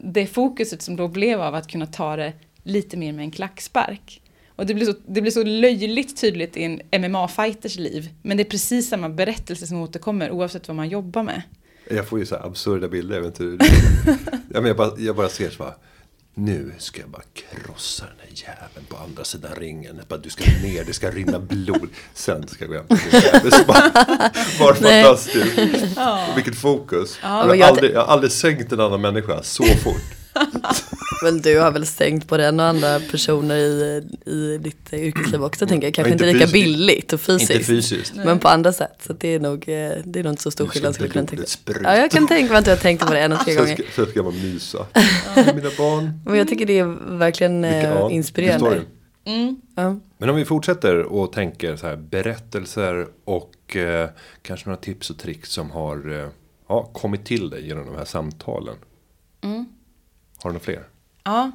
Det 0.00 0.26
fokuset 0.26 0.82
som 0.82 0.96
då 0.96 1.08
blev 1.08 1.40
av 1.40 1.54
att 1.54 1.68
kunna 1.68 1.86
ta 1.86 2.16
det 2.16 2.32
lite 2.62 2.96
mer 2.96 3.12
med 3.12 3.22
en 3.22 3.30
klackspark. 3.30 4.22
Och 4.58 4.66
det 4.66 4.74
blir, 4.74 4.86
så, 4.86 4.94
det 5.06 5.20
blir 5.20 5.32
så 5.32 5.44
löjligt 5.44 6.20
tydligt 6.20 6.56
i 6.56 6.64
en 6.64 6.80
MMA-fighters 6.92 7.78
liv. 7.78 8.10
Men 8.22 8.36
det 8.36 8.42
är 8.42 8.50
precis 8.50 8.88
samma 8.88 9.08
berättelse 9.08 9.66
som 9.66 9.82
återkommer 9.82 10.30
oavsett 10.30 10.68
vad 10.68 10.76
man 10.76 10.88
jobbar 10.88 11.22
med. 11.22 11.42
Jag 11.90 12.08
får 12.08 12.18
ju 12.18 12.26
så 12.26 12.36
här 12.36 12.46
absurda 12.46 12.88
bilder. 12.88 13.14
Jag, 13.14 13.22
vet 13.22 13.40
inte, 13.40 13.66
jag, 14.54 14.66
jag, 14.66 14.76
bara, 14.76 14.90
jag 14.98 15.16
bara 15.16 15.28
ser 15.28 15.50
så 15.50 15.64
här. 15.64 15.72
Nu 16.34 16.72
ska 16.78 17.00
jag 17.00 17.10
bara 17.10 17.22
krossa 17.34 18.04
den 18.04 18.16
här 18.18 18.48
jäveln 18.48 18.86
på 18.88 18.96
andra 18.96 19.24
sidan 19.24 19.50
ringen. 19.56 20.00
Bara, 20.08 20.18
du 20.18 20.30
ska 20.30 20.44
ner, 20.62 20.84
det 20.84 20.92
ska 20.92 21.10
rinna 21.10 21.38
blod. 21.38 21.88
Sen 22.14 22.48
ska 22.48 22.64
jag 22.64 22.70
gå 22.70 22.76
hem 22.76 22.86
till 22.86 23.20
Det 23.20 23.66
var 24.60 24.74
fantastiskt. 24.74 25.96
Ja. 25.96 26.26
Vilket 26.34 26.56
fokus. 26.56 27.18
Ja, 27.22 27.54
jag, 27.56 27.64
har 27.66 27.72
aldrig, 27.72 27.92
jag 27.92 28.00
har 28.00 28.12
aldrig 28.12 28.32
sänkt 28.32 28.72
en 28.72 28.80
annan 28.80 29.00
människa 29.00 29.42
så 29.42 29.64
fort. 29.64 30.02
Men 31.22 31.40
du 31.40 31.58
har 31.58 31.70
väl 31.70 31.86
stängt 31.86 32.28
både 32.28 32.46
en 32.46 32.60
och 32.60 32.66
andra 32.66 33.00
personer 33.00 33.56
i, 33.56 34.02
i 34.26 34.58
ditt 34.58 34.92
yrkesliv 34.92 35.44
också 35.44 35.66
tänker 35.66 35.86
jag. 35.86 35.94
Kanske 35.94 36.12
inte, 36.12 36.28
inte 36.28 36.38
lika 36.38 36.52
billigt 36.52 37.12
och 37.12 37.20
fysiskt. 37.20 37.50
Inte 37.50 37.64
fysiskt. 37.64 38.14
Men 38.16 38.38
på 38.38 38.48
andra 38.48 38.72
sätt. 38.72 39.02
Så 39.06 39.12
det 39.12 39.28
är 39.28 39.40
nog, 39.40 39.68
eh, 39.68 39.92
det 40.04 40.20
är 40.20 40.22
nog 40.22 40.32
inte 40.32 40.42
så 40.42 40.50
stor 40.50 40.66
skillnad. 40.66 40.94
Skulle 40.94 41.08
kunna 41.08 41.26
tänka. 41.26 41.44
Ja, 41.82 41.96
jag 41.96 42.10
kan 42.10 42.28
tänka 42.28 42.52
mig 42.52 42.58
att 42.58 42.64
du 42.64 42.70
har 42.70 42.78
tänkt 42.78 43.06
på 43.06 43.12
det 43.12 43.20
en 43.20 43.32
och 43.32 43.40
tre 43.40 43.54
gånger. 43.54 43.76
Sen 43.76 44.06
ska, 44.06 44.14
jag 44.14 44.24
bara 44.24 44.34
mysa 44.34 44.86
mina 45.36 45.70
barn. 45.78 46.20
Men 46.26 46.38
jag 46.38 46.48
tycker 46.48 46.66
det 46.66 46.78
är 46.78 47.18
verkligen 47.18 47.62
Vilka, 47.62 47.78
eh, 47.78 47.90
ja, 47.90 48.10
inspirerande. 48.10 48.82
Mm. 49.24 49.60
Ja. 49.74 49.96
Men 50.18 50.30
om 50.30 50.36
vi 50.36 50.44
fortsätter 50.44 51.02
och 51.02 51.32
tänker 51.32 51.76
så 51.76 51.86
här 51.86 51.96
berättelser 51.96 53.06
och 53.24 53.76
eh, 53.76 54.08
kanske 54.42 54.68
några 54.68 54.80
tips 54.80 55.10
och 55.10 55.18
tricks 55.18 55.50
som 55.50 55.70
har 55.70 56.20
eh, 56.20 56.28
ja, 56.68 56.90
kommit 56.92 57.24
till 57.24 57.50
dig 57.50 57.66
genom 57.66 57.86
de 57.86 57.96
här 57.96 58.04
samtalen. 58.04 58.76
Mm. 59.40 59.66
Har 60.36 60.50
du 60.50 60.54
några 60.54 60.64
fler? 60.64 60.82
Ja, 61.28 61.50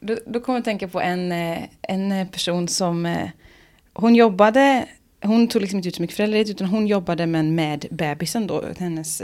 då, 0.00 0.16
då 0.26 0.40
kommer 0.40 0.56
jag 0.56 0.60
att 0.60 0.64
tänka 0.64 0.88
på 0.88 1.00
en, 1.00 1.32
eh, 1.32 1.62
en 1.82 2.12
eh, 2.12 2.28
person 2.28 2.68
som 2.68 3.06
eh, 3.06 3.28
hon 3.92 4.14
jobbade 4.14 4.88
hon 5.22 5.48
tog 5.48 5.62
liksom 5.62 5.76
inte 5.76 5.88
ut 5.88 5.94
så 5.94 6.02
mycket 6.02 6.16
föräldraledigt 6.16 6.50
utan 6.50 6.66
hon 6.66 6.86
jobbade 6.86 7.26
men 7.26 7.54
med 7.54 7.86
bebisen 7.90 8.46
då. 8.46 8.64
Hennes 8.78 9.22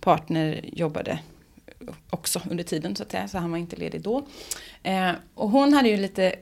partner 0.00 0.60
jobbade 0.72 1.18
också 2.10 2.40
under 2.50 2.64
tiden 2.64 2.96
så 2.96 3.02
att 3.02 3.10
säga, 3.10 3.28
så 3.28 3.38
han 3.38 3.50
var 3.50 3.58
inte 3.58 3.76
ledig 3.76 4.00
då. 4.00 4.26
och 5.34 5.50
hon 5.50 5.72
hade 5.72 5.88
ju 5.88 5.96
lite 5.96 6.34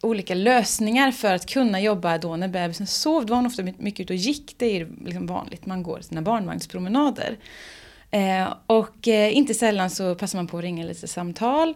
olika 0.00 0.34
lösningar 0.34 1.10
för 1.10 1.34
att 1.34 1.46
kunna 1.46 1.80
jobba 1.80 2.18
då 2.18 2.36
när 2.36 2.48
bebisen 2.48 2.86
sov. 2.86 3.26
Då 3.26 3.30
var 3.30 3.36
hon 3.36 3.46
ofta 3.46 3.62
mycket 3.62 4.00
ute 4.00 4.12
och 4.12 4.16
gick, 4.16 4.54
det 4.58 4.66
är 4.66 4.88
liksom 5.04 5.26
vanligt, 5.26 5.66
man 5.66 5.82
går 5.82 6.00
sina 6.00 6.22
barnvagnspromenader. 6.22 7.38
och 8.66 9.08
inte 9.08 9.54
sällan 9.54 9.90
så 9.90 10.14
passar 10.14 10.38
man 10.38 10.46
på 10.46 10.58
att 10.58 10.64
ringa 10.64 10.84
lite 10.84 11.08
samtal. 11.08 11.74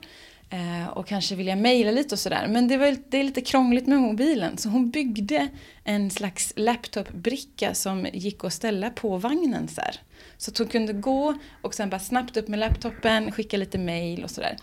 Eh, 0.51 0.89
och 0.89 1.07
kanske 1.07 1.35
vilja 1.35 1.57
mejla 1.57 1.91
lite 1.91 2.15
och 2.15 2.19
sådär. 2.19 2.47
Men 2.49 2.69
det, 2.69 2.77
var, 2.77 2.97
det 3.09 3.21
är 3.21 3.25
lite 3.25 3.41
krångligt 3.41 3.87
med 3.87 3.99
mobilen. 3.99 4.59
Så 4.59 4.69
hon 4.69 4.91
byggde 4.91 5.49
en 5.85 6.11
slags 6.11 6.53
laptopbricka 6.57 7.75
som 7.75 8.07
gick 8.13 8.45
att 8.45 8.53
ställa 8.53 8.91
på 8.91 9.17
vagnen. 9.17 9.69
Så, 9.69 9.81
här. 9.81 9.97
så 10.37 10.51
att 10.51 10.59
hon 10.59 10.67
kunde 10.67 10.93
gå 10.93 11.35
och 11.63 11.75
sen 11.75 11.91
bara 11.91 12.01
snabbt 12.01 12.37
upp 12.37 12.49
med 12.49 12.59
laptopen, 12.59 13.33
skicka 13.33 13.57
lite 13.57 13.79
mejl 13.79 14.25
och 14.25 14.31
sådär. 14.31 14.57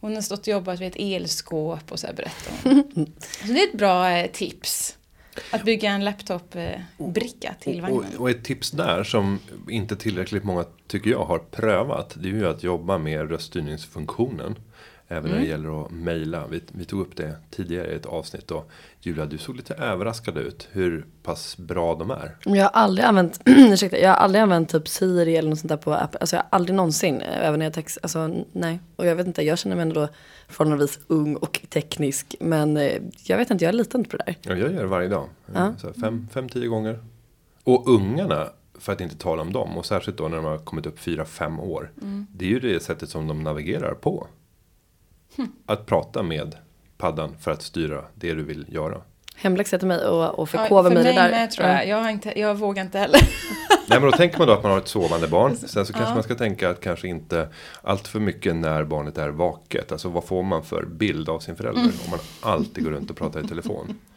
Hon 0.00 0.14
har 0.14 0.22
stått 0.22 0.40
och 0.40 0.48
jobbat 0.48 0.80
vid 0.80 0.88
ett 0.88 0.96
elskåp 0.98 1.92
och 1.92 2.00
så 2.00 2.06
här 2.06 2.14
berättar 2.14 2.52
hon. 2.62 3.12
Så 3.20 3.52
det 3.52 3.60
är 3.60 3.68
ett 3.68 3.78
bra 3.78 4.10
eh, 4.10 4.30
tips. 4.30 4.98
Att 5.50 5.64
bygga 5.64 5.90
en 5.90 6.04
laptopbricka 6.04 7.54
till 7.60 7.80
vagnen. 7.80 8.04
Och, 8.14 8.20
och 8.20 8.30
ett 8.30 8.44
tips 8.44 8.70
där 8.70 9.04
som 9.04 9.38
inte 9.68 9.96
tillräckligt 9.96 10.44
många 10.44 10.64
tycker 10.86 11.10
jag 11.10 11.24
har 11.24 11.38
prövat. 11.38 12.14
Det 12.22 12.28
är 12.28 12.32
ju 12.32 12.48
att 12.48 12.62
jobba 12.62 12.98
med 12.98 13.30
röststyrningsfunktionen. 13.30 14.56
Även 15.08 15.30
när 15.30 15.38
det 15.38 15.46
gäller 15.46 15.84
att 15.84 15.90
mejla. 15.90 16.46
Vi, 16.46 16.62
vi 16.72 16.84
tog 16.84 17.00
upp 17.00 17.16
det 17.16 17.36
tidigare 17.50 17.92
i 17.92 17.94
ett 17.94 18.06
avsnitt. 18.06 18.50
Och 18.50 18.70
Julia, 19.00 19.26
du 19.26 19.38
såg 19.38 19.56
lite 19.56 19.74
överraskad 19.74 20.38
ut. 20.38 20.68
Hur 20.72 21.06
pass 21.22 21.56
bra 21.56 21.94
de 21.94 22.10
är. 22.10 22.36
Jag 22.44 22.62
har 22.62 22.70
aldrig 22.70 23.06
använt, 23.06 23.40
ursäkta, 23.44 23.98
jag 23.98 24.10
har 24.10 24.16
aldrig 24.16 24.42
använt 24.42 24.68
typ 24.68 24.88
Siri 24.88 25.36
eller 25.36 25.50
något 25.50 25.58
sånt 25.58 25.68
där 25.68 25.76
på 25.76 25.92
app. 25.92 26.16
Alltså 26.20 26.36
jag 26.36 26.42
har 26.42 26.48
aldrig 26.50 26.76
någonsin, 26.76 27.20
även 27.20 27.58
när 27.58 27.66
jag 27.66 27.72
text, 27.72 27.98
alltså 28.02 28.44
nej. 28.52 28.80
Och 28.96 29.06
jag 29.06 29.16
vet 29.16 29.26
inte, 29.26 29.42
jag 29.42 29.58
känner 29.58 29.76
mig 29.76 29.82
ändå 29.82 30.08
förhållandevis 30.48 30.98
ung 31.06 31.36
och 31.36 31.60
teknisk. 31.68 32.34
Men 32.40 32.76
eh, 32.76 33.02
jag 33.24 33.36
vet 33.36 33.50
inte, 33.50 33.64
jag 33.64 33.68
är 33.68 33.76
liten 33.76 34.04
på 34.04 34.16
det 34.16 34.24
där. 34.26 34.36
Ja, 34.42 34.56
jag 34.56 34.72
gör 34.72 34.82
det 34.82 34.86
varje 34.86 35.08
dag. 35.08 35.28
Ja. 35.54 35.74
Så 35.78 35.86
här 35.86 35.94
fem, 35.94 36.28
fem, 36.32 36.48
tio 36.48 36.66
gånger. 36.66 36.98
Och 37.64 37.88
ungarna, 37.88 38.48
för 38.78 38.92
att 38.92 39.00
inte 39.00 39.16
tala 39.16 39.42
om 39.42 39.52
dem. 39.52 39.78
Och 39.78 39.86
särskilt 39.86 40.18
då 40.18 40.28
när 40.28 40.36
de 40.36 40.44
har 40.44 40.58
kommit 40.58 40.86
upp 40.86 40.98
fyra, 40.98 41.24
fem 41.24 41.60
år. 41.60 41.90
Det 42.32 42.44
är 42.44 42.48
ju 42.48 42.60
det 42.60 42.82
sättet 42.82 43.08
som 43.08 43.26
de 43.26 43.42
navigerar 43.42 43.94
på. 43.94 44.26
Att 45.66 45.86
prata 45.86 46.22
med 46.22 46.56
paddan 46.96 47.36
för 47.40 47.50
att 47.50 47.62
styra 47.62 48.04
det 48.14 48.34
du 48.34 48.42
vill 48.42 48.66
göra. 48.68 49.00
Hemläxa 49.36 49.78
till 49.78 49.88
mig 49.88 50.06
och, 50.06 50.38
och 50.38 50.48
Ja, 50.52 50.58
förkova 50.58 50.82
för 50.88 50.94
mig 50.94 51.02
i 51.02 51.06
det 51.06 51.14
mig 51.20 51.30
där. 51.30 51.30
med 51.30 51.50
tror 51.50 51.68
jag. 51.68 51.88
Jag, 51.88 51.96
har 52.02 52.10
inte, 52.10 52.40
jag 52.40 52.54
vågar 52.54 52.82
inte 52.82 52.98
heller. 52.98 53.20
Nej 53.88 54.00
men 54.00 54.10
då 54.10 54.16
tänker 54.16 54.38
man 54.38 54.46
då 54.46 54.52
att 54.52 54.62
man 54.62 54.72
har 54.72 54.78
ett 54.78 54.88
sovande 54.88 55.28
barn. 55.28 55.56
Sen 55.56 55.86
så 55.86 55.92
kanske 55.92 56.14
man 56.14 56.22
ska 56.22 56.34
tänka 56.34 56.70
att 56.70 56.80
kanske 56.80 57.08
inte 57.08 57.48
allt 57.82 58.08
för 58.08 58.20
mycket 58.20 58.56
när 58.56 58.84
barnet 58.84 59.18
är 59.18 59.28
vaket. 59.28 59.92
Alltså 59.92 60.08
vad 60.08 60.24
får 60.24 60.42
man 60.42 60.62
för 60.64 60.84
bild 60.84 61.28
av 61.28 61.38
sin 61.40 61.56
förälder 61.56 61.82
om 62.04 62.10
man 62.10 62.18
alltid 62.40 62.84
går 62.84 62.90
runt 62.90 63.10
och 63.10 63.16
pratar 63.16 63.44
i 63.44 63.48
telefon. 63.48 63.98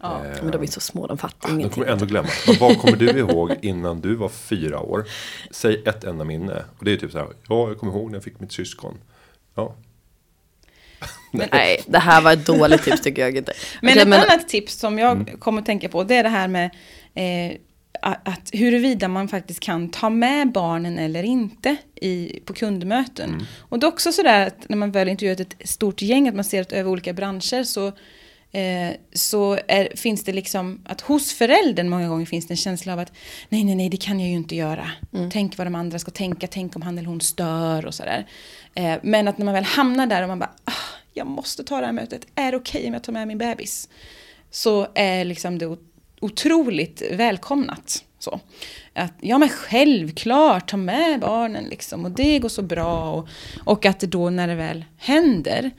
Ja. 0.00 0.24
Eh, 0.26 0.42
Men 0.42 0.50
de 0.50 0.62
är 0.62 0.66
så 0.66 0.80
små, 0.80 1.06
de 1.06 1.18
fattar 1.18 1.48
de 1.48 1.54
ingenting. 1.54 1.70
kommer 1.82 1.92
ändå 1.92 2.04
glömma. 2.06 2.28
Men 2.46 2.56
vad 2.60 2.78
kommer 2.80 2.96
du 2.96 3.10
ihåg 3.10 3.54
innan 3.62 4.00
du 4.00 4.14
var 4.14 4.28
fyra 4.28 4.80
år? 4.80 5.04
Säg 5.50 5.82
ett 5.86 6.04
enda 6.04 6.24
minne. 6.24 6.64
Och 6.78 6.84
det 6.84 6.92
är 6.92 6.96
typ 6.96 7.12
så 7.12 7.18
här. 7.18 7.26
Ja, 7.48 7.68
jag 7.68 7.78
kommer 7.78 7.92
ihåg 7.92 8.10
när 8.10 8.16
jag 8.16 8.24
fick 8.24 8.40
mitt 8.40 8.52
syskon. 8.52 8.94
Ja, 9.54 9.74
Nej, 11.30 11.80
det 11.86 11.98
här 11.98 12.20
var 12.20 12.32
ett 12.32 12.46
dåligt 12.46 12.82
tips 12.82 13.00
tycker 13.00 13.22
jag 13.22 13.36
inte. 13.36 13.52
Men 13.82 13.90
Okej, 13.98 14.12
ett 14.12 14.30
annat 14.30 14.48
tips 14.48 14.74
som 14.74 14.98
jag 14.98 15.12
Mm. 15.12 15.38
kommer 15.38 15.60
att 15.60 15.66
tänka 15.66 15.88
på 15.88 16.04
det 16.04 16.14
är 16.14 16.22
det 16.22 16.28
här 16.28 16.48
med 16.48 16.70
eh, 17.14 17.56
att 18.02 18.50
huruvida 18.52 19.08
man 19.08 19.28
faktiskt 19.28 19.60
kan 19.60 19.90
ta 19.90 20.10
med 20.10 20.52
barnen 20.52 20.98
eller 20.98 21.22
inte 21.22 21.76
i, 22.00 22.40
på 22.44 22.52
kundmöten. 22.52 23.30
Mm. 23.30 23.44
Och 23.58 23.78
det 23.78 23.86
är 23.86 23.88
också 23.88 24.12
sådär 24.12 24.46
att 24.46 24.68
när 24.68 24.76
man 24.76 24.90
väl 24.92 25.08
intervjuat 25.08 25.40
ett 25.40 25.54
stort 25.64 26.02
gäng, 26.02 26.28
att 26.28 26.34
man 26.34 26.44
ser 26.44 26.60
att 26.62 26.72
över 26.72 26.90
olika 26.90 27.12
branscher 27.12 27.64
så, 27.64 27.86
eh, 28.52 28.90
så 29.12 29.58
är, 29.68 29.96
finns 29.96 30.24
det 30.24 30.32
liksom 30.32 30.80
att 30.84 31.00
hos 31.00 31.32
föräldern 31.32 31.88
många 31.88 32.08
gånger 32.08 32.26
finns 32.26 32.46
det 32.46 32.52
en 32.52 32.56
känsla 32.56 32.92
av 32.92 32.98
att 32.98 33.12
nej, 33.48 33.64
nej, 33.64 33.74
nej, 33.74 33.88
det 33.88 33.96
kan 33.96 34.20
jag 34.20 34.28
ju 34.28 34.34
inte 34.34 34.56
göra. 34.56 34.90
Tänk 35.32 35.58
vad 35.58 35.66
de 35.66 35.74
andra 35.74 35.98
ska 35.98 36.10
tänka, 36.10 36.46
tänk 36.46 36.76
om 36.76 36.82
han 36.82 36.98
eller 36.98 37.08
hon 37.08 37.20
stör 37.20 37.86
och 37.86 37.94
sådär. 37.94 38.26
Eh, 38.78 38.98
men 39.02 39.28
att 39.28 39.38
när 39.38 39.44
man 39.44 39.54
väl 39.54 39.64
hamnar 39.64 40.06
där 40.06 40.22
och 40.22 40.28
man 40.28 40.38
bara, 40.38 40.50
ah, 40.64 40.72
jag 41.14 41.26
måste 41.26 41.64
ta 41.64 41.80
det 41.80 41.86
här 41.86 41.92
mötet, 41.92 42.26
är 42.34 42.50
det 42.50 42.56
okej 42.56 42.86
om 42.86 42.92
jag 42.92 43.02
tar 43.02 43.12
med 43.12 43.28
min 43.28 43.38
bebis? 43.38 43.88
Så 44.50 44.86
är 44.94 45.24
liksom 45.24 45.58
det 45.58 45.76
otroligt 46.20 47.02
välkomnat. 47.12 48.04
Så. 48.18 48.40
Att, 48.94 49.12
ja 49.20 49.38
men 49.38 49.48
självklart, 49.48 50.70
ta 50.70 50.76
med 50.76 51.20
barnen 51.20 51.64
liksom 51.64 52.04
och 52.04 52.10
det 52.10 52.38
går 52.38 52.48
så 52.48 52.62
bra. 52.62 53.12
Och, 53.12 53.28
och 53.64 53.86
att 53.86 54.00
då 54.00 54.30
när 54.30 54.48
det 54.48 54.54
väl 54.54 54.84
händer, 54.96 55.70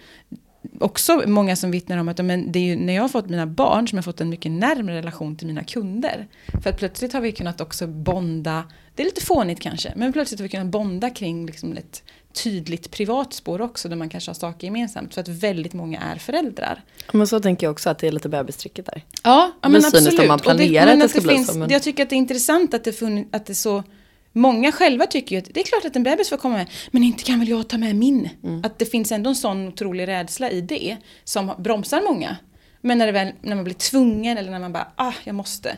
också 0.80 1.24
många 1.26 1.56
som 1.56 1.72
vittnar 1.72 1.98
om 1.98 2.10
att 2.10 2.26
men 2.26 2.52
det 2.52 2.60
är 2.60 2.64
ju 2.64 2.76
när 2.76 2.94
jag 2.94 3.02
har 3.02 3.10
fått 3.10 3.30
mina 3.30 3.48
barn 3.48 3.88
som 3.88 3.96
jag 3.98 4.04
har 4.04 4.12
fått 4.12 4.22
en 4.22 4.30
mycket 4.30 4.52
närmre 4.52 4.98
relation 4.98 5.36
till 5.36 5.48
mina 5.48 5.64
kunder. 5.64 6.28
För 6.64 6.70
att 6.70 6.78
plötsligt 6.78 7.14
har 7.14 7.22
vi 7.22 7.32
kunnat 7.32 7.62
också 7.62 7.88
bonda, 7.88 8.64
det 8.96 9.04
är 9.04 9.06
lite 9.06 9.26
fånigt 9.26 9.62
kanske, 9.62 9.94
men 9.96 10.14
plötsligt 10.14 10.40
har 10.40 10.44
vi 10.44 10.50
kunnat 10.50 10.68
bonda 10.68 11.10
kring 11.10 11.46
liksom 11.46 11.78
ett 11.78 12.04
tydligt 12.34 12.92
privat 12.92 13.34
spår 13.34 13.62
också 13.62 13.90
där 13.90 13.96
man 13.96 14.10
kanske 14.10 14.30
har 14.30 14.36
saker 14.36 14.68
gemensamt 14.68 15.14
för 15.14 15.22
att 15.22 15.28
väldigt 15.28 15.74
många 15.74 16.00
är 16.00 16.16
föräldrar. 16.16 16.82
Men 17.14 17.28
så 17.28 17.40
tänker 17.40 17.68
jag 17.68 17.72
också 17.72 17.90
att 17.90 18.00
det 18.00 18.08
är 18.08 18.12
lite 18.12 18.30
bebistricket 18.30 18.86
där. 18.86 19.06
Ja, 19.24 19.52
ja 19.62 19.68
Det 19.68 19.70
men 19.70 19.86
absolut. 19.86 20.28
man 20.28 20.38
det- 20.38 20.44
planerar 20.44 20.86
men 20.86 20.96
att 20.98 21.02
det 21.04 21.10
ska 21.10 21.22
bli 21.22 21.34
finns, 21.36 21.48
så, 21.52 21.58
men- 21.58 21.70
Jag 21.70 21.84
tycker 21.84 22.04
att 22.04 22.10
det 22.10 22.16
är 22.16 22.18
intressant 22.18 22.74
att 22.74 22.84
det, 22.84 22.94
funn, 22.94 23.30
att 23.32 23.46
det 23.46 23.56
så 23.56 23.84
Många 24.32 24.72
själva 24.72 25.06
tycker 25.06 25.36
ju 25.36 25.40
att 25.42 25.54
det 25.54 25.60
är 25.60 25.64
klart 25.64 25.86
att 25.86 25.96
en 25.96 26.04
bebis 26.04 26.30
får 26.30 26.38
komma 26.38 26.58
med, 26.58 26.68
men 26.92 27.04
inte 27.04 27.24
kan 27.24 27.40
väl 27.40 27.50
jag 27.50 27.68
ta 27.70 27.78
med 27.78 27.96
min. 27.96 28.30
Mm. 28.44 28.62
Att 28.66 28.80
det 28.80 28.86
finns 28.86 29.12
ändå 29.12 29.30
en 29.30 29.36
sån 29.36 29.68
otrolig 29.68 30.08
rädsla 30.08 30.50
i 30.52 30.62
det 30.62 30.98
som 31.24 31.52
bromsar 31.58 32.02
många. 32.02 32.38
Men 32.82 32.98
när, 32.98 33.06
det 33.06 33.12
väl, 33.12 33.32
när 33.42 33.56
man 33.56 33.64
blir 33.64 33.74
tvungen 33.76 34.38
eller 34.38 34.52
när 34.52 34.60
man 34.60 34.74
bara, 34.74 34.88
ah, 34.96 35.14
jag 35.24 35.36
måste. 35.36 35.78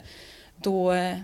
Då, 0.63 0.91
eh, 0.91 1.15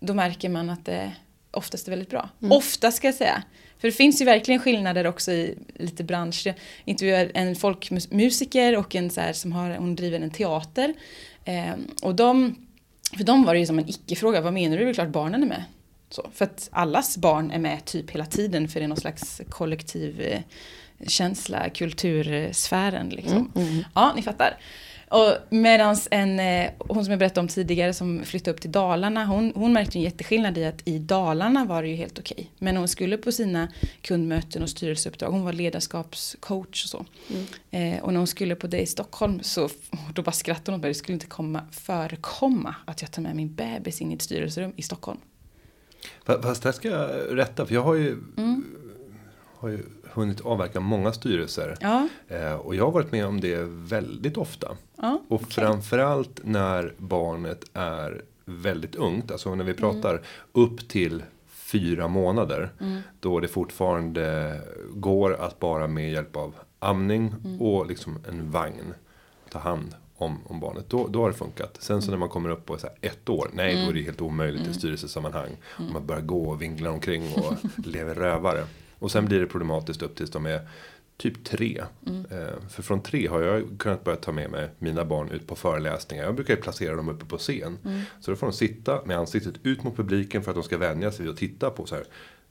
då 0.00 0.14
märker 0.14 0.48
man 0.48 0.70
att 0.70 0.84
det 0.84 1.12
oftast 1.50 1.86
är 1.86 1.90
väldigt 1.90 2.10
bra. 2.10 2.28
Mm. 2.42 2.52
Ofta 2.52 2.92
ska 2.92 3.08
jag 3.08 3.14
säga. 3.14 3.42
För 3.84 3.88
det 3.88 3.96
finns 3.96 4.20
ju 4.20 4.24
verkligen 4.24 4.60
skillnader 4.60 5.06
också 5.06 5.32
i 5.32 5.58
lite 5.74 6.04
branscher. 6.04 6.46
Jag 6.46 6.54
intervjuade 6.84 7.30
en 7.34 7.56
folkmusiker 7.56 8.76
och 8.76 8.94
en 8.94 9.10
så 9.10 9.20
här 9.20 9.32
som 9.32 9.52
har, 9.52 9.70
hon 9.70 9.96
driver 9.96 10.20
en 10.20 10.30
teater. 10.30 10.94
Eh, 11.44 11.74
och 12.02 12.14
de, 12.14 12.56
för 13.16 13.24
dem 13.24 13.44
var 13.44 13.54
det 13.54 13.60
ju 13.60 13.66
som 13.66 13.78
en 13.78 13.88
icke-fråga, 13.88 14.40
vad 14.40 14.52
menar 14.52 14.76
du? 14.76 14.84
Det 14.84 14.90
är 14.90 14.94
klart 14.94 15.08
barnen 15.08 15.42
är 15.42 15.46
med. 15.46 15.64
Så, 16.10 16.30
för 16.34 16.44
att 16.44 16.68
allas 16.72 17.16
barn 17.16 17.50
är 17.50 17.58
med 17.58 17.84
typ 17.84 18.10
hela 18.10 18.26
tiden 18.26 18.68
för 18.68 18.80
det 18.80 18.86
är 18.86 18.88
någon 18.88 18.96
slags 18.96 19.40
kollektiv 19.48 20.20
eh, 20.20 20.40
känsla, 21.06 21.68
kultursfären 21.68 23.08
liksom. 23.08 23.52
Ja, 23.94 24.12
ni 24.16 24.22
fattar. 24.22 24.58
Och 25.08 25.32
medans 25.50 26.08
en, 26.10 26.40
eh, 26.40 26.70
hon 26.78 27.04
som 27.04 27.10
jag 27.12 27.18
berättade 27.18 27.40
om 27.40 27.48
tidigare 27.48 27.92
som 27.92 28.24
flyttade 28.24 28.54
upp 28.54 28.60
till 28.60 28.72
Dalarna, 28.72 29.24
hon, 29.26 29.52
hon 29.54 29.72
märkte 29.72 29.98
en 29.98 30.02
jätteskillnad 30.02 30.58
i 30.58 30.64
att 30.64 30.88
i 30.88 30.98
Dalarna 30.98 31.64
var 31.64 31.82
det 31.82 31.88
ju 31.88 31.94
helt 31.96 32.18
okej. 32.18 32.50
Men 32.58 32.76
hon 32.76 32.88
skulle 32.88 33.16
på 33.18 33.32
sina 33.32 33.68
kundmöten 34.00 34.62
och 34.62 34.68
styrelseuppdrag, 34.68 35.30
hon 35.30 35.44
var 35.44 35.52
ledarskapscoach 35.52 36.84
och 36.84 36.90
så. 36.90 37.04
Eh, 37.70 38.02
och 38.02 38.12
när 38.12 38.18
hon 38.18 38.26
skulle 38.26 38.54
på 38.54 38.66
det 38.66 38.80
i 38.80 38.86
Stockholm 38.86 39.42
så 39.42 39.68
då 40.14 40.22
bara 40.22 40.32
skrattade 40.32 40.70
hon 40.72 40.74
och 40.74 40.80
bara, 40.82 40.88
det 40.88 40.94
skulle 40.94 41.14
inte 41.14 41.26
komma, 41.26 41.60
förekomma 41.72 42.74
att 42.84 43.02
jag 43.02 43.10
tar 43.12 43.22
med 43.22 43.36
min 43.36 43.54
bebis 43.54 44.00
in 44.00 44.10
i 44.12 44.14
ett 44.14 44.22
styrelserum 44.22 44.72
i 44.76 44.82
Stockholm. 44.82 45.18
Fa- 46.26 46.42
Fast 46.42 46.62
där 46.62 46.72
ska 46.72 46.88
jag 46.88 47.38
rätta. 47.38 47.66
För 47.66 47.74
jag 47.74 47.82
har 47.82 47.94
ju, 47.94 48.16
Mm. 48.36 48.64
har 49.58 49.68
ju 49.68 49.82
hunnit 50.14 50.40
avverka 50.40 50.80
många 50.80 51.12
styrelser. 51.12 51.76
Ja, 51.80 52.08
Eh, 52.28 52.52
och 52.54 52.74
jag 52.74 52.84
har 52.84 52.92
varit 52.92 53.12
med 53.12 53.26
om 53.26 53.40
det 53.40 53.64
väldigt 53.68 54.36
ofta. 54.36 54.76
ja. 54.96 55.20
Och 55.28 55.42
framförallt 55.42 56.40
när 56.44 56.92
barnet 56.98 57.64
är 57.72 58.22
väldigt 58.44 58.94
ungt. 58.94 59.30
Alltså 59.30 59.54
när 59.54 59.64
vi 59.64 59.74
pratar 59.74 60.20
upp 60.52 60.88
till 60.88 61.22
fyra 61.48 62.08
månader. 62.08 62.70
Då 63.20 63.40
det 63.40 63.48
fortfarande 63.48 64.60
går 64.94 65.34
att 65.34 65.60
bara 65.60 65.86
med 65.86 66.12
hjälp 66.12 66.36
av 66.36 66.54
amning 66.78 67.34
och 67.60 67.86
liksom 67.86 68.18
en 68.28 68.50
vagn 68.50 68.94
ta 69.50 69.58
hand 69.58 69.94
om, 70.16 70.38
om 70.46 70.60
barnet. 70.60 70.90
Då, 70.90 71.06
då 71.08 71.22
har 71.22 71.28
det 71.28 71.36
funkat. 71.36 71.76
Sen 71.80 72.02
så 72.02 72.10
när 72.10 72.18
man 72.18 72.28
kommer 72.28 72.48
upp 72.50 72.66
på 72.66 72.78
så 72.78 72.88
ett 73.00 73.28
år. 73.28 73.50
Nej, 73.52 73.84
då 73.84 73.90
är 73.90 73.94
det 73.94 74.02
helt 74.02 74.20
omöjligt 74.20 74.66
i 74.66 74.74
styrelsesammanhang. 74.74 75.50
Och 75.66 75.92
man 75.92 76.06
börjar 76.06 76.22
gå 76.22 76.44
och 76.50 76.62
vingla 76.62 76.90
omkring 76.90 77.22
och 77.36 77.54
lever 77.86 78.14
rövare. 78.14 78.64
Och 79.04 79.10
sen 79.10 79.24
blir 79.24 79.40
det 79.40 79.46
problematiskt 79.46 80.02
upp 80.02 80.16
tills 80.16 80.30
de 80.30 80.46
är 80.46 80.68
typ 81.16 81.44
tre. 81.44 81.82
Eh, 82.30 82.68
för 82.70 82.82
från 82.82 83.02
tre 83.02 83.26
har 83.26 83.40
jag 83.40 83.78
kunnat 83.78 84.04
börja 84.04 84.16
ta 84.16 84.32
med 84.32 84.50
mig 84.50 84.68
mina 84.78 85.04
barn 85.04 85.30
ut 85.30 85.46
på 85.46 85.56
föreläsningar. 85.56 86.24
Jag 86.24 86.34
brukar 86.34 86.56
ju 86.56 86.62
placera 86.62 86.96
dem 86.96 87.08
uppe 87.08 87.24
på 87.24 87.38
scen. 87.38 87.78
Så 88.20 88.30
då 88.30 88.36
får 88.36 88.46
de 88.46 88.52
sitta 88.52 89.04
med 89.04 89.18
ansiktet 89.18 89.54
ut 89.62 89.82
mot 89.82 89.96
publiken 89.96 90.42
för 90.42 90.50
att 90.50 90.56
de 90.56 90.62
ska 90.62 90.78
vänja 90.78 91.12
sig 91.12 91.22
vid 91.22 91.32
att 91.32 91.38
titta 91.38 91.70
på 91.70 91.86
så 91.86 91.94
här. 91.94 92.04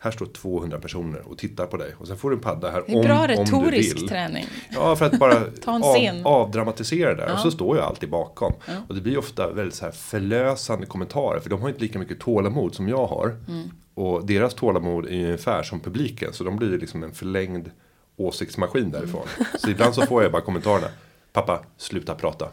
Här 0.04 0.12
står 0.12 0.26
200 0.26 0.80
personer 0.80 1.22
och 1.28 1.38
tittar 1.38 1.66
på 1.66 1.78
dig. 1.78 1.96
Och 1.98 2.08
sen 2.08 2.18
får 2.18 2.30
du 2.30 2.36
en 2.36 2.42
padda 2.42 2.72
här 2.72 2.84
Det 2.88 2.94
är 2.94 2.96
om, 2.98 3.02
bra 3.06 3.22
om 3.22 3.28
du 3.28 3.34
retorisk 3.36 3.96
vill. 3.98 4.08
träning. 4.08 4.46
Ja, 4.70 4.96
för 4.96 5.06
att 5.06 5.20
bara 5.20 5.36
av, 5.66 6.22
avdramatisera 6.28 7.10
det 7.10 7.16
där. 7.16 7.26
Och 7.26 7.32
Ja. 7.32 7.38
så 7.38 7.52
står 7.52 7.78
jag 7.78 7.86
alltid 7.86 8.10
bakom. 8.10 8.54
Och 8.88 8.96
det 8.96 9.02
blir 9.02 9.18
ofta 9.18 9.52
väldigt 9.52 9.76
så 9.76 9.86
här 9.86 9.92
förlösande 9.92 10.86
kommentarer. 10.86 11.40
För 11.40 11.50
de 11.50 11.62
har 11.62 11.70
inte 11.70 11.82
lika 11.82 12.00
mycket 12.00 12.20
tålamod 12.20 12.76
som 12.76 12.90
jag 12.90 13.06
har. 13.06 13.36
Mm. 13.48 13.70
Och 13.94 14.26
deras 14.26 14.54
tålamod 14.54 15.06
är 15.06 15.10
ju 15.12 15.26
ungefär 15.26 15.64
som 15.64 15.80
publiken. 15.80 16.34
Så 16.34 16.44
de 16.44 16.56
blir 16.58 16.78
liksom 16.80 17.04
en 17.04 17.12
förlängd 17.14 17.72
åsiktsmaskin 18.18 18.92
därifrån. 18.92 19.26
Så 19.60 19.70
ibland 19.70 19.96
så 19.96 20.02
får 20.06 20.24
jag 20.24 20.32
bara 20.32 20.42
kommentarerna. 20.42 20.88
Pappa, 21.34 21.60
sluta 21.78 22.16
prata. 22.16 22.48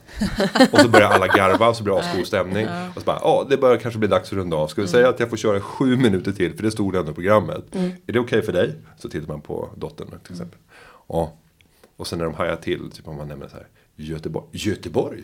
Och 0.72 0.78
så 0.78 0.88
börjar 0.88 1.08
alla 1.08 1.26
garva 1.26 1.68
och 1.68 1.76
så 1.76 1.84
blir 1.84 1.94
det 1.94 2.00
asgod 2.00 2.26
stämning. 2.26 2.66
Och 2.94 3.00
så 3.00 3.06
bara, 3.06 3.18
ja 3.22 3.46
det 3.50 3.56
börjar 3.56 3.76
kanske 3.76 3.98
bli 3.98 4.08
dags 4.08 4.28
att 4.28 4.32
runda 4.32 4.56
av. 4.56 4.68
Ska 4.68 4.82
vi 4.82 4.88
säga 4.88 5.08
att 5.08 5.20
jag 5.20 5.30
får 5.30 5.36
köra 5.36 5.60
sju 5.60 5.96
minuter 5.96 6.32
till 6.32 6.56
för 6.56 6.62
det 6.62 6.70
stod 6.70 6.96
ändå 6.96 7.10
i 7.10 7.14
programmet. 7.14 7.64
Är 8.06 8.12
det 8.12 8.18
okej 8.18 8.42
för 8.42 8.52
dig? 8.52 8.74
Så 8.98 9.08
tittar 9.08 9.28
man 9.28 9.40
på 9.40 9.68
dottern 9.76 10.08
till 10.24 10.32
exempel. 10.32 10.58
Ja. 11.08 11.32
Och 11.96 12.06
sen 12.06 12.18
när 12.18 12.24
de 12.24 12.34
hajar 12.34 12.56
till, 12.56 12.90
typ 12.90 13.08
om 13.08 13.16
man 13.16 13.28
nämner 13.28 13.48
så 13.48 13.56
här. 13.56 13.66
Göteborg. 13.96 14.46
Göteborg? 14.52 15.22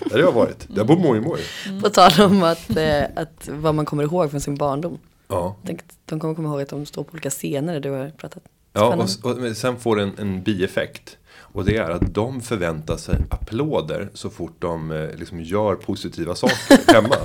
Där 0.00 0.10
har 0.10 0.18
jag 0.18 0.32
varit. 0.32 0.66
Där 0.68 0.84
bor 0.84 0.96
mormor. 0.96 1.38
På 1.82 1.88
tal 1.88 2.26
om 2.26 2.42
att, 2.42 2.76
eh, 2.76 3.04
att 3.16 3.48
vad 3.52 3.74
man 3.74 3.84
kommer 3.84 4.02
ihåg 4.02 4.30
från 4.30 4.40
sin 4.40 4.56
barndom. 4.56 4.98
Ja. 5.28 5.56
Tänk, 5.66 5.80
de 6.04 6.20
kommer 6.20 6.34
komma 6.34 6.48
ihåg 6.48 6.60
att 6.62 6.68
de 6.68 6.86
står 6.86 7.04
på 7.04 7.12
olika 7.12 7.30
scener 7.30 7.72
där 7.72 7.80
du 7.80 7.90
har 7.90 8.10
pratat. 8.10 8.42
Ja, 8.72 8.94
och, 8.94 9.30
och 9.30 9.56
sen 9.56 9.76
får 9.76 9.96
det 9.96 10.02
en, 10.02 10.12
en 10.18 10.42
bieffekt. 10.42 11.16
Och 11.52 11.64
det 11.64 11.76
är 11.76 11.90
att 11.90 12.14
de 12.14 12.40
förväntar 12.40 12.96
sig 12.96 13.16
applåder 13.30 14.08
så 14.14 14.30
fort 14.30 14.54
de 14.58 14.90
eh, 14.90 15.14
liksom 15.16 15.40
gör 15.40 15.74
positiva 15.74 16.34
saker 16.34 16.92
hemma. 16.94 17.16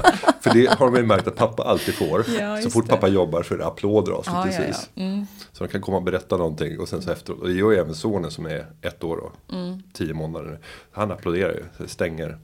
För 0.41 0.53
det 0.53 0.80
har 0.80 0.86
de 0.91 0.95
ju 0.95 1.03
märkt 1.05 1.28
att 1.28 1.36
pappa 1.36 1.63
alltid 1.63 1.93
får. 1.93 2.26
Ja, 2.39 2.61
så 2.61 2.69
fort 2.69 2.86
det. 2.86 2.89
pappa 2.89 3.07
jobbar 3.07 3.43
så 3.43 3.53
är 3.53 3.57
det 3.57 3.65
applåder 3.65 4.11
avslutningsvis. 4.11 4.89
Ja, 4.93 5.03
ja. 5.03 5.03
Mm. 5.03 5.26
Så 5.51 5.63
de 5.63 5.69
kan 5.69 5.82
komma 5.82 5.97
och 5.97 6.03
berätta 6.03 6.38
någonting 6.38 6.80
och 6.80 6.89
sen 6.89 7.01
så 7.01 7.11
efteråt. 7.11 7.39
Och 7.41 7.47
det 7.47 7.53
gör 7.53 7.71
ju 7.71 7.78
även 7.78 7.95
sonen 7.95 8.32
som 8.32 8.45
är 8.45 8.65
ett 8.82 9.03
år 9.03 9.17
och 9.17 9.32
Mm. 9.53 9.84
tio 9.93 10.13
månader. 10.13 10.59
Han 10.91 11.11
applåderar 11.11 11.51
ju, 11.80 11.88
stänger 11.88 12.38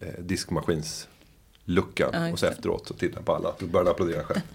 eh, 0.00 0.08
diskmaskinsluckan. 1.68 2.10
Ja, 2.12 2.32
och 2.32 2.38
så 2.38 2.46
det. 2.46 2.52
efteråt 2.52 2.88
så 2.88 2.94
tittar 2.94 3.14
han 3.16 3.24
på 3.24 3.34
alla. 3.34 3.54
Börjar 3.60 3.84
han 3.84 3.88
applådera 3.88 4.22
själv. 4.24 4.40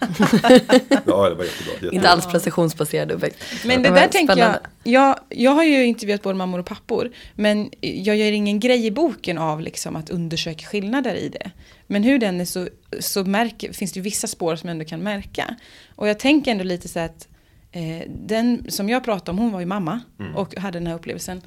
ja, 1.06 1.28
det 1.28 1.34
var 1.34 1.44
jättebra. 1.44 1.72
jättebra. 1.72 1.92
Inte 1.92 2.08
alls 2.08 2.26
prestationsbaserad 2.26 3.12
uppväxt. 3.12 3.38
Men 3.64 3.82
det 3.82 3.88
Ja, 3.88 3.94
där 3.94 4.08
tänker 4.08 4.36
jag, 4.36 4.56
jag, 4.84 5.18
jag 5.28 5.50
har 5.50 5.64
ju 5.64 5.84
intervjuat 5.84 6.22
både 6.22 6.34
mammor 6.34 6.58
och 6.58 6.66
pappor, 6.66 7.10
men 7.34 7.70
jag 7.80 8.16
gör 8.16 8.32
ingen 8.32 8.60
grej 8.60 8.86
i 8.86 8.90
boken 8.90 9.38
av 9.38 9.60
liksom 9.60 9.96
att 9.96 10.10
undersöka 10.10 10.66
skillnader 10.66 11.14
i 11.14 11.28
det. 11.28 11.50
Men 11.86 12.02
hur 12.02 12.18
den 12.18 12.40
är 12.40 12.44
så, 12.44 12.68
så 13.00 13.24
märker, 13.24 13.72
finns 13.72 13.92
det 13.92 13.98
ju 13.98 14.02
vissa 14.02 14.26
spår 14.26 14.56
som 14.56 14.68
jag 14.68 14.74
ändå 14.74 14.84
kan 14.84 15.02
märka. 15.02 15.56
Och 15.96 16.08
jag 16.08 16.18
tänker 16.18 16.50
ändå 16.50 16.64
lite 16.64 16.88
så 16.88 17.00
att 17.00 17.28
eh, 17.74 18.02
den 18.08 18.66
som 18.68 18.88
jag 18.88 19.04
pratade 19.04 19.30
om, 19.30 19.38
hon 19.38 19.52
var 19.52 19.60
ju 19.60 19.66
mamma 19.66 20.00
och 20.36 20.56
hade 20.56 20.78
den 20.78 20.86
här 20.86 20.94
upplevelsen. 20.94 21.42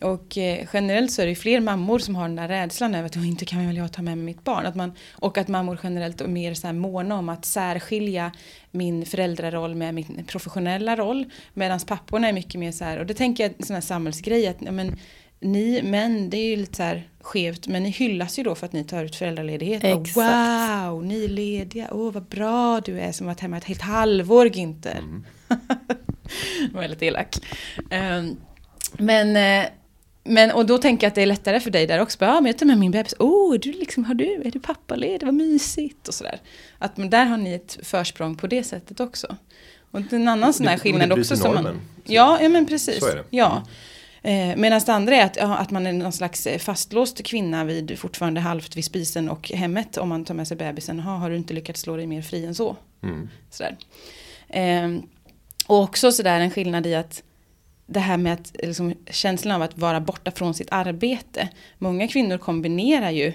Och 0.00 0.38
eh, 0.38 0.66
generellt 0.72 1.12
så 1.12 1.22
är 1.22 1.26
det 1.26 1.30
ju 1.30 1.36
fler 1.36 1.60
mammor 1.60 1.98
som 1.98 2.16
har 2.16 2.22
den 2.22 2.36
där 2.36 2.48
rädslan 2.48 2.94
över 2.94 3.06
att 3.06 3.16
"Åh, 3.16 3.28
inte 3.28 3.44
kan 3.44 3.66
väl 3.66 3.76
jag 3.76 3.92
ta 3.92 4.02
med 4.02 4.18
mig 4.18 4.24
mitt 4.24 4.44
barn. 4.44 4.66
Att 4.66 4.74
man, 4.74 4.92
och 5.12 5.38
att 5.38 5.48
mammor 5.48 5.80
generellt 5.82 6.20
är 6.20 6.28
mer 6.28 6.54
så 6.54 6.66
här 6.66 6.74
måna 6.74 7.18
om 7.18 7.28
att 7.28 7.44
särskilja 7.44 8.32
min 8.70 9.06
föräldraroll 9.06 9.74
med 9.74 9.94
min 9.94 10.24
professionella 10.26 10.96
roll. 10.96 11.24
Medan 11.54 11.80
papporna 11.80 12.28
är 12.28 12.32
mycket 12.32 12.60
mer 12.60 12.72
så 12.72 12.84
här, 12.84 12.98
och 12.98 13.06
det 13.06 13.14
tänker 13.14 13.44
jag 13.44 13.50
är 13.50 13.56
en 13.58 13.66
sån 13.66 13.74
här 13.74 13.80
samhällsgrej 13.80 14.46
att 14.46 14.56
ja, 14.60 14.72
men, 14.72 14.96
ni 15.40 15.82
män, 15.82 16.30
det 16.30 16.36
är 16.36 16.46
ju 16.46 16.56
lite 16.56 16.76
så 16.76 16.82
här 16.82 17.08
skevt, 17.20 17.66
men 17.66 17.82
ni 17.82 17.88
hyllas 17.90 18.38
ju 18.38 18.42
då 18.42 18.54
för 18.54 18.66
att 18.66 18.72
ni 18.72 18.84
tar 18.84 19.04
ut 19.04 19.16
föräldraledighet. 19.16 19.84
Och, 19.84 19.90
Exakt. 19.90 20.16
wow, 20.16 21.04
ni 21.04 21.24
är 21.24 21.28
lediga, 21.28 21.88
åh 21.92 22.12
vad 22.12 22.22
bra 22.22 22.80
du 22.84 23.00
är 23.00 23.12
som 23.12 23.26
varit 23.26 23.40
hemma 23.40 23.56
ett 23.56 23.64
helt 23.64 23.80
halvår 23.82 24.46
Günther. 24.46 25.22
Det 25.48 25.56
var 26.72 26.80
väldigt 26.80 27.02
elak. 27.02 27.36
Ehm, 27.90 28.36
men, 28.98 29.36
eh, 29.36 29.70
men, 30.24 30.50
och 30.50 30.66
då 30.66 30.78
tänker 30.78 31.04
jag 31.06 31.08
att 31.08 31.14
det 31.14 31.22
är 31.22 31.26
lättare 31.26 31.60
för 31.60 31.70
dig 31.70 31.86
där 31.86 32.00
också. 32.00 32.24
Ja, 32.24 32.34
men 32.34 32.46
jag 32.46 32.58
tar 32.58 32.66
med 32.66 32.78
min 32.78 32.90
bebis. 32.90 33.14
Åh, 33.18 33.54
du 33.62 33.72
liksom, 33.72 34.04
har 34.04 34.14
du, 34.14 34.42
är 34.44 34.50
du 34.50 34.60
pappaledig? 34.60 35.24
Vad 35.26 35.34
mysigt 35.34 36.08
och 36.08 36.14
sådär. 36.14 36.40
Att 36.78 36.96
men 36.96 37.10
där 37.10 37.24
har 37.24 37.36
ni 37.36 37.54
ett 37.54 37.78
försprång 37.82 38.36
på 38.36 38.46
det 38.46 38.64
sättet 38.64 39.00
också. 39.00 39.36
Och 39.90 40.00
det 40.02 40.16
en 40.16 40.28
annan 40.28 40.52
sån 40.52 40.66
här 40.66 40.74
Det- 40.76 40.80
skillnad 40.80 41.08
det 41.08 41.14
bryter 41.14 41.34
också. 41.34 41.42
Som 41.44 41.54
man, 41.54 41.80
ja, 42.04 42.38
ja, 42.42 42.48
men 42.48 42.66
precis. 42.66 42.98
Så 43.00 43.06
är 43.06 43.16
det. 43.16 43.24
Ja. 43.30 43.62
Eh, 44.28 44.56
Medan 44.56 44.80
det 44.86 44.92
andra 44.92 45.16
är 45.16 45.24
att, 45.24 45.36
ja, 45.36 45.56
att 45.56 45.70
man 45.70 45.86
är 45.86 45.92
någon 45.92 46.12
slags 46.12 46.46
eh, 46.46 46.58
fastlåst 46.58 47.22
kvinna 47.22 47.64
vid 47.64 47.98
fortfarande 47.98 48.40
halvt 48.40 48.76
vid 48.76 48.84
spisen 48.84 49.28
och 49.28 49.48
hemmet 49.50 49.96
om 49.96 50.08
man 50.08 50.24
tar 50.24 50.34
med 50.34 50.48
sig 50.48 50.56
bebisen. 50.56 51.00
Ha, 51.00 51.16
har 51.16 51.30
du 51.30 51.36
inte 51.36 51.54
lyckats 51.54 51.80
slå 51.80 51.96
dig 51.96 52.06
mer 52.06 52.22
fri 52.22 52.46
än 52.46 52.54
så? 52.54 52.76
Mm. 53.02 53.28
Sådär. 53.50 53.76
Ehm, 54.48 55.02
och 55.66 55.82
också 55.82 56.12
sådär 56.12 56.40
en 56.40 56.50
skillnad 56.50 56.86
i 56.86 56.94
att 56.94 57.22
det 57.86 58.00
här 58.00 58.16
med 58.16 58.32
att, 58.32 58.56
liksom, 58.62 58.94
känslan 59.10 59.54
av 59.54 59.62
att 59.62 59.78
vara 59.78 60.00
borta 60.00 60.30
från 60.30 60.54
sitt 60.54 60.68
arbete. 60.70 61.48
Många 61.78 62.08
kvinnor 62.08 62.38
kombinerar 62.38 63.10
ju 63.10 63.32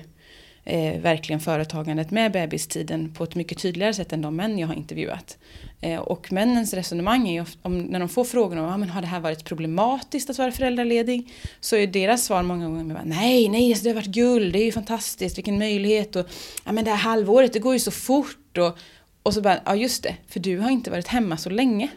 eh, 0.66 1.02
verkligen 1.02 1.40
företagandet 1.40 2.12
med 2.12 2.32
bebistiden 2.32 3.14
på 3.14 3.24
ett 3.24 3.36
mycket 3.36 3.58
tydligare 3.58 3.94
sätt 3.94 4.14
än 4.14 4.22
de 4.22 4.36
män 4.36 4.60
jag 4.60 4.68
har 4.68 4.76
intervjuat. 4.76 5.38
Eh, 5.82 6.00
och 6.00 6.32
männens 6.32 6.74
resonemang 6.74 7.28
är 7.28 7.34
ju, 7.34 7.46
om, 7.62 7.80
när 7.80 8.00
de 8.00 8.10
får 8.10 8.24
frågan 8.24 8.58
om 8.60 8.66
ah, 8.66 8.78
men 8.78 8.90
har 8.90 9.02
det 9.02 9.08
här 9.08 9.20
varit 9.20 9.46
problematiskt 9.46 10.30
att 10.30 10.38
vara 10.38 10.52
föräldraledig, 10.52 11.34
så 11.60 11.76
är 11.76 11.88
deras 11.88 12.26
svar 12.26 12.44
många 12.44 12.68
gånger 12.68 12.94
bara, 12.94 13.04
nej, 13.06 13.50
nej, 13.50 13.70
alltså, 13.72 13.84
det 13.84 13.90
har 13.90 13.96
varit 13.96 14.06
guld, 14.06 14.54
det 14.54 14.60
är 14.60 14.66
ju 14.66 14.72
fantastiskt, 14.72 15.38
vilken 15.38 15.60
möjlighet 15.60 16.16
och 16.16 16.28
ja, 16.66 16.72
men 16.72 16.86
det 16.86 16.92
här 16.92 16.98
halvåret, 16.98 17.54
det 17.54 17.60
går 17.60 17.74
ju 17.74 17.80
så 17.80 17.92
fort 17.92 18.58
och, 18.58 18.78
och 19.24 19.34
så 19.34 19.42
bara, 19.42 19.60
ja 19.66 19.76
just 19.76 20.04
det, 20.04 20.16
för 20.28 20.40
du 20.40 20.58
har 20.58 20.70
inte 20.70 20.92
varit 20.92 21.08
hemma 21.08 21.38
så 21.38 21.50
länge. 21.50 21.90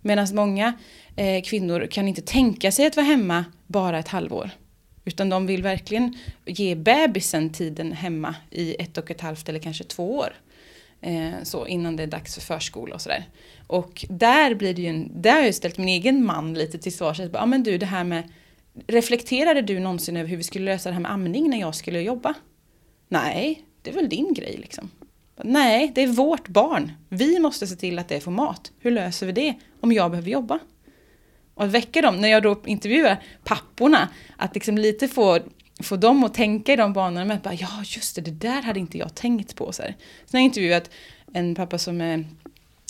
Medan 0.00 0.26
många 0.32 0.72
eh, 1.16 1.42
kvinnor 1.42 1.86
kan 1.90 2.08
inte 2.08 2.22
tänka 2.22 2.72
sig 2.72 2.86
att 2.86 2.96
vara 2.96 3.06
hemma 3.06 3.44
bara 3.66 3.98
ett 3.98 4.08
halvår. 4.08 4.50
Utan 5.08 5.28
de 5.28 5.46
vill 5.46 5.62
verkligen 5.62 6.18
ge 6.46 6.74
bebisen 6.74 7.50
tiden 7.50 7.92
hemma 7.92 8.34
i 8.50 8.76
ett 8.82 8.98
och 8.98 9.10
ett 9.10 9.20
halvt 9.20 9.48
eller 9.48 9.58
kanske 9.58 9.84
två 9.84 10.16
år. 10.16 10.32
Eh, 11.00 11.32
så 11.42 11.66
innan 11.66 11.96
det 11.96 12.02
är 12.02 12.06
dags 12.06 12.34
för 12.34 12.40
förskola 12.40 12.94
och 12.94 13.00
sådär. 13.00 13.24
Och 13.66 14.06
där 14.08 14.54
blir 14.54 14.74
det 14.74 14.82
ju 14.82 14.88
en, 14.88 15.22
där 15.22 15.32
har 15.32 15.42
jag 15.42 15.54
ställt 15.54 15.78
min 15.78 15.88
egen 15.88 16.24
man 16.24 16.54
lite 16.54 16.78
till 16.78 16.92
svars. 16.92 17.20
Ja 17.32 17.46
men 17.46 17.62
du 17.62 17.78
det 17.78 17.86
här 17.86 18.04
med, 18.04 18.22
reflekterade 18.86 19.62
du 19.62 19.80
någonsin 19.80 20.16
över 20.16 20.28
hur 20.28 20.36
vi 20.36 20.42
skulle 20.42 20.64
lösa 20.64 20.88
det 20.88 20.94
här 20.94 21.02
med 21.02 21.12
amning 21.12 21.50
när 21.50 21.60
jag 21.60 21.74
skulle 21.74 22.00
jobba? 22.00 22.34
Nej, 23.08 23.64
det 23.82 23.90
är 23.90 23.94
väl 23.94 24.08
din 24.08 24.34
grej 24.34 24.56
liksom. 24.58 24.90
Nej, 25.42 25.92
det 25.94 26.02
är 26.02 26.06
vårt 26.06 26.48
barn. 26.48 26.92
Vi 27.08 27.38
måste 27.38 27.66
se 27.66 27.76
till 27.76 27.98
att 27.98 28.08
det 28.08 28.20
får 28.20 28.30
mat. 28.30 28.72
Hur 28.78 28.90
löser 28.90 29.26
vi 29.26 29.32
det 29.32 29.54
om 29.80 29.92
jag 29.92 30.10
behöver 30.10 30.30
jobba? 30.30 30.58
Och 31.58 31.64
att 31.64 31.70
väcka 31.70 32.02
dem, 32.02 32.16
när 32.16 32.28
jag 32.28 32.42
då 32.42 32.60
intervjuar 32.66 33.22
papporna, 33.44 34.08
att 34.36 34.54
liksom 34.54 34.78
lite 34.78 35.08
få, 35.08 35.38
få 35.82 35.96
dem 35.96 36.24
att 36.24 36.34
tänka 36.34 36.72
i 36.72 36.76
de 36.76 36.92
banorna 36.92 37.24
med 37.24 37.36
att 37.36 37.42
bara, 37.42 37.54
ja 37.54 37.68
just 37.84 38.14
det, 38.14 38.20
det 38.20 38.30
där 38.30 38.62
hade 38.62 38.80
inte 38.80 38.98
jag 38.98 39.14
tänkt 39.14 39.56
på. 39.56 39.72
Så 39.72 39.82
här. 39.82 39.96
Sen 40.26 40.38
har 40.38 40.40
jag 40.40 40.44
intervjuat 40.44 40.90
en 41.32 41.54
pappa 41.54 41.78
som 41.78 42.00
är 42.00 42.24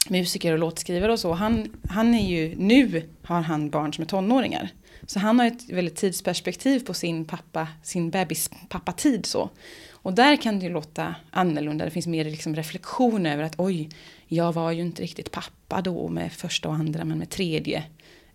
musiker 0.08 0.52
och 0.52 0.58
låtskrivare 0.58 1.12
och 1.12 1.18
så. 1.18 1.32
Han, 1.32 1.76
han 1.88 2.14
är 2.14 2.28
ju, 2.28 2.54
nu 2.56 3.02
har 3.22 3.40
han 3.40 3.70
barn 3.70 3.92
som 3.92 4.02
är 4.02 4.08
tonåringar. 4.08 4.68
Så 5.06 5.18
han 5.18 5.38
har 5.38 5.46
ett 5.46 5.70
väldigt 5.70 5.96
tidsperspektiv 5.96 6.80
på 6.80 6.94
sin 6.94 7.24
pappa, 7.24 7.68
sin 7.82 8.10
bebispappa-tid 8.10 9.26
så. 9.26 9.50
Och 9.90 10.12
där 10.12 10.36
kan 10.36 10.58
det 10.58 10.66
ju 10.66 10.72
låta 10.72 11.14
annorlunda. 11.30 11.84
Det 11.84 11.90
finns 11.90 12.06
mer 12.06 12.24
liksom 12.24 12.56
reflektion 12.56 13.26
över 13.26 13.42
att 13.42 13.54
oj, 13.58 13.88
jag 14.26 14.52
var 14.52 14.72
ju 14.72 14.80
inte 14.80 15.02
riktigt 15.02 15.30
pappa 15.30 15.80
då 15.80 16.08
med 16.08 16.32
första 16.32 16.68
och 16.68 16.74
andra, 16.74 17.04
men 17.04 17.18
med 17.18 17.30
tredje 17.30 17.84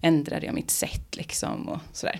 ändrade 0.04 0.46
jag 0.46 0.56
mitt 0.56 0.72
sätt 0.72 1.16
liksom 1.16 1.70
och 1.70 1.80
sådär. 1.94 2.20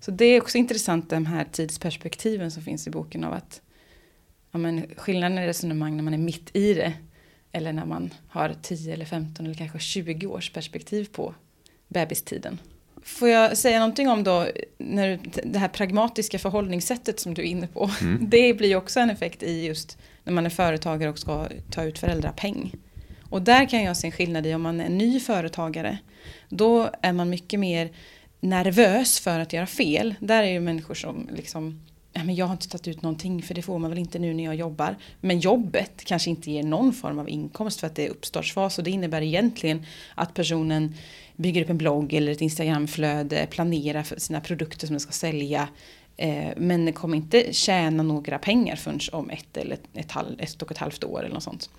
Så 0.00 0.10
det 0.10 0.24
är 0.24 0.40
också 0.40 0.58
intressant 0.58 1.10
de 1.10 1.26
här 1.26 1.46
tidsperspektiven 1.52 2.50
som 2.50 2.62
finns 2.62 2.86
i 2.86 2.90
boken 2.90 3.24
av 3.24 3.32
att 3.32 3.60
ja, 4.50 4.58
men 4.58 4.86
skillnaden 4.96 5.38
i 5.38 5.46
resonemang 5.46 5.96
när 5.96 6.02
man 6.02 6.14
är 6.14 6.18
mitt 6.18 6.56
i 6.56 6.74
det 6.74 6.92
eller 7.52 7.72
när 7.72 7.84
man 7.84 8.14
har 8.28 8.54
10 8.62 8.92
eller 8.92 9.04
15 9.04 9.46
eller 9.46 9.54
kanske 9.54 9.78
20 9.78 10.26
års 10.26 10.50
perspektiv 10.50 11.08
på 11.12 11.34
bebistiden. 11.88 12.58
Får 13.02 13.28
jag 13.28 13.58
säga 13.58 13.78
någonting 13.78 14.08
om 14.08 14.24
då 14.24 14.46
när 14.78 15.08
du, 15.08 15.40
det 15.44 15.58
här 15.58 15.68
pragmatiska 15.68 16.38
förhållningssättet 16.38 17.20
som 17.20 17.34
du 17.34 17.42
är 17.42 17.46
inne 17.46 17.66
på. 17.66 17.90
Det 18.20 18.54
blir 18.54 18.68
ju 18.68 18.76
också 18.76 19.00
en 19.00 19.10
effekt 19.10 19.42
i 19.42 19.66
just 19.66 19.98
när 20.24 20.32
man 20.32 20.46
är 20.46 20.50
företagare 20.50 21.10
och 21.10 21.18
ska 21.18 21.48
ta 21.70 21.82
ut 21.82 21.98
föräldrapeng. 21.98 22.74
Och 23.30 23.42
där 23.42 23.68
kan 23.68 23.82
jag 23.82 23.96
se 23.96 24.06
en 24.06 24.12
skillnad 24.12 24.46
i 24.46 24.54
om 24.54 24.62
man 24.62 24.80
är 24.80 24.88
ny 24.88 25.20
företagare. 25.20 25.98
Då 26.48 26.90
är 27.02 27.12
man 27.12 27.30
mycket 27.30 27.60
mer 27.60 27.90
nervös 28.40 29.20
för 29.20 29.40
att 29.40 29.52
göra 29.52 29.66
fel. 29.66 30.14
Där 30.20 30.42
är 30.42 30.48
ju 30.50 30.60
människor 30.60 30.94
som 30.94 31.28
liksom 31.32 31.80
men 32.22 32.34
jag 32.34 32.46
har 32.46 32.52
inte 32.52 32.68
tagit 32.68 32.88
ut 32.88 33.02
någonting 33.02 33.42
för 33.42 33.54
det 33.54 33.62
får 33.62 33.78
man 33.78 33.90
väl 33.90 33.98
inte 33.98 34.18
nu 34.18 34.34
när 34.34 34.44
jag 34.44 34.54
jobbar. 34.54 34.96
Men 35.20 35.40
jobbet 35.40 36.04
kanske 36.04 36.30
inte 36.30 36.50
ger 36.50 36.62
någon 36.62 36.92
form 36.92 37.18
av 37.18 37.28
inkomst 37.28 37.80
för 37.80 37.86
att 37.86 37.94
det 37.94 38.06
är 38.06 38.10
uppstartsfas 38.10 38.78
och 38.78 38.84
det 38.84 38.90
innebär 38.90 39.22
egentligen 39.22 39.86
att 40.14 40.34
personen 40.34 40.94
bygger 41.36 41.62
upp 41.62 41.70
en 41.70 41.78
blogg 41.78 42.12
eller 42.12 42.32
ett 42.32 42.40
Instagramflöde, 42.40 43.46
planerar 43.50 44.02
för 44.02 44.20
sina 44.20 44.40
produkter 44.40 44.86
som 44.86 44.94
den 44.94 45.00
ska 45.00 45.12
sälja. 45.12 45.68
Eh, 46.16 46.52
men 46.56 46.84
den 46.84 46.94
kommer 46.94 47.16
inte 47.16 47.52
tjäna 47.52 48.02
några 48.02 48.38
pengar 48.38 48.76
förrän 48.76 49.00
om 49.12 49.30
ett 49.30 49.56
eller 49.56 49.78
ett, 49.94 50.10
halv, 50.10 50.40
ett 50.40 50.62
och 50.62 50.70
ett 50.70 50.78
halvt 50.78 51.04
år 51.04 51.20
eller 51.20 51.34
något 51.34 51.42
sånt. 51.42 51.70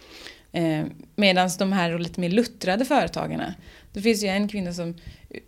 Eh, 0.56 0.86
Medan 1.16 1.50
de 1.60 1.72
här 1.72 2.00
lite 2.00 2.20
mer 2.20 2.30
luttrade 2.30 2.86
företagarna, 2.86 3.54
det 3.94 4.02
finns 4.02 4.24
ju 4.24 4.28
en 4.28 4.48
kvinna 4.48 4.74
som 4.74 4.96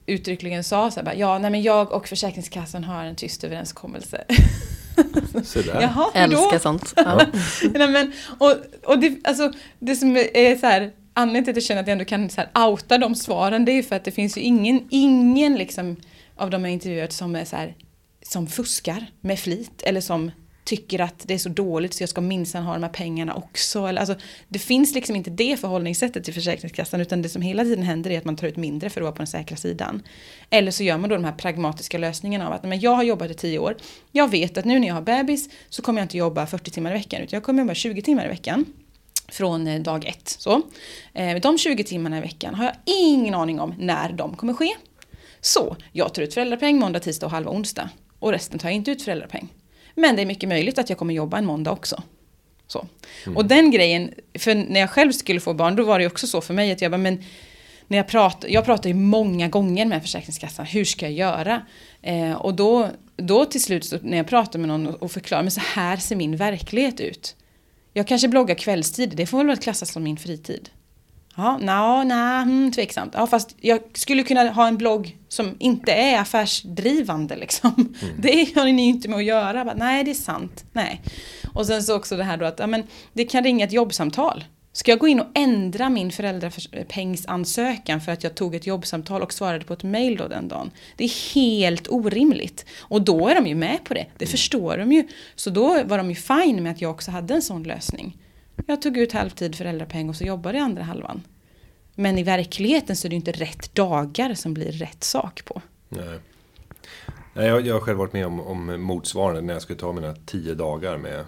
uttryckligen 0.05 0.63
sa 0.63 0.91
så 0.91 0.99
här, 0.99 1.05
bara, 1.05 1.15
ja 1.15 1.37
nej 1.37 1.51
men 1.51 1.61
jag 1.61 1.91
och 1.91 2.07
Försäkringskassan 2.07 2.83
har 2.83 3.05
en 3.05 3.15
tyst 3.15 3.43
överenskommelse. 3.43 4.23
Så 5.43 5.61
där. 5.61 5.81
Jaha, 5.81 6.11
hur 6.13 6.27
då? 6.27 6.43
Älskar 6.43 6.59
sånt. 6.59 6.93
Ja. 6.95 7.21
Nej, 7.73 7.87
men, 7.87 8.11
och 8.37 8.55
och 8.83 8.99
det, 8.99 9.17
alltså, 9.23 9.51
det 9.79 9.95
som 9.95 10.17
är 10.17 10.55
så 10.55 10.65
här, 10.65 10.91
anledningen 11.13 11.43
till 11.43 11.51
att 11.51 11.55
jag 11.55 11.63
känner 11.63 11.81
att 11.81 11.87
jag 11.87 11.91
ändå 11.91 12.05
kan 12.05 12.29
så 12.29 12.41
här, 12.41 12.67
outa 12.69 12.97
de 12.97 13.15
svaren, 13.15 13.65
det 13.65 13.71
är 13.71 13.75
ju 13.75 13.83
för 13.83 13.95
att 13.95 14.03
det 14.03 14.11
finns 14.11 14.37
ju 14.37 14.41
ingen, 14.41 14.87
ingen 14.89 15.55
liksom, 15.55 15.95
av 16.35 16.49
de 16.49 16.63
jag 16.63 16.73
intervjuat 16.73 17.13
som 17.13 17.35
är 17.35 17.45
så 17.45 17.55
här, 17.55 17.75
som 18.21 18.47
fuskar 18.47 19.05
med 19.21 19.39
flit 19.39 19.81
eller 19.85 20.01
som 20.01 20.31
tycker 20.67 21.01
att 21.01 21.27
det 21.27 21.33
är 21.33 21.37
så 21.37 21.49
dåligt 21.49 21.93
så 21.93 22.03
jag 22.03 22.09
ska 22.09 22.21
minsann 22.21 22.63
ha 22.63 22.73
de 22.73 22.83
här 22.83 22.89
pengarna 22.89 23.33
också. 23.33 23.85
Eller, 23.85 23.99
alltså, 24.01 24.15
det 24.47 24.59
finns 24.59 24.93
liksom 24.93 25.15
inte 25.15 25.29
det 25.29 25.59
förhållningssättet 25.59 26.23
till 26.23 26.33
Försäkringskassan 26.33 27.01
utan 27.01 27.21
det 27.21 27.29
som 27.29 27.41
hela 27.41 27.63
tiden 27.63 27.83
händer 27.83 28.11
är 28.11 28.17
att 28.17 28.25
man 28.25 28.35
tar 28.35 28.47
ut 28.47 28.57
mindre 28.57 28.89
för 28.89 29.01
att 29.01 29.03
vara 29.03 29.11
på 29.11 29.17
den 29.17 29.27
säkra 29.27 29.57
sidan. 29.57 30.03
Eller 30.49 30.71
så 30.71 30.83
gör 30.83 30.97
man 30.97 31.09
då 31.09 31.15
de 31.15 31.23
här 31.23 31.31
pragmatiska 31.31 31.97
lösningarna 31.97 32.47
av 32.47 32.53
att 32.53 32.63
men 32.63 32.79
jag 32.79 32.91
har 32.91 33.03
jobbat 33.03 33.31
i 33.31 33.33
tio 33.33 33.59
år. 33.59 33.77
Jag 34.11 34.31
vet 34.31 34.57
att 34.57 34.65
nu 34.65 34.79
när 34.79 34.87
jag 34.87 34.95
har 34.95 35.01
bebis 35.01 35.49
så 35.69 35.81
kommer 35.81 36.01
jag 36.01 36.05
inte 36.05 36.17
jobba 36.17 36.45
40 36.45 36.71
timmar 36.71 36.91
i 36.91 36.93
veckan 36.93 37.21
utan 37.21 37.37
jag 37.37 37.43
kommer 37.43 37.61
jobba 37.61 37.73
20 37.73 38.01
timmar 38.01 38.25
i 38.25 38.29
veckan 38.29 38.65
från 39.27 39.67
eh, 39.67 39.81
dag 39.81 40.05
ett. 40.05 40.29
Så. 40.39 40.61
Eh, 41.13 41.37
de 41.41 41.57
20 41.57 41.83
timmarna 41.83 42.17
i 42.17 42.21
veckan 42.21 42.55
har 42.55 42.65
jag 42.65 42.75
ingen 42.85 43.33
aning 43.33 43.59
om 43.59 43.75
när 43.79 44.11
de 44.11 44.35
kommer 44.35 44.53
ske. 44.53 44.69
Så 45.41 45.75
jag 45.91 46.13
tar 46.13 46.21
ut 46.21 46.33
föräldrapeng 46.33 46.79
måndag, 46.79 46.99
tisdag 46.99 47.25
och 47.25 47.31
halva 47.31 47.51
onsdag. 47.51 47.89
Och 48.19 48.31
resten 48.31 48.59
tar 48.59 48.69
jag 48.69 48.75
inte 48.75 48.91
ut 48.91 49.01
föräldrapeng. 49.01 49.49
Men 49.97 50.15
det 50.15 50.21
är 50.21 50.25
mycket 50.25 50.49
möjligt 50.49 50.79
att 50.79 50.89
jag 50.89 50.99
kommer 50.99 51.13
jobba 51.13 51.37
en 51.37 51.45
måndag 51.45 51.71
också. 51.71 52.03
Så. 52.67 52.87
Mm. 53.25 53.37
Och 53.37 53.45
den 53.45 53.71
grejen, 53.71 54.13
för 54.39 54.55
när 54.55 54.79
jag 54.79 54.89
själv 54.89 55.11
skulle 55.11 55.39
få 55.39 55.53
barn, 55.53 55.75
då 55.75 55.83
var 55.83 55.99
det 55.99 56.07
också 56.07 56.27
så 56.27 56.41
för 56.41 56.53
mig 56.53 56.71
att 56.71 56.81
jag 56.81 56.91
bara, 56.91 56.97
men 56.97 57.23
när 57.87 57.97
jag 57.97 58.07
pratar, 58.07 58.49
jag 58.49 58.65
pratar 58.65 58.89
ju 58.89 58.95
många 58.95 59.47
gånger 59.47 59.85
med 59.85 60.01
Försäkringskassan, 60.01 60.65
hur 60.65 60.85
ska 60.85 61.05
jag 61.05 61.13
göra? 61.13 61.61
Eh, 62.01 62.31
och 62.31 62.53
då, 62.53 62.89
då 63.15 63.45
till 63.45 63.63
slut 63.63 63.93
när 64.03 64.17
jag 64.17 64.27
pratar 64.27 64.59
med 64.59 64.67
någon 64.67 64.87
och 64.87 65.11
förklarar, 65.11 65.43
men 65.43 65.51
så 65.51 65.61
här 65.61 65.97
ser 65.97 66.15
min 66.15 66.35
verklighet 66.35 66.99
ut. 66.99 67.35
Jag 67.93 68.07
kanske 68.07 68.27
bloggar 68.27 68.55
kvällstid, 68.55 69.13
det 69.15 69.25
får 69.25 69.43
väl 69.43 69.57
klassas 69.57 69.91
som 69.91 70.03
min 70.03 70.17
fritid. 70.17 70.69
Ja, 71.37 71.57
no, 71.57 72.03
nej, 72.03 72.43
hmm, 72.43 72.71
tveksamt. 72.71 73.13
Ja, 73.15 73.27
fast 73.27 73.55
jag 73.61 73.79
skulle 73.93 74.23
kunna 74.23 74.49
ha 74.49 74.67
en 74.67 74.77
blogg 74.77 75.17
som 75.27 75.55
inte 75.59 75.91
är 75.91 76.19
affärsdrivande 76.19 77.35
liksom. 77.35 77.71
Mm. 77.75 77.93
Det 78.17 78.55
har 78.55 78.65
ni 78.65 78.87
inte 78.87 79.09
med 79.09 79.17
att 79.17 79.23
göra. 79.23 79.65
Bara, 79.65 79.75
nej, 79.75 80.03
det 80.03 80.11
är 80.11 80.15
sant. 80.15 80.65
Nej. 80.73 81.01
Och 81.53 81.65
sen 81.65 81.83
så 81.83 81.95
också 81.95 82.17
det 82.17 82.23
här 82.23 82.37
då 82.37 82.45
att 82.45 82.59
ja, 82.59 82.67
men, 82.67 82.83
det 83.13 83.25
kan 83.25 83.43
ringa 83.43 83.65
ett 83.65 83.71
jobbsamtal. 83.71 84.43
Ska 84.71 84.91
jag 84.91 84.99
gå 84.99 85.07
in 85.07 85.19
och 85.19 85.27
ändra 85.33 85.89
min 85.89 86.11
föräldrapengsansökan 86.11 88.01
för 88.01 88.11
att 88.11 88.23
jag 88.23 88.35
tog 88.35 88.55
ett 88.55 88.67
jobbsamtal 88.67 89.21
och 89.21 89.33
svarade 89.33 89.65
på 89.65 89.73
ett 89.73 89.83
mail 89.83 90.17
då 90.17 90.27
den 90.27 90.47
dagen? 90.47 90.71
Det 90.95 91.03
är 91.03 91.33
helt 91.35 91.87
orimligt. 91.87 92.65
Och 92.79 93.01
då 93.01 93.27
är 93.27 93.35
de 93.35 93.47
ju 93.47 93.55
med 93.55 93.83
på 93.83 93.93
det. 93.93 94.05
Det 94.17 94.25
mm. 94.25 94.31
förstår 94.31 94.77
de 94.77 94.91
ju. 94.91 95.07
Så 95.35 95.49
då 95.49 95.83
var 95.83 95.97
de 95.97 96.09
ju 96.09 96.15
fine 96.15 96.63
med 96.63 96.71
att 96.71 96.81
jag 96.81 96.91
också 96.91 97.11
hade 97.11 97.33
en 97.33 97.41
sån 97.41 97.63
lösning. 97.63 98.17
Jag 98.65 98.81
tog 98.81 98.97
ut 98.97 99.11
halvtid 99.11 99.55
föräldrapeng 99.55 100.09
och 100.09 100.15
så 100.15 100.23
jobbade 100.23 100.57
jag 100.57 100.65
andra 100.65 100.83
halvan. 100.83 101.21
Men 101.95 102.17
i 102.17 102.23
verkligheten 102.23 102.95
så 102.95 103.07
är 103.07 103.09
det 103.09 103.15
inte 103.15 103.31
rätt 103.31 103.75
dagar 103.75 104.33
som 104.33 104.53
blir 104.53 104.71
rätt 104.71 105.03
sak 105.03 105.45
på. 105.45 105.61
Nej. 105.89 106.19
Nej, 107.33 107.47
jag, 107.47 107.67
jag 107.67 107.73
har 107.73 107.81
själv 107.81 107.97
varit 107.97 108.13
med 108.13 108.25
om, 108.25 108.39
om 108.39 108.81
motsvarande 108.81 109.41
när 109.41 109.53
jag 109.53 109.61
skulle 109.61 109.79
ta 109.79 109.93
mina 109.93 110.15
tio 110.25 110.53
dagar 110.53 110.97
med 110.97 111.25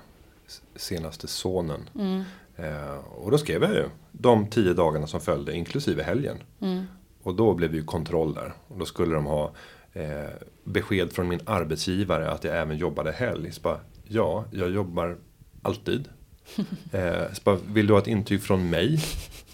senaste 0.75 1.27
sonen. 1.27 1.89
Mm. 1.95 2.23
Eh, 2.55 2.97
och 2.97 3.31
då 3.31 3.37
skrev 3.37 3.63
jag 3.63 3.73
ju 3.73 3.85
de 4.11 4.47
tio 4.47 4.73
dagarna 4.73 5.07
som 5.07 5.21
följde, 5.21 5.53
inklusive 5.53 6.03
helgen. 6.03 6.37
Mm. 6.61 6.85
Och 7.23 7.35
då 7.35 7.53
blev 7.53 7.71
det 7.71 7.77
ju 7.77 7.83
kontroll 7.83 8.33
där. 8.33 8.53
Och 8.67 8.77
då 8.77 8.85
skulle 8.85 9.15
de 9.15 9.25
ha 9.25 9.51
eh, 9.93 10.29
besked 10.63 11.11
från 11.11 11.27
min 11.27 11.39
arbetsgivare 11.45 12.31
att 12.31 12.43
jag 12.43 12.57
även 12.57 12.77
jobbade 12.77 13.11
helg. 13.11 13.51
Så 13.51 13.61
bara, 13.61 13.79
ja, 14.03 14.45
jag 14.51 14.69
jobbar 14.69 15.17
alltid. 15.61 16.09
Eh, 16.91 17.33
så 17.33 17.41
bara, 17.43 17.57
vill 17.67 17.87
du 17.87 17.93
ha 17.93 17.99
ett 17.99 18.07
intyg 18.07 18.43
från 18.43 18.69
mig? 18.69 18.99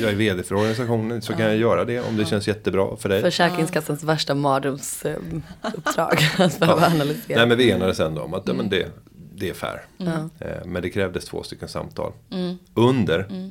jag 0.00 0.10
är 0.10 0.14
vd 0.14 0.42
för 0.42 0.54
organisationen 0.54 1.22
så 1.22 1.32
kan 1.32 1.46
jag 1.46 1.56
göra 1.56 1.84
det 1.84 2.00
om 2.00 2.16
det 2.16 2.26
känns 2.26 2.48
jättebra 2.48 2.96
för 2.96 3.08
dig. 3.08 3.22
Försäkringskassans 3.22 4.02
ja. 4.02 4.06
värsta 4.06 4.34
mardrömsuppdrag. 4.34 6.28
att 6.38 6.56
ja. 6.60 6.86
analysera. 6.86 7.38
Nej 7.38 7.46
men 7.46 7.58
vi 7.58 7.70
enades 7.70 8.00
ändå 8.00 8.22
om 8.22 8.34
att 8.34 8.48
mm. 8.48 8.56
men 8.56 8.68
det, 8.68 8.88
det 9.34 9.48
är 9.48 9.54
fair. 9.54 9.82
Mm. 9.98 10.30
Eh, 10.40 10.64
men 10.64 10.82
det 10.82 10.90
krävdes 10.90 11.24
två 11.24 11.42
stycken 11.42 11.68
samtal. 11.68 12.12
Mm. 12.30 12.58
Under 12.74 13.18
mm. 13.30 13.50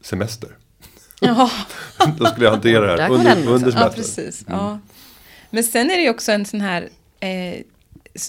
semester. 0.00 0.50
Ja. 1.20 1.50
Då 2.18 2.26
skulle 2.26 2.46
jag 2.46 2.52
hantera 2.52 2.96
det 2.96 3.02
här 3.02 3.10
under, 3.10 3.36
under 3.36 3.58
semester. 3.58 3.80
Ja, 3.80 3.90
precis. 3.90 4.44
Ja. 4.48 4.68
Mm. 4.68 4.80
Men 5.50 5.64
sen 5.64 5.90
är 5.90 5.96
det 5.96 6.02
ju 6.02 6.10
också 6.10 6.32
en 6.32 6.46
sån 6.46 6.60
här 6.60 6.88
eh, 7.20 7.60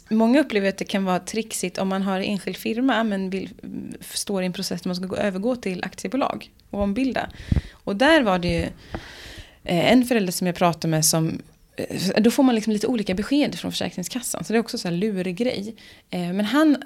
Många 0.09 0.39
upplever 0.39 0.69
att 0.69 0.77
det 0.77 0.85
kan 0.85 1.05
vara 1.05 1.19
trixigt 1.19 1.77
om 1.77 1.87
man 1.87 2.01
har 2.01 2.19
enskild 2.19 2.57
firma 2.57 3.03
men 3.03 3.29
vill, 3.29 3.49
står 4.01 4.43
i 4.43 4.45
en 4.45 4.53
process 4.53 4.81
där 4.81 4.89
man 4.89 4.95
ska 4.95 5.05
gå, 5.05 5.15
övergå 5.15 5.55
till 5.55 5.83
aktiebolag 5.83 6.51
och 6.69 6.81
ombilda. 6.81 7.29
Och 7.71 7.95
där 7.95 8.21
var 8.21 8.39
det 8.39 8.47
ju 8.47 8.63
eh, 9.63 9.91
en 9.91 10.05
förälder 10.05 10.31
som 10.31 10.47
jag 10.47 10.55
pratade 10.55 10.87
med 10.87 11.05
som 11.05 11.41
eh, 11.75 12.21
då 12.21 12.31
får 12.31 12.43
man 12.43 12.55
liksom 12.55 12.73
lite 12.73 12.87
olika 12.87 13.13
besked 13.13 13.59
från 13.59 13.71
Försäkringskassan. 13.71 14.43
Så 14.43 14.53
det 14.53 14.57
är 14.57 14.61
också 14.61 14.87
en 14.87 14.99
lurig 14.99 15.35
grej. 15.35 15.75
Eh, 16.09 16.33
men 16.33 16.45
han, 16.45 16.77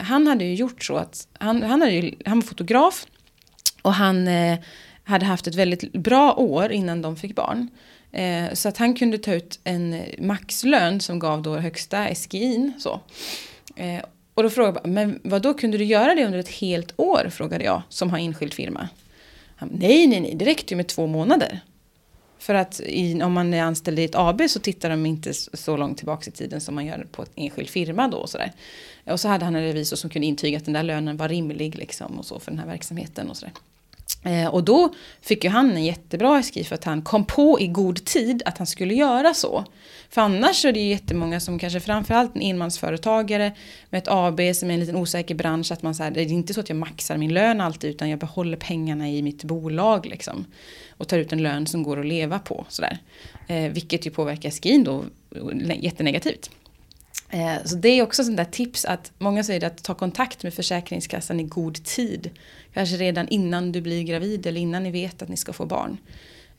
han 0.00 0.26
hade 0.26 0.44
ju 0.44 0.54
gjort 0.54 0.84
så 0.84 0.96
att 0.96 1.28
han, 1.32 1.62
han, 1.62 1.80
hade 1.80 1.92
ju, 1.92 2.14
han 2.24 2.40
var 2.40 2.46
fotograf. 2.46 3.06
Och 3.82 3.94
han 3.94 4.28
hade 5.04 5.26
haft 5.26 5.46
ett 5.46 5.54
väldigt 5.54 5.92
bra 5.92 6.34
år 6.34 6.72
innan 6.72 7.02
de 7.02 7.16
fick 7.16 7.34
barn. 7.34 7.68
Eh, 8.12 8.52
så 8.52 8.68
att 8.68 8.76
han 8.76 8.94
kunde 8.94 9.18
ta 9.18 9.34
ut 9.34 9.60
en 9.64 10.02
maxlön 10.18 11.00
som 11.00 11.18
gav 11.18 11.42
då 11.42 11.56
högsta 11.56 12.14
SGIn. 12.14 12.72
Så. 12.78 13.00
Eh, 13.76 14.00
och 14.34 14.42
då 14.42 14.50
frågade 14.50 14.80
jag, 14.82 14.90
men 14.90 15.20
vad 15.22 15.42
då 15.42 15.54
kunde 15.54 15.78
du 15.78 15.84
göra 15.84 16.14
det 16.14 16.26
under 16.26 16.38
ett 16.38 16.48
helt 16.48 16.92
år? 16.96 17.28
Frågade 17.30 17.64
jag, 17.64 17.82
som 17.88 18.10
har 18.10 18.18
enskild 18.18 18.54
firma. 18.54 18.88
Han, 19.56 19.68
nej, 19.72 20.06
nej, 20.06 20.20
nej, 20.20 20.34
det 20.34 20.44
räckte 20.44 20.74
ju 20.74 20.76
med 20.76 20.86
två 20.86 21.06
månader. 21.06 21.60
För 22.38 22.54
att 22.54 22.80
i, 22.80 23.22
om 23.22 23.32
man 23.32 23.54
är 23.54 23.62
anställd 23.62 23.98
i 23.98 24.04
ett 24.04 24.14
AB 24.14 24.42
så 24.48 24.60
tittar 24.60 24.90
de 24.90 25.06
inte 25.06 25.34
så 25.34 25.76
långt 25.76 25.98
tillbaka 25.98 26.30
i 26.30 26.32
tiden 26.32 26.60
som 26.60 26.74
man 26.74 26.86
gör 26.86 27.06
på 27.12 27.22
en 27.22 27.28
enskild 27.34 27.68
firma 27.68 28.08
då. 28.08 28.18
Och 28.18 28.30
så, 28.30 28.38
där. 28.38 28.52
och 29.04 29.20
så 29.20 29.28
hade 29.28 29.44
han 29.44 29.56
en 29.56 29.62
revisor 29.62 29.96
som 29.96 30.10
kunde 30.10 30.26
intyga 30.26 30.58
att 30.58 30.64
den 30.64 30.74
där 30.74 30.82
lönen 30.82 31.16
var 31.16 31.28
rimlig 31.28 31.74
liksom, 31.74 32.18
och 32.18 32.26
så 32.26 32.40
för 32.40 32.50
den 32.50 32.58
här 32.58 32.66
verksamheten. 32.66 33.30
och 33.30 33.36
så 33.36 33.46
där. 33.46 33.54
Eh, 34.24 34.46
och 34.46 34.64
då 34.64 34.94
fick 35.20 35.44
ju 35.44 35.50
han 35.50 35.70
en 35.70 35.84
jättebra 35.84 36.42
SGI 36.42 36.64
för 36.64 36.74
att 36.74 36.84
han 36.84 37.02
kom 37.02 37.24
på 37.24 37.60
i 37.60 37.66
god 37.66 38.04
tid 38.04 38.42
att 38.44 38.58
han 38.58 38.66
skulle 38.66 38.94
göra 38.94 39.34
så. 39.34 39.64
För 40.10 40.20
annars 40.20 40.64
är 40.64 40.72
det 40.72 40.80
ju 40.80 40.88
jättemånga 40.88 41.40
som 41.40 41.58
kanske 41.58 41.80
framförallt 41.80 42.36
en 42.36 42.42
enmansföretagare 42.42 43.52
med 43.90 43.98
ett 43.98 44.08
AB 44.08 44.40
som 44.54 44.70
är 44.70 44.74
en 44.74 44.80
liten 44.80 44.96
osäker 44.96 45.34
bransch. 45.34 45.72
Att 45.72 45.82
man 45.82 45.94
säger 45.94 46.10
det 46.10 46.20
är 46.20 46.26
inte 46.26 46.54
så 46.54 46.60
att 46.60 46.68
jag 46.68 46.78
maxar 46.78 47.16
min 47.16 47.34
lön 47.34 47.60
alltid 47.60 47.90
utan 47.90 48.10
jag 48.10 48.18
behåller 48.18 48.56
pengarna 48.56 49.10
i 49.10 49.22
mitt 49.22 49.44
bolag 49.44 50.06
liksom. 50.06 50.44
Och 50.90 51.08
tar 51.08 51.18
ut 51.18 51.32
en 51.32 51.42
lön 51.42 51.66
som 51.66 51.82
går 51.82 52.00
att 52.00 52.06
leva 52.06 52.38
på 52.38 52.66
sådär. 52.68 52.98
Eh, 53.46 53.72
vilket 53.72 54.06
ju 54.06 54.10
påverkar 54.10 54.50
SGIn 54.50 54.84
då 54.84 55.04
eh, 55.34 55.84
jättenegativt. 55.84 56.50
Eh, 57.30 57.64
så 57.64 57.76
det 57.76 57.88
är 57.88 58.02
också 58.02 58.24
sånt 58.24 58.36
där 58.36 58.44
tips 58.44 58.84
att 58.84 59.12
många 59.18 59.44
säger 59.44 59.64
att 59.66 59.84
ta 59.84 59.94
kontakt 59.94 60.42
med 60.42 60.54
Försäkringskassan 60.54 61.40
i 61.40 61.42
god 61.42 61.84
tid. 61.84 62.30
Kanske 62.74 62.96
redan 62.96 63.28
innan 63.28 63.72
du 63.72 63.80
blir 63.80 64.02
gravid 64.02 64.46
eller 64.46 64.60
innan 64.60 64.82
ni 64.82 64.90
vet 64.90 65.22
att 65.22 65.28
ni 65.28 65.36
ska 65.36 65.52
få 65.52 65.66
barn. 65.66 65.98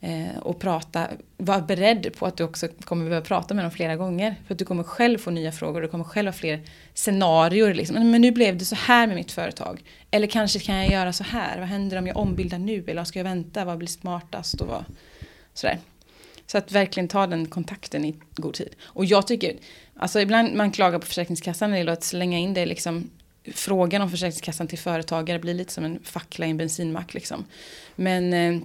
Eh, 0.02 0.38
och 0.42 0.58
prata, 0.58 1.06
var 1.36 1.60
beredd 1.60 2.16
på 2.18 2.26
att 2.26 2.36
du 2.36 2.44
också 2.44 2.68
kommer 2.84 3.04
behöva 3.04 3.26
prata 3.26 3.54
med 3.54 3.64
dem 3.64 3.70
flera 3.70 3.96
gånger. 3.96 4.34
För 4.46 4.54
att 4.54 4.58
du 4.58 4.64
kommer 4.64 4.82
själv 4.82 5.18
få 5.18 5.30
nya 5.30 5.52
frågor, 5.52 5.80
du 5.80 5.88
kommer 5.88 6.04
själv 6.04 6.28
ha 6.28 6.32
fler 6.32 6.60
scenarier. 6.94 7.74
Liksom. 7.74 8.10
Men 8.10 8.20
nu 8.20 8.30
blev 8.30 8.58
det 8.58 8.64
så 8.64 8.74
här 8.74 9.06
med 9.06 9.16
mitt 9.16 9.32
företag. 9.32 9.84
Eller 10.10 10.26
kanske 10.26 10.58
kan 10.58 10.76
jag 10.76 10.90
göra 10.90 11.12
så 11.12 11.24
här, 11.24 11.58
vad 11.58 11.68
händer 11.68 11.96
om 11.96 12.06
jag 12.06 12.16
ombildar 12.16 12.58
nu? 12.58 12.84
Eller 12.86 13.04
ska 13.04 13.18
jag 13.18 13.24
vänta, 13.24 13.64
vad 13.64 13.78
blir 13.78 13.88
smartast? 13.88 14.60
Och 14.60 14.66
vad, 14.66 14.84
sådär. 15.54 15.78
Så 16.50 16.58
att 16.58 16.72
verkligen 16.72 17.08
ta 17.08 17.26
den 17.26 17.46
kontakten 17.46 18.04
i 18.04 18.14
god 18.34 18.54
tid. 18.54 18.76
Och 18.82 19.04
jag 19.04 19.26
tycker, 19.26 19.56
alltså 19.96 20.20
ibland 20.20 20.54
man 20.54 20.70
klagar 20.70 20.98
på 20.98 21.06
Försäkringskassan 21.06 21.70
när 21.70 21.76
det 21.76 21.78
gäller 21.78 21.92
att 21.92 22.04
slänga 22.04 22.38
in 22.38 22.54
det 22.54 22.66
liksom 22.66 23.10
frågan 23.44 24.02
om 24.02 24.10
Försäkringskassan 24.10 24.68
till 24.68 24.78
företagare 24.78 25.38
blir 25.38 25.54
lite 25.54 25.72
som 25.72 25.84
en 25.84 26.00
fackla 26.02 26.46
i 26.46 26.50
en 26.50 26.56
bensinmack 26.56 27.14
liksom. 27.14 27.44
Men, 27.96 28.32
eh, 28.32 28.62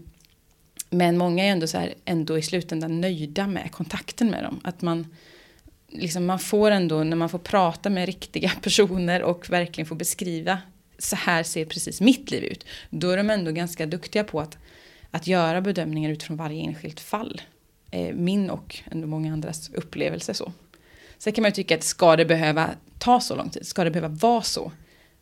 men 0.90 1.18
många 1.18 1.44
är 1.44 1.52
ändå 1.52 1.68
så 1.68 1.78
här, 1.78 1.94
ändå 2.06 2.38
i 2.38 2.42
slutändan 2.42 3.02
nöjda 3.02 3.48
med 3.48 3.72
kontakten 3.72 4.32
med 4.32 4.44
dem. 4.44 4.60
Att 4.64 4.82
man, 4.82 5.16
liksom 5.88 6.26
man 6.26 6.40
får 6.40 6.72
ändå, 6.72 7.04
när 7.04 7.18
man 7.18 7.30
får 7.30 7.40
prata 7.40 7.90
med 7.90 8.06
riktiga 8.06 8.52
personer 8.62 9.24
och 9.24 9.50
verkligen 9.50 9.88
får 9.88 9.96
beskriva 9.96 10.58
så 10.98 11.16
här 11.16 11.44
ser 11.44 11.66
precis 11.66 12.02
mitt 12.02 12.32
liv 12.32 12.44
ut. 12.44 12.66
Då 12.90 13.10
är 13.10 13.18
de 13.18 13.30
ändå 13.30 13.52
ganska 13.52 13.86
duktiga 13.86 14.24
på 14.24 14.40
att, 14.40 14.58
att 15.12 15.28
göra 15.28 15.62
bedömningar 15.62 16.12
utifrån 16.12 16.38
varje 16.38 16.62
enskilt 16.62 17.00
fall. 17.00 17.42
Eh, 17.96 18.16
min 18.16 18.50
och 18.50 18.80
ändå 18.92 19.08
många 19.08 19.34
andras 19.34 19.70
upplevelse 19.74 20.34
så. 20.34 20.52
Sen 21.18 21.34
kan 21.34 21.42
man 21.42 21.50
ju 21.50 21.56
tycka 21.56 21.76
att 21.76 21.84
ska 21.84 22.16
det 22.16 22.26
behöva 22.26 22.70
ta 23.00 23.20
så 23.20 23.36
lång 23.36 23.50
tid? 23.50 23.68
Ska 23.68 23.84
det 23.84 23.92
behöva 23.92 24.16
vara 24.16 24.42
så? 24.42 24.72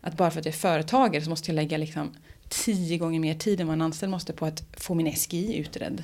Att 0.01 0.17
bara 0.17 0.31
för 0.31 0.39
att 0.39 0.45
jag 0.45 0.53
är 0.53 0.57
företagare 0.57 1.23
så 1.23 1.29
måste 1.29 1.51
jag 1.51 1.55
lägga 1.55 1.77
liksom 1.77 2.11
tio 2.49 2.97
gånger 2.97 3.19
mer 3.19 3.33
tid 3.33 3.61
än 3.61 3.67
vad 3.67 3.73
en 3.73 3.81
anställd 3.81 4.09
måste 4.11 4.33
på 4.33 4.45
att 4.45 4.63
få 4.77 4.93
min 4.93 5.15
SGI 5.15 5.57
utredd. 5.57 6.03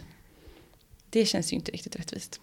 Det 1.10 1.26
känns 1.26 1.54
ju 1.54 1.56
inte 1.56 1.72
riktigt 1.72 1.96
rättvist. 1.96 2.40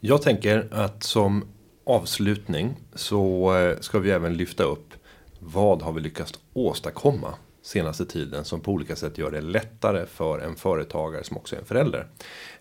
Jag 0.00 0.22
tänker 0.22 0.68
att 0.70 1.02
som 1.02 1.48
avslutning 1.84 2.74
så 2.94 3.54
eh, 3.56 3.80
ska 3.80 3.98
vi 3.98 4.10
även 4.10 4.36
lyfta 4.36 4.64
upp 4.64 4.94
vad 5.38 5.82
har 5.82 5.92
vi 5.92 6.00
lyckats 6.00 6.34
åstadkomma 6.52 7.34
senaste 7.62 8.06
tiden 8.06 8.44
som 8.44 8.60
på 8.60 8.72
olika 8.72 8.96
sätt 8.96 9.18
gör 9.18 9.30
det 9.30 9.40
lättare 9.40 10.06
för 10.06 10.38
en 10.38 10.56
företagare 10.56 11.24
som 11.24 11.36
också 11.36 11.56
är 11.56 11.60
en 11.60 11.66
förälder. 11.66 12.06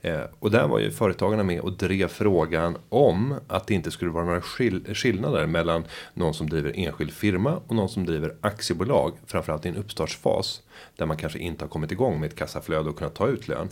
Eh, 0.02 0.22
och 0.40 0.52
där 0.52 0.68
var 0.68 0.80
ju 0.80 0.92
företagarna 0.92 1.44
med 1.44 1.62
och 1.62 1.74
drev 1.74 2.08
frågan 2.08 2.78
om 2.90 3.36
att 3.48 3.68
det 3.68 3.74
inte 3.74 3.92
skulle 3.92 4.12
vara 4.12 4.26
några 4.26 4.42
skill 4.42 4.96
skillnader 4.96 5.46
mellan 5.46 5.86
någon 6.14 6.34
som 6.34 6.50
driver 6.50 6.74
enskild 6.76 7.12
firma 7.12 7.62
och 7.68 7.76
någon 7.76 7.90
som 7.90 8.06
driver 8.06 8.36
aktiebolag. 8.42 9.14
Framförallt 9.26 9.66
i 9.66 9.70
en 9.70 9.76
uppstartsfas 9.76 10.62
där 10.96 11.06
man 11.06 11.18
kanske 11.18 11.40
inte 11.40 11.64
har 11.64 11.70
kommit 11.70 11.92
igång 11.92 12.20
med 12.20 12.28
ett 12.28 12.36
kassaflöde 12.36 12.90
och 12.90 12.98
kunnat 12.98 13.16
ta 13.16 13.28
ut 13.28 13.48
lön. 13.48 13.70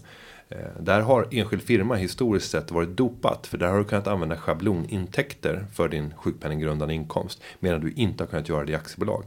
Eh, 0.49 0.57
där 0.79 1.01
har 1.01 1.27
enskild 1.31 1.63
firma 1.63 1.95
historiskt 1.95 2.51
sett 2.51 2.71
varit 2.71 2.97
dopat 2.97 3.47
för 3.47 3.57
där 3.57 3.67
har 3.67 3.77
du 3.77 3.83
kunnat 3.83 4.07
använda 4.07 4.37
schablonintäkter 4.37 5.65
för 5.73 5.89
din 5.89 6.13
sjukpenninggrundande 6.17 6.93
inkomst 6.93 7.41
medan 7.59 7.81
du 7.81 7.91
inte 7.91 8.23
har 8.23 8.27
kunnat 8.27 8.49
göra 8.49 8.65
det 8.65 8.71
i 8.71 8.75
aktiebolag. 8.75 9.23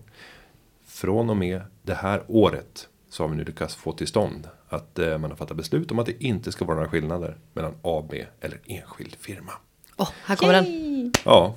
Från 0.86 1.30
och 1.30 1.36
med 1.36 1.61
det 1.82 1.94
här 1.94 2.22
året 2.28 2.88
så 3.12 3.22
har 3.22 3.28
vi 3.28 3.36
nu 3.36 3.44
lyckats 3.44 3.74
få 3.74 3.92
till 3.92 4.06
stånd 4.06 4.48
att 4.68 4.98
eh, 4.98 5.18
man 5.18 5.30
har 5.30 5.36
fattat 5.36 5.56
beslut 5.56 5.90
om 5.90 5.98
att 5.98 6.06
det 6.06 6.24
inte 6.24 6.52
ska 6.52 6.64
vara 6.64 6.76
några 6.76 6.90
skillnader 6.90 7.36
mellan 7.52 7.74
AB 7.82 8.14
eller 8.40 8.58
enskild 8.66 9.16
firma. 9.20 9.52
Åh, 9.96 10.06
oh, 10.06 10.10
här 10.24 10.36
kommer 10.36 10.52
den. 10.52 11.12
Ja. 11.24 11.54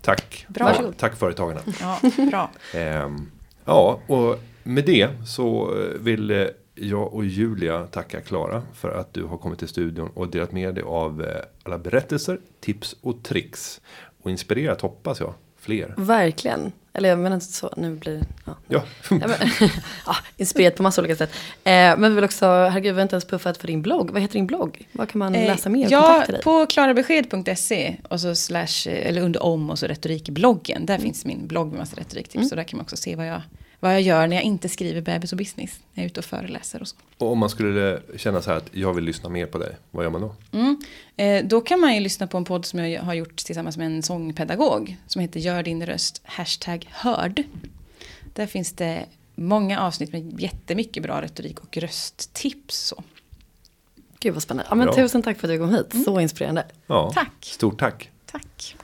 Tack. 0.00 0.46
Bra. 0.48 0.74
Ja, 0.82 0.92
tack 0.96 1.16
företagarna. 1.16 1.60
Ja, 1.80 2.00
bra. 2.30 2.50
Ehm, 2.74 3.30
ja, 3.64 4.00
och 4.06 4.38
med 4.62 4.84
det 4.84 5.10
så 5.26 5.74
vill 6.00 6.30
eh, 6.30 6.46
jag 6.74 7.14
och 7.14 7.24
Julia 7.24 7.86
tacka 7.86 8.20
Klara 8.20 8.62
för 8.74 8.90
att 8.90 9.14
du 9.14 9.24
har 9.24 9.38
kommit 9.38 9.58
till 9.58 9.68
studion 9.68 10.10
och 10.14 10.28
delat 10.28 10.52
med 10.52 10.74
dig 10.74 10.84
av 10.84 11.22
eh, 11.22 11.42
alla 11.62 11.78
berättelser, 11.78 12.40
tips 12.60 12.96
och 13.00 13.22
tricks. 13.22 13.80
Och 14.22 14.30
inspirerat 14.30 14.80
hoppas 14.80 15.20
jag 15.20 15.34
fler. 15.66 15.94
Verkligen. 15.96 16.72
Eller 16.92 17.08
jag 17.08 17.18
menar 17.18 17.36
inte 17.36 17.46
så, 17.46 17.74
nu 17.76 17.94
blir 17.94 18.22
ja. 18.44 18.56
Ja. 18.68 18.82
ja, 19.10 19.16
men, 19.16 19.28
ja 20.06 20.16
inspirerat 20.36 20.76
på 20.76 20.82
massa 20.82 21.00
olika 21.00 21.16
sätt. 21.16 21.30
Eh, 21.64 21.72
men 21.72 22.02
vi 22.02 22.14
vill 22.14 22.24
också, 22.24 22.46
herregud 22.46 22.94
vi 22.94 23.00
har 23.00 23.02
inte 23.02 23.14
ens 23.14 23.24
puffat 23.24 23.58
för 23.58 23.66
din 23.66 23.82
blogg. 23.82 24.10
Vad 24.10 24.22
heter 24.22 24.34
din 24.34 24.46
blogg? 24.46 24.88
Vad 24.92 25.08
kan 25.08 25.18
man 25.18 25.34
Eh, 25.34 25.46
läsa 25.46 25.68
mer 25.68 25.88
Ja, 25.90 26.24
på 26.44 26.66
klarabesked.se 26.66 27.96
och 28.08 28.20
så 28.20 28.34
slash, 28.34 28.88
eller 28.88 29.22
under 29.22 29.42
om 29.42 29.70
och 29.70 29.78
så 29.78 29.86
retorikbloggen. 29.86 30.86
Där 30.86 30.98
finns 30.98 31.24
min 31.24 31.46
blogg 31.46 31.68
med 31.68 31.78
massa 31.78 31.96
retoriktips. 31.96 32.50
Och 32.50 32.56
där 32.56 32.64
kan 32.64 32.76
man 32.76 32.84
också 32.84 32.96
se 32.96 33.16
vad 33.16 33.26
jag, 33.26 33.42
vad 33.86 33.94
jag 33.94 34.02
gör 34.02 34.26
när 34.26 34.36
jag 34.36 34.44
inte 34.44 34.68
skriver 34.68 35.00
bebis 35.00 35.32
och 35.32 35.38
business. 35.38 35.80
När 35.94 36.02
jag 36.02 36.04
är 36.04 36.10
ute 36.10 36.20
och 36.20 36.24
föreläser 36.24 36.80
och 36.80 36.88
så. 36.88 36.96
Och 37.18 37.32
om 37.32 37.38
man 37.38 37.50
skulle 37.50 38.00
känna 38.16 38.42
så 38.42 38.50
här 38.50 38.56
att 38.56 38.68
jag 38.72 38.94
vill 38.94 39.04
lyssna 39.04 39.28
mer 39.28 39.46
på 39.46 39.58
dig, 39.58 39.76
vad 39.90 40.04
gör 40.04 40.10
man 40.10 40.20
då? 40.20 40.34
Mm. 40.52 40.82
Eh, 41.16 41.44
då 41.44 41.60
kan 41.60 41.80
man 41.80 41.94
ju 41.94 42.00
lyssna 42.00 42.26
på 42.26 42.36
en 42.36 42.44
podd 42.44 42.64
som 42.64 42.78
jag 42.78 43.02
har 43.02 43.14
gjort 43.14 43.36
tillsammans 43.36 43.76
med 43.76 43.86
en 43.86 44.02
sångpedagog. 44.02 44.96
Som 45.06 45.22
heter 45.22 45.40
Gör 45.40 45.62
din 45.62 45.86
röst 45.86 46.22
hashtag 46.24 46.88
hörd. 46.90 47.42
Där 48.34 48.46
finns 48.46 48.72
det 48.72 49.04
många 49.34 49.80
avsnitt 49.80 50.12
med 50.12 50.40
jättemycket 50.40 51.02
bra 51.02 51.22
retorik 51.22 51.60
och 51.60 51.76
rösttips. 51.76 52.76
Så. 52.76 53.02
Gud 54.20 54.34
vad 54.34 54.42
spännande. 54.42 54.66
Ja, 54.70 54.74
men 54.74 54.94
tusen 54.94 55.22
tack 55.22 55.38
för 55.38 55.48
att 55.48 55.54
du 55.54 55.58
kom 55.58 55.74
hit. 55.74 56.04
Så 56.04 56.20
inspirerande. 56.20 56.66
Ja, 56.86 57.10
Tack. 57.14 57.32
Stort 57.40 57.78
tack. 57.78 58.10
Tack. 58.26 58.75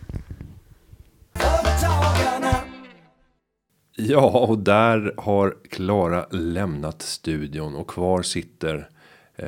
Ja, 3.96 4.30
och 4.48 4.58
där 4.58 5.14
har 5.16 5.56
Klara 5.70 6.26
lämnat 6.30 7.02
studion 7.02 7.74
och 7.76 7.88
kvar 7.90 8.22
sitter 8.22 8.88
eh, 9.36 9.46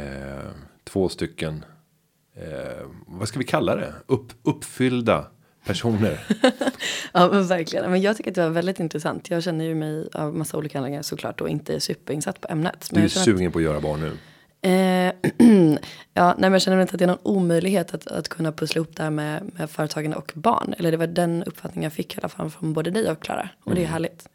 två 0.85 1.09
stycken. 1.09 1.65
Eh, 2.37 2.87
vad 3.07 3.29
ska 3.29 3.39
vi 3.39 3.45
kalla 3.45 3.77
det? 3.77 3.95
Upp, 4.07 4.33
uppfyllda 4.43 5.27
personer. 5.67 6.27
Ja 7.17 7.29
men 7.33 7.47
verkligen. 7.47 7.91
Men 7.91 8.03
jag 8.03 8.17
tycker 8.17 8.31
att 8.31 8.35
det 8.35 8.43
var 8.43 8.51
väldigt 8.51 8.81
intressant. 8.81 9.31
Jag 9.31 9.43
känner 9.43 9.65
ju 9.65 9.75
mig 9.75 10.09
av 10.13 10.35
massa 10.37 10.57
olika 10.57 10.79
anledningar 10.79 11.03
såklart 11.03 11.41
och 11.41 11.49
inte 11.49 11.81
superinsatt 11.81 12.41
på 12.41 12.49
ämnet. 12.51 12.89
Men 12.93 13.01
Du 13.01 13.05
är 13.05 13.09
sugen 13.09 13.53
på 13.53 13.59
att 13.59 13.65
göra 13.65 13.81
barn 13.81 14.01
nu. 14.01 14.13
Eh, 14.71 15.13
ja, 16.15 16.27
nej, 16.27 16.35
men 16.39 16.53
jag 16.53 16.63
känner 16.63 16.81
inte 16.83 16.93
att 16.93 16.99
det 16.99 17.05
är 17.05 17.07
någon 17.07 17.19
omöjlighet 17.23 17.95
att, 17.95 18.07
att 18.07 18.29
kunna 18.29 18.53
pussla 18.53 18.79
ihop 18.79 18.97
det 18.97 19.03
här 19.03 19.11
med, 19.11 19.51
med 19.59 19.71
företagande 19.71 20.17
och 20.17 20.33
barn. 20.35 20.75
Eller 20.79 20.91
det 20.91 20.97
var 20.97 21.07
den 21.07 21.45
uppfattningen 21.45 21.83
jag 21.83 21.93
fick 21.93 22.15
i 22.15 22.19
alla 22.21 22.29
fall 22.29 22.51
från 22.51 22.73
både 22.73 22.91
dig 22.91 23.11
och 23.11 23.21
Klara. 23.23 23.49
Och 23.61 23.67
Mm. 23.73 23.79
det 23.79 23.85
är 23.85 23.93
härligt. 23.93 24.29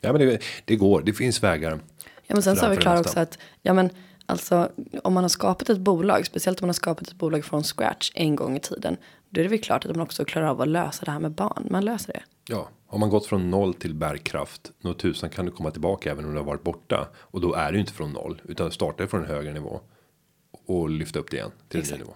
Ja, 0.00 0.12
men 0.12 0.20
det, 0.20 0.42
det 0.64 0.76
går. 0.76 1.02
Det 1.02 1.12
finns 1.12 1.42
vägar. 1.42 1.80
Ja, 2.26 2.34
men 2.34 2.42
sen 2.42 2.56
sa 2.56 2.60
Framför 2.60 2.76
vi 2.76 2.82
Klara 2.82 3.00
också 3.00 3.20
att, 3.20 3.38
ja 3.62 3.72
men 3.72 3.90
alltså 4.26 4.72
om 5.02 5.12
man 5.12 5.24
har 5.24 5.28
skapat 5.28 5.70
ett 5.70 5.78
bolag, 5.78 6.26
speciellt 6.26 6.60
om 6.60 6.66
man 6.66 6.68
har 6.68 6.74
skapat 6.74 7.08
ett 7.08 7.14
bolag 7.14 7.44
från 7.44 7.62
scratch 7.62 8.12
en 8.14 8.36
gång 8.36 8.56
i 8.56 8.60
tiden. 8.60 8.96
Då 9.30 9.40
är 9.40 9.42
det 9.44 9.50
väl 9.50 9.60
klart 9.60 9.84
att 9.84 9.96
man 9.96 10.00
också 10.00 10.24
klarar 10.24 10.46
av 10.46 10.60
att 10.60 10.68
lösa 10.68 11.04
det 11.04 11.10
här 11.10 11.20
med 11.20 11.32
barn. 11.32 11.66
Man 11.70 11.84
löser 11.84 12.12
det. 12.12 12.22
Ja, 12.48 12.68
har 12.86 12.98
man 12.98 13.10
gått 13.10 13.26
från 13.26 13.50
noll 13.50 13.74
till 13.74 13.94
bärkraft. 13.94 14.72
Nå 14.80 14.94
tusan 14.94 15.30
kan 15.30 15.46
du 15.46 15.52
komma 15.52 15.70
tillbaka 15.70 16.10
även 16.10 16.24
om 16.24 16.30
du 16.30 16.38
har 16.38 16.44
varit 16.44 16.62
borta. 16.62 17.08
Och 17.16 17.40
då 17.40 17.54
är 17.54 17.72
du 17.72 17.80
inte 17.80 17.92
från 17.92 18.12
noll 18.12 18.42
utan 18.44 18.70
startar 18.70 19.06
från 19.06 19.20
en 19.20 19.28
högre 19.28 19.52
nivå. 19.52 19.80
Och 20.66 20.90
lyfta 20.90 21.18
upp 21.18 21.30
det 21.30 21.36
igen 21.36 21.50
till 21.68 21.80
en 21.80 21.86
ny 21.86 21.96
nivå. 21.98 22.12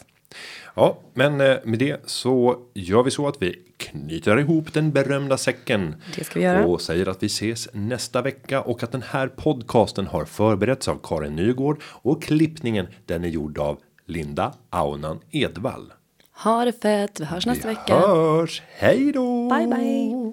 Ja, 0.75 0.99
men 1.15 1.41
eh, 1.41 1.57
med 1.65 1.79
det 1.79 2.01
så 2.11 2.59
gör 2.75 3.03
vi 3.03 3.11
så 3.11 3.29
att 3.29 3.43
vi 3.43 3.63
knyter 3.83 4.37
ihop 4.39 4.73
den 4.73 4.91
berömda 4.93 5.37
säcken. 5.37 5.95
Det 6.17 6.25
ska 6.25 6.39
vi 6.39 6.45
göra. 6.45 6.67
Och 6.67 6.81
säger 6.81 7.09
att 7.09 7.23
vi 7.23 7.27
ses 7.27 7.69
nästa 7.73 8.23
vecka 8.23 8.61
och 8.63 8.83
att 8.83 8.93
den 8.93 9.03
här 9.03 9.29
podcasten 9.29 10.07
har 10.07 10.25
förberetts 10.25 10.89
av 10.89 11.01
Karin 11.03 11.37
Nygård 11.37 11.83
och 11.85 12.23
klippningen 12.23 12.87
den 13.07 13.25
är 13.25 13.29
gjord 13.29 13.59
av 13.59 13.79
Linda 14.07 14.53
Aunan 14.71 15.21
Edvall. 15.31 15.93
Ha 16.45 16.65
det 16.65 16.83
fett, 16.83 17.21
vi 17.21 17.25
hörs 17.25 17.47
nästa 17.47 17.69
Vi 17.69 17.75
vecka. 17.75 17.99
hörs, 17.99 18.63
hej 18.69 19.13
då! 19.13 19.49
Bye 19.49 19.67
bye. 19.67 20.33